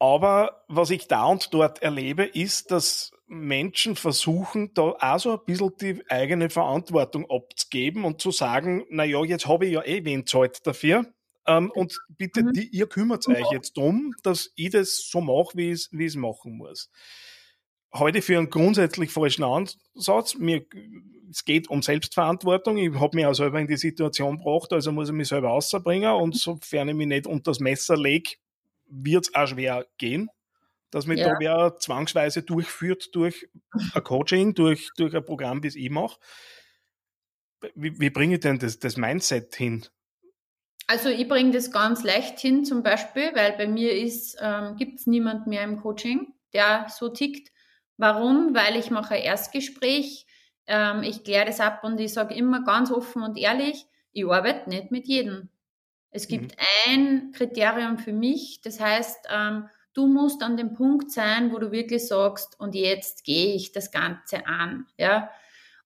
Aber 0.00 0.64
was 0.66 0.90
ich 0.90 1.08
da 1.08 1.26
und 1.26 1.52
dort 1.52 1.82
erlebe, 1.82 2.24
ist, 2.24 2.70
dass 2.70 3.12
Menschen 3.26 3.96
versuchen, 3.96 4.72
da 4.72 4.96
auch 4.98 5.20
so 5.20 5.32
ein 5.32 5.44
bisschen 5.44 5.72
die 5.78 6.02
eigene 6.08 6.48
Verantwortung 6.48 7.30
abzugeben 7.30 8.04
und 8.04 8.20
zu 8.20 8.32
sagen, 8.32 8.86
na 8.88 9.04
ja, 9.04 9.22
jetzt 9.22 9.46
habe 9.46 9.66
ich 9.66 9.72
ja 9.74 9.84
eh 9.84 10.04
wen 10.04 10.26
zahlt 10.26 10.66
dafür. 10.66 11.04
Ähm, 11.46 11.70
und 11.70 12.00
bitte, 12.16 12.42
mhm. 12.42 12.52
die, 12.54 12.68
ihr 12.68 12.88
kümmert 12.88 13.28
euch 13.28 13.46
jetzt 13.52 13.76
drum, 13.76 14.14
dass 14.22 14.50
ich 14.56 14.70
das 14.70 15.06
so 15.08 15.20
mache, 15.20 15.54
wie 15.54 15.72
ich 15.72 15.90
es 15.92 16.16
machen 16.16 16.56
muss. 16.56 16.90
Heute 17.92 18.22
für 18.22 18.38
einen 18.38 18.48
grundsätzlich 18.48 19.10
falschen 19.10 19.44
Ansatz. 19.44 20.34
Mir, 20.36 20.64
es 21.30 21.44
geht 21.44 21.68
um 21.68 21.82
Selbstverantwortung. 21.82 22.78
Ich 22.78 22.94
habe 22.94 23.16
mich 23.16 23.26
auch 23.26 23.34
selber 23.34 23.60
in 23.60 23.66
die 23.66 23.76
Situation 23.76 24.38
gebracht, 24.38 24.72
also 24.72 24.92
muss 24.92 25.10
ich 25.10 25.14
mich 25.14 25.28
selber 25.28 25.48
rausbringen. 25.48 26.12
Und 26.12 26.36
sofern 26.36 26.88
ich 26.88 26.94
mich 26.94 27.06
nicht 27.06 27.26
unter 27.26 27.50
das 27.50 27.60
Messer 27.60 27.98
lege, 27.98 28.30
wird 28.90 29.26
es 29.28 29.34
auch 29.34 29.46
schwer 29.46 29.86
gehen, 29.98 30.28
dass 30.90 31.06
man 31.06 31.16
ja. 31.16 31.28
da 31.28 31.36
wer 31.38 31.78
zwangsweise 31.78 32.42
durchführt 32.42 33.14
durch 33.14 33.48
ein 33.94 34.04
Coaching, 34.04 34.54
durch, 34.54 34.90
durch 34.96 35.14
ein 35.14 35.24
Programm, 35.24 35.62
wie 35.62 35.68
es 35.68 35.76
ich 35.76 35.90
mache. 35.90 36.18
Wie, 37.74 37.98
wie 38.00 38.10
bringe 38.10 38.34
ich 38.34 38.40
denn 38.40 38.58
das, 38.58 38.78
das 38.78 38.96
Mindset 38.96 39.54
hin? 39.54 39.86
Also 40.86 41.08
ich 41.08 41.28
bringe 41.28 41.52
das 41.52 41.70
ganz 41.70 42.02
leicht 42.02 42.40
hin, 42.40 42.64
zum 42.64 42.82
Beispiel, 42.82 43.30
weil 43.34 43.52
bei 43.52 43.68
mir 43.68 43.92
ähm, 43.92 44.76
gibt 44.76 44.98
es 44.98 45.06
niemand 45.06 45.46
mehr 45.46 45.62
im 45.62 45.80
Coaching, 45.80 46.34
der 46.52 46.86
so 46.88 47.08
tickt. 47.10 47.52
Warum? 47.96 48.54
Weil 48.54 48.76
ich 48.76 48.90
mache 48.90 49.14
ein 49.14 49.22
Erstgespräch, 49.22 50.26
ähm, 50.66 51.02
ich 51.02 51.22
kläre 51.22 51.46
das 51.46 51.60
ab 51.60 51.84
und 51.84 52.00
ich 52.00 52.12
sage 52.12 52.34
immer 52.34 52.64
ganz 52.64 52.90
offen 52.90 53.22
und 53.22 53.36
ehrlich, 53.36 53.86
ich 54.12 54.24
arbeite 54.26 54.68
nicht 54.68 54.90
mit 54.90 55.06
jedem. 55.06 55.50
Es 56.10 56.26
gibt 56.26 56.56
mhm. 56.56 56.64
ein 56.86 57.32
Kriterium 57.32 57.98
für 57.98 58.12
mich, 58.12 58.60
das 58.62 58.80
heißt, 58.80 59.28
ähm, 59.30 59.68
du 59.94 60.06
musst 60.06 60.42
an 60.42 60.56
dem 60.56 60.74
Punkt 60.74 61.10
sein, 61.10 61.52
wo 61.52 61.58
du 61.58 61.72
wirklich 61.72 62.06
sagst, 62.06 62.58
und 62.58 62.74
jetzt 62.74 63.24
gehe 63.24 63.54
ich 63.54 63.72
das 63.72 63.90
Ganze 63.90 64.46
an. 64.46 64.86
Ja? 64.96 65.30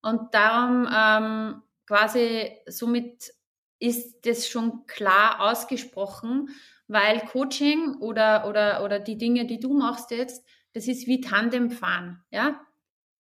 Und 0.02 0.34
darum 0.34 0.88
ähm, 0.94 1.62
quasi, 1.86 2.52
somit 2.66 3.32
ist 3.78 4.26
das 4.26 4.48
schon 4.48 4.86
klar 4.86 5.40
ausgesprochen, 5.40 6.48
weil 6.86 7.20
Coaching 7.20 7.96
oder, 7.96 8.46
oder, 8.46 8.84
oder 8.84 8.98
die 8.98 9.18
Dinge, 9.18 9.46
die 9.46 9.60
du 9.60 9.74
machst 9.74 10.10
jetzt, 10.10 10.44
das 10.72 10.88
ist 10.88 11.06
wie 11.06 11.20
Tandemfahren. 11.20 12.22
Ja? 12.30 12.60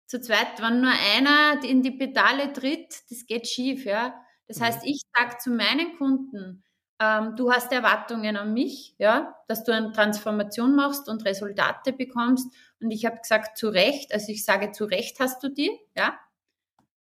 Zu 0.06 0.22
zweit, 0.22 0.62
wenn 0.62 0.82
nur 0.82 0.94
einer 1.16 1.64
in 1.64 1.82
die 1.82 1.92
Pedale 1.92 2.54
tritt, 2.54 3.04
das 3.10 3.26
geht 3.26 3.48
schief. 3.48 3.86
Ja? 3.86 4.14
Das 4.48 4.60
mhm. 4.60 4.64
heißt, 4.64 4.82
ich 4.86 5.02
sage 5.16 5.38
zu 5.38 5.52
meinen 5.52 5.98
Kunden, 5.98 6.64
ähm, 7.00 7.36
du 7.36 7.52
hast 7.52 7.72
Erwartungen 7.72 8.38
an 8.38 8.54
mich, 8.54 8.96
ja, 8.98 9.36
dass 9.48 9.64
du 9.64 9.72
eine 9.72 9.92
Transformation 9.92 10.76
machst 10.76 11.10
und 11.10 11.26
Resultate 11.26 11.94
bekommst. 11.94 12.54
Und 12.80 12.92
ich 12.92 13.06
habe 13.06 13.18
gesagt, 13.18 13.58
zu 13.58 13.70
Recht, 13.70 14.14
also 14.14 14.32
ich 14.32 14.46
sage, 14.46 14.72
zu 14.72 14.86
Recht 14.86 15.20
hast 15.20 15.44
du 15.44 15.50
die, 15.50 15.72
ja, 15.96 16.18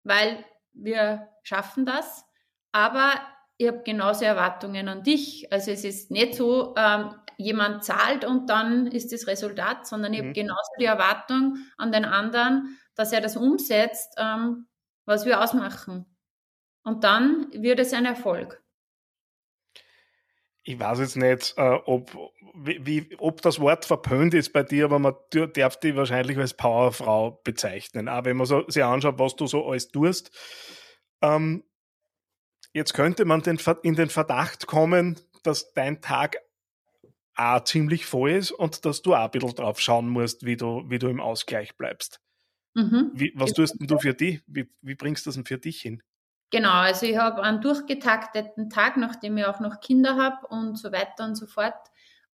weil 0.04 0.44
wir 0.74 1.28
schaffen 1.44 1.86
das. 1.86 2.26
Aber 2.72 3.14
ich 3.58 3.68
habe 3.68 3.82
genauso 3.84 4.26
Erwartungen 4.26 4.88
an 4.88 5.04
dich. 5.04 5.52
Also 5.52 5.72
es 5.72 5.84
ist 5.84 6.12
nicht 6.12 6.36
so, 6.36 6.76
ähm, 6.78 7.16
jemand 7.40 7.86
zahlt 7.86 8.26
und 8.26 8.50
dann 8.50 8.88
ist 8.88 9.14
das 9.14 9.26
Resultat, 9.26 9.88
sondern 9.88 10.14
ich 10.14 10.20
mhm. 10.20 10.26
habe 10.26 10.34
genauso 10.34 10.72
die 10.78 10.86
Erwartung 10.86 11.58
an 11.78 11.94
den 11.94 12.04
anderen, 12.04 12.78
dass 12.96 13.14
er 13.14 13.22
das 13.22 13.38
umsetzt, 13.38 14.14
ähm, 14.18 14.68
was 15.06 15.26
wir 15.26 15.42
ausmachen. 15.42 16.06
Und 16.84 17.06
dann 17.06 17.48
wird 17.54 17.80
es 17.80 17.94
ein 17.94 18.06
Erfolg 18.06 18.62
ich 20.70 20.80
weiß 20.80 21.00
jetzt 21.00 21.18
nicht, 21.18 21.56
äh, 21.58 21.80
ob, 21.86 22.16
wie, 22.54 23.10
ob 23.18 23.42
das 23.42 23.60
Wort 23.60 23.86
verpönt 23.86 24.36
ist 24.36 24.54
bei 24.54 24.62
dir, 24.62 24.86
aber 24.86 25.00
man 25.00 25.16
darf 25.56 25.80
dich 25.80 25.96
wahrscheinlich 25.96 26.38
als 26.38 26.54
Powerfrau 26.54 27.42
bezeichnen. 27.44 28.08
Auch 28.08 28.24
wenn 28.26 28.38
man 28.38 28.46
so, 28.46 28.70
sich 28.70 28.84
anschaut, 28.84 29.18
was 29.18 29.36
du 29.36 29.48
so 29.48 29.66
alles 29.68 29.88
tust. 29.88 30.30
Ähm, 31.24 31.64
jetzt 32.72 32.94
könnte 32.94 33.26
man 33.26 33.42
den, 33.42 33.60
in 33.82 33.96
den 33.96 34.10
Verdacht 34.10 34.68
kommen, 34.68 35.20
dass 35.42 35.74
dein 35.74 36.02
Tag 36.02 36.38
auch 37.36 37.64
ziemlich 37.64 38.06
voll 38.06 38.30
ist 38.30 38.52
und 38.52 38.86
dass 38.86 39.02
du 39.02 39.16
auch 39.16 39.26
ein 39.26 39.32
bisschen 39.32 39.56
drauf 39.56 39.80
schauen 39.80 40.08
musst, 40.08 40.46
wie 40.46 40.56
du, 40.56 40.84
wie 40.88 41.00
du 41.00 41.08
im 41.08 41.20
Ausgleich 41.20 41.78
bleibst. 41.78 42.22
Mhm. 42.76 43.10
Wie, 43.16 43.34
was 43.34 43.54
tust 43.54 43.80
denn 43.80 43.88
du 43.88 43.98
für 43.98 44.14
dich? 44.14 44.44
Wie, 44.46 44.70
wie 44.82 44.94
bringst 44.94 45.26
du 45.26 45.30
das 45.30 45.36
denn 45.36 45.46
für 45.46 45.58
dich 45.58 45.82
hin? 45.82 46.04
Genau, 46.52 46.72
also 46.72 47.06
ich 47.06 47.18
habe 47.18 47.44
einen 47.44 47.62
durchgetakteten 47.62 48.70
Tag, 48.70 48.98
nachdem 48.98 49.38
ich 49.38 49.46
auch 49.46 49.60
noch 49.60 49.80
Kinder 49.82 50.16
habe 50.16 50.48
und 50.48 50.78
so 50.78 50.92
weiter 50.92 51.26
und 51.26 51.36
so 51.36 51.46
fort. 51.46 51.76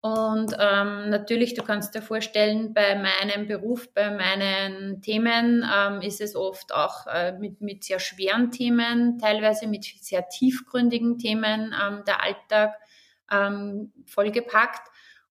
Und 0.01 0.55
ähm, 0.61 1.09
natürlich, 1.09 1.55
du 1.55 1.63
kannst 1.63 1.95
dir 1.95 2.03
vorstellen, 2.03 2.75
bei 2.75 2.95
meinem 2.95 3.49
Beruf, 3.49 3.93
bei 3.95 4.11
meinen 4.11 5.01
Themen 5.01 5.65
ähm, 5.75 6.03
ist 6.03 6.21
es 6.21 6.37
oft 6.37 6.75
auch 6.75 7.07
äh, 7.07 7.33
mit, 7.39 7.63
mit 7.63 7.85
sehr 7.85 7.99
schweren 7.99 8.51
Themen, 8.51 9.19
teilweise 9.19 9.67
mit 9.67 9.85
sehr 9.85 10.29
tiefgründigen 10.29 11.19
Themen 11.19 11.75
ähm, 11.83 12.03
der 12.07 12.23
Alltag 12.23 12.75
ähm, 13.33 13.93
vollgepackt. 14.05 14.87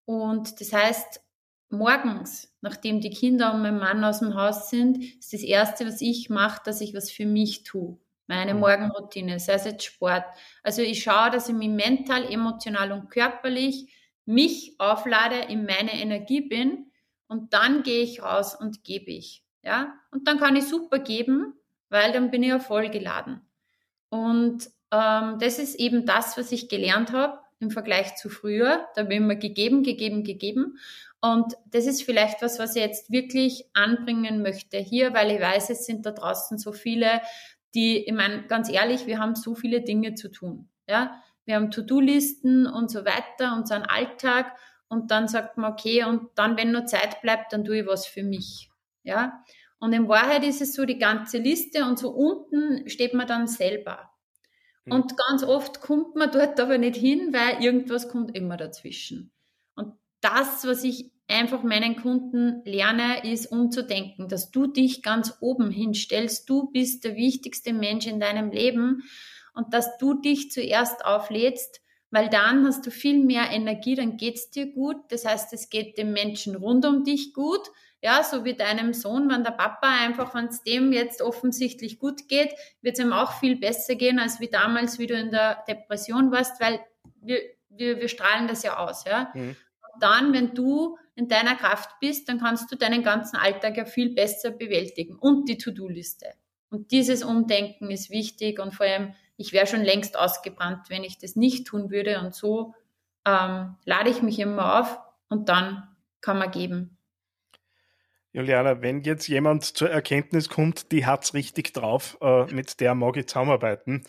Und 0.06 0.60
das 0.60 0.74
heißt, 0.74 1.22
morgens, 1.70 2.52
nachdem 2.62 3.00
die 3.00 3.12
Kinder 3.12 3.54
und 3.54 3.62
mein 3.62 3.78
Mann 3.78 4.04
aus 4.04 4.20
dem 4.20 4.34
Haus 4.34 4.72
sind, 4.72 4.98
ist 5.04 5.34
das 5.34 5.42
Erste, 5.44 5.86
was 5.86 6.02
ich 6.02 6.32
mache, 6.32 6.62
dass 6.66 6.82
ich 6.82 6.96
was 6.96 7.12
für 7.12 7.28
mich 7.28 7.64
tue. 7.64 8.00
Meine 8.28 8.54
mhm. 8.54 8.62
Morgenroutine, 8.62 9.40
sei 9.40 9.54
es 9.54 9.66
jetzt 9.66 9.84
Sport. 9.84 10.24
Also 10.64 10.82
ich 10.82 11.04
schaue, 11.04 11.30
dass 11.30 11.50
ich 11.50 11.56
mich 11.56 11.70
mental, 11.70 12.32
emotional 12.32 12.92
und 12.92 13.10
körperlich 13.10 13.94
mich 14.26 14.76
auflade, 14.80 15.36
in 15.50 15.66
meine 15.66 15.94
Energie 15.94 16.42
bin 16.42 16.92
und 17.28 17.54
dann 17.54 17.84
gehe 17.84 18.04
ich 18.04 18.22
raus 18.22 18.56
und 18.56 18.84
gebe 18.84 19.12
ich. 19.12 19.44
Ja, 19.64 19.94
und 20.12 20.28
dann 20.28 20.40
kann 20.40 20.56
ich 20.56 20.66
super 20.66 21.00
geben, 21.00 21.54
weil 21.90 22.12
dann 22.12 22.32
bin 22.32 22.44
ich 22.44 22.50
ja 22.50 22.60
vollgeladen. 22.60 23.42
Und 24.10 24.70
ähm, 24.92 25.40
das 25.40 25.58
ist 25.58 25.76
eben 25.76 26.06
das, 26.06 26.38
was 26.38 26.52
ich 26.52 26.70
gelernt 26.70 27.14
habe 27.14 27.40
im 27.60 27.72
Vergleich 27.72 28.16
zu 28.16 28.30
früher. 28.30 28.88
Da 28.96 29.04
bin 29.04 29.12
ich 29.12 29.18
immer 29.18 29.36
gegeben, 29.36 29.84
gegeben, 29.84 30.24
gegeben. 30.24 30.78
Und 31.22 31.54
das 31.66 31.86
ist 31.86 32.04
vielleicht 32.04 32.42
was, 32.42 32.60
was 32.60 32.76
ich 32.76 32.82
jetzt 32.82 33.10
wirklich 33.10 33.66
anbringen 33.74 34.42
möchte 34.42 34.78
hier, 34.78 35.14
weil 35.14 35.32
ich 35.32 35.40
weiß, 35.40 35.70
es 35.70 35.86
sind 35.86 36.06
da 36.06 36.12
draußen 36.12 36.58
so 36.58 36.74
viele, 36.74 37.22
die, 37.74 38.06
ich 38.06 38.14
meine, 38.14 38.44
ganz 38.44 38.70
ehrlich, 38.70 39.08
wir 39.08 39.20
haben 39.20 39.36
so 39.36 39.56
viele 39.56 39.82
Dinge 39.82 40.16
zu 40.16 40.30
tun. 40.30 40.70
Ja, 40.88 41.22
wir 41.46 41.56
haben 41.56 41.72
To-Do-Listen 41.72 42.68
und 42.68 42.90
so 42.90 43.06
weiter, 43.06 43.56
unseren 43.56 43.84
Alltag 43.84 44.56
und 44.88 45.12
dann 45.12 45.28
sagt 45.28 45.58
man, 45.58 45.72
okay, 45.74 46.04
und 46.04 46.30
dann, 46.36 46.58
wenn 46.58 46.72
noch 46.72 46.86
Zeit 46.86 47.22
bleibt, 47.22 47.52
dann 47.52 47.66
tue 47.66 47.80
ich 47.80 47.88
was 47.88 48.06
für 48.06 48.24
mich. 48.24 48.70
Ja. 49.04 49.44
Und 49.80 49.92
in 49.92 50.08
Wahrheit 50.08 50.46
ist 50.46 50.62
es 50.62 50.76
so 50.76 50.86
die 50.86 50.98
ganze 50.98 51.40
Liste 51.40 51.84
und 51.84 52.00
so 52.00 52.12
unten 52.12 52.88
steht 52.90 53.14
man 53.14 53.28
dann 53.28 53.48
selber. 53.48 54.12
Hm. 54.86 54.94
Und 54.94 55.18
ganz 55.18 55.44
oft 55.44 55.82
kommt 55.82 56.16
man 56.16 56.32
dort 56.32 56.60
aber 56.60 56.78
nicht 56.78 56.96
hin, 56.96 57.34
weil 57.34 57.64
irgendwas 57.64 58.08
kommt 58.08 58.36
immer 58.36 58.56
dazwischen. 58.56 59.32
Das, 60.24 60.66
was 60.66 60.86
ich 60.86 61.12
einfach 61.28 61.64
meinen 61.64 61.98
Kunden 61.98 62.62
lerne, 62.64 63.30
ist 63.30 63.52
umzudenken, 63.52 64.30
dass 64.30 64.52
du 64.52 64.68
dich 64.68 65.04
ganz 65.04 65.34
oben 65.42 65.70
hinstellst. 65.70 66.50
Du 66.50 66.72
bist 66.72 67.04
der 67.04 67.18
wichtigste 67.18 67.74
Mensch 67.74 68.08
in 68.08 68.22
deinem 68.22 68.50
Leben 68.50 69.04
und 69.54 69.74
dass 69.74 69.98
du 69.98 70.14
dich 70.14 70.50
zuerst 70.50 71.04
auflädst, 71.04 71.82
weil 72.10 72.30
dann 72.30 72.66
hast 72.66 72.86
du 72.86 72.92
viel 72.92 73.22
mehr 73.22 73.50
Energie, 73.52 73.96
dann 73.96 74.16
geht's 74.16 74.50
dir 74.50 74.72
gut. 74.72 74.96
Das 75.10 75.26
heißt, 75.26 75.52
es 75.52 75.70
geht 75.70 75.98
dem 75.98 76.14
Menschen 76.14 76.56
rund 76.56 76.86
um 76.86 77.04
dich 77.04 77.34
gut. 77.34 77.68
Ja, 78.02 78.24
so 78.24 78.46
wie 78.46 78.54
deinem 78.54 78.94
Sohn, 78.94 79.30
wenn 79.30 79.44
der 79.44 79.52
Papa 79.52 79.88
einfach, 79.88 80.34
wenn 80.36 80.46
es 80.46 80.64
dem 80.64 80.94
jetzt 80.94 81.22
offensichtlich 81.22 82.00
gut 82.00 82.30
geht, 82.30 82.54
wird 82.82 82.98
es 82.98 83.04
ihm 83.04 83.12
auch 83.12 83.40
viel 83.40 83.58
besser 83.58 83.96
gehen, 83.96 84.20
als 84.20 84.40
wie 84.40 84.50
damals, 84.50 85.00
wie 85.00 85.08
du 85.08 85.16
in 85.16 85.32
der 85.32 85.64
Depression 85.68 86.32
warst, 86.32 86.62
weil 86.62 86.80
wir, 87.22 87.42
wir, 87.70 88.00
wir 88.00 88.08
strahlen 88.08 88.48
das 88.48 88.64
ja 88.64 88.78
aus. 88.78 89.04
Ja? 89.06 89.30
Mhm. 89.34 89.58
Dann, 90.00 90.34
wenn 90.34 90.54
du 90.54 90.98
in 91.16 91.28
deiner 91.28 91.56
Kraft 91.56 92.00
bist, 92.00 92.28
dann 92.30 92.40
kannst 92.40 92.72
du 92.72 92.76
deinen 92.76 93.04
ganzen 93.04 93.38
Alltag 93.38 93.78
ja 93.78 93.86
viel 93.86 94.14
besser 94.14 94.52
bewältigen 94.52 95.16
und 95.16 95.48
die 95.48 95.58
To-Do-Liste. 95.58 96.28
Und 96.70 96.92
dieses 96.92 97.24
Umdenken 97.24 97.92
ist 97.92 98.10
wichtig 98.10 98.60
und 98.60 98.74
vor 98.74 98.86
allem 98.86 99.14
ich 99.38 99.54
wäre 99.54 99.68
schon 99.68 99.82
längst 99.82 100.18
ausgebrannt, 100.18 100.90
wenn 100.90 101.04
ich 101.04 101.18
das 101.18 101.36
nicht 101.36 101.68
tun 101.68 101.90
würde. 101.90 102.20
Und 102.20 102.36
so 102.36 102.74
ähm, 103.26 103.76
lade 103.86 104.10
ich 104.10 104.22
mich 104.22 104.40
immer 104.40 104.80
auf 104.80 105.00
und 105.30 105.50
dann 105.50 105.84
kann 106.22 106.38
man 106.38 106.52
geben. 106.52 106.98
Juliana, 108.32 108.82
wenn 108.82 109.02
jetzt 109.02 109.28
jemand 109.28 109.64
zur 109.64 109.90
Erkenntnis 109.90 110.50
kommt, 110.50 110.92
die 110.92 111.06
hat 111.06 111.24
es 111.24 111.34
richtig 111.34 111.74
drauf, 111.74 112.18
äh, 112.22 112.46
mit 112.46 112.80
der 112.80 112.96
mag 112.96 113.16
ich 113.18 113.28
zusammenarbeiten, 113.28 114.04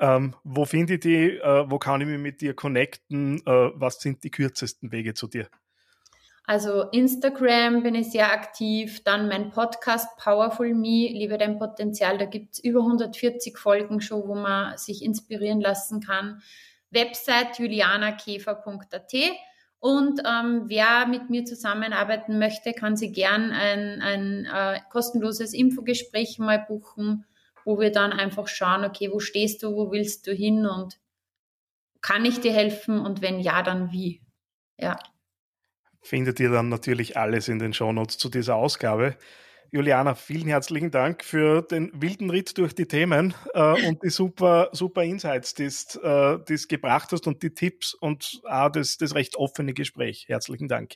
ähm, 0.00 0.34
wo 0.42 0.64
finde 0.64 0.94
ich 0.94 1.00
die, 1.00 1.36
äh, 1.36 1.70
wo 1.70 1.78
kann 1.78 2.00
ich 2.00 2.06
mich 2.06 2.18
mit 2.18 2.40
dir 2.40 2.54
connecten, 2.54 3.38
äh, 3.46 3.70
was 3.74 4.00
sind 4.00 4.24
die 4.24 4.30
kürzesten 4.30 4.90
Wege 4.92 5.14
zu 5.14 5.28
dir? 5.28 5.48
Also 6.44 6.82
Instagram 6.90 7.84
bin 7.84 7.94
ich 7.94 8.10
sehr 8.10 8.32
aktiv, 8.32 9.04
dann 9.04 9.28
mein 9.28 9.50
Podcast 9.50 10.08
Powerful 10.16 10.74
Me, 10.74 11.08
Liebe 11.12 11.38
dein 11.38 11.58
Potenzial, 11.58 12.18
da 12.18 12.24
gibt's 12.24 12.58
über 12.58 12.80
140 12.80 13.56
Folgen 13.56 14.00
schon, 14.00 14.26
wo 14.26 14.34
man 14.34 14.76
sich 14.76 15.04
inspirieren 15.04 15.60
lassen 15.60 16.00
kann. 16.00 16.42
Website 16.90 17.58
julianakäfer.at 17.58 19.14
und 19.80 20.20
ähm, 20.26 20.64
wer 20.66 21.06
mit 21.06 21.30
mir 21.30 21.44
zusammenarbeiten 21.44 22.38
möchte, 22.38 22.74
kann 22.74 22.96
sie 22.96 23.12
gern 23.12 23.50
ein, 23.50 24.02
ein 24.02 24.44
äh, 24.44 24.80
kostenloses 24.90 25.54
Infogespräch 25.54 26.38
mal 26.38 26.58
buchen, 26.58 27.24
wo 27.64 27.78
wir 27.78 27.90
dann 27.90 28.12
einfach 28.12 28.48
schauen, 28.48 28.84
okay, 28.84 29.10
wo 29.10 29.20
stehst 29.20 29.62
du, 29.62 29.74
wo 29.74 29.90
willst 29.90 30.26
du 30.26 30.32
hin 30.32 30.66
und 30.66 30.98
kann 32.00 32.24
ich 32.24 32.40
dir 32.40 32.52
helfen 32.52 32.98
und 32.98 33.22
wenn 33.22 33.40
ja, 33.40 33.62
dann 33.62 33.92
wie. 33.92 34.22
Ja 34.78 34.98
findet 36.02 36.40
ihr 36.40 36.50
dann 36.50 36.68
natürlich 36.68 37.16
alles 37.16 37.48
in 37.48 37.58
den 37.58 37.72
Shownotes 37.72 38.18
zu 38.18 38.28
dieser 38.28 38.56
Ausgabe. 38.56 39.16
Juliana, 39.72 40.16
vielen 40.16 40.48
herzlichen 40.48 40.90
Dank 40.90 41.22
für 41.22 41.62
den 41.62 41.92
wilden 41.94 42.30
Ritt 42.30 42.58
durch 42.58 42.74
die 42.74 42.86
Themen 42.86 43.34
äh, 43.54 43.86
und 43.86 44.02
die 44.02 44.10
super, 44.10 44.68
super 44.72 45.04
Insights, 45.04 45.54
die 45.54 45.68
äh, 46.02 46.52
es 46.52 46.66
gebracht 46.66 47.12
hast 47.12 47.28
und 47.28 47.42
die 47.44 47.54
Tipps 47.54 47.94
und 47.94 48.40
auch 48.44 48.70
das, 48.70 48.96
das 48.96 49.14
recht 49.14 49.36
offene 49.36 49.72
Gespräch. 49.72 50.24
Herzlichen 50.26 50.66
Dank. 50.66 50.94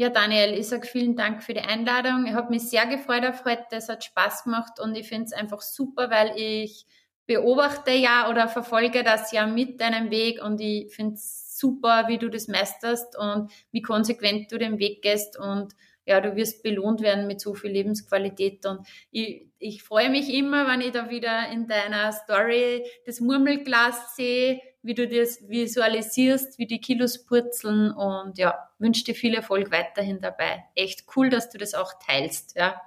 Ja, 0.00 0.10
Daniel, 0.10 0.56
ich 0.56 0.68
sage 0.68 0.86
vielen 0.86 1.16
Dank 1.16 1.42
für 1.42 1.54
die 1.54 1.60
Einladung. 1.60 2.24
Ich 2.26 2.32
habe 2.34 2.50
mich 2.50 2.70
sehr 2.70 2.86
gefreut 2.86 3.24
auf 3.24 3.44
heute. 3.44 3.64
Es 3.70 3.88
hat 3.88 4.04
Spaß 4.04 4.44
gemacht 4.44 4.78
und 4.78 4.94
ich 4.94 5.08
finde 5.08 5.24
es 5.24 5.32
einfach 5.32 5.60
super, 5.60 6.08
weil 6.08 6.34
ich 6.36 6.86
beobachte 7.26 7.90
ja 7.90 8.30
oder 8.30 8.46
verfolge 8.46 9.02
das 9.02 9.32
ja 9.32 9.48
mit 9.48 9.80
deinem 9.80 10.12
Weg 10.12 10.40
und 10.40 10.60
ich 10.60 10.94
finde 10.94 11.14
es 11.14 11.58
super, 11.58 12.04
wie 12.06 12.18
du 12.18 12.28
das 12.28 12.46
meisterst 12.46 13.18
und 13.18 13.50
wie 13.72 13.82
konsequent 13.82 14.52
du 14.52 14.58
den 14.58 14.78
Weg 14.78 15.02
gehst 15.02 15.36
und 15.36 15.74
ja, 16.06 16.20
du 16.20 16.36
wirst 16.36 16.62
belohnt 16.62 17.00
werden 17.02 17.26
mit 17.26 17.40
so 17.40 17.54
viel 17.54 17.72
Lebensqualität 17.72 18.64
und 18.66 18.86
ich, 19.10 19.48
ich 19.58 19.82
freue 19.82 20.10
mich 20.10 20.32
immer, 20.32 20.68
wenn 20.68 20.80
ich 20.80 20.92
da 20.92 21.10
wieder 21.10 21.50
in 21.50 21.66
deiner 21.66 22.12
Story 22.12 22.86
das 23.04 23.18
Murmelglas 23.18 24.14
sehe, 24.14 24.60
wie 24.82 24.94
du 24.94 25.08
das 25.08 25.48
visualisierst, 25.48 26.58
wie 26.58 26.66
die 26.66 26.80
Kilos 26.80 27.24
purzeln 27.24 27.90
und 27.90 28.38
ja, 28.38 28.70
wünsche 28.78 29.04
dir 29.04 29.14
viel 29.14 29.34
Erfolg 29.34 29.70
weiterhin 29.70 30.20
dabei. 30.20 30.64
Echt 30.74 31.04
cool, 31.16 31.30
dass 31.30 31.48
du 31.50 31.58
das 31.58 31.74
auch 31.74 31.92
teilst, 32.04 32.56
ja. 32.56 32.80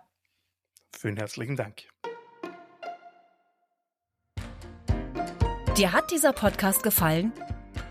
Vielen 0.98 1.18
herzlichen 1.18 1.56
Dank. 1.56 1.84
Dir 5.78 5.94
hat 5.94 6.12
dieser 6.12 6.34
Podcast 6.34 6.84
gefallen? 6.84 7.32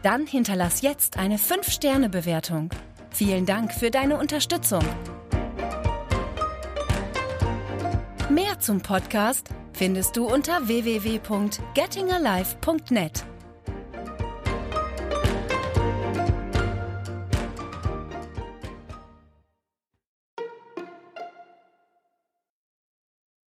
Dann 0.02 0.26
hinterlass 0.26 0.82
jetzt 0.82 1.16
eine 1.18 1.36
5-Sterne-Bewertung. 1.36 2.70
Vielen 3.10 3.46
Dank 3.46 3.72
für 3.72 3.90
deine 3.90 4.18
Unterstützung. 4.18 4.84
Mehr 8.30 8.58
zum 8.60 8.80
Podcast 8.80 9.48
findest 9.72 10.16
du 10.16 10.26
unter 10.26 10.68
www.gettingalive.net. 10.68 13.24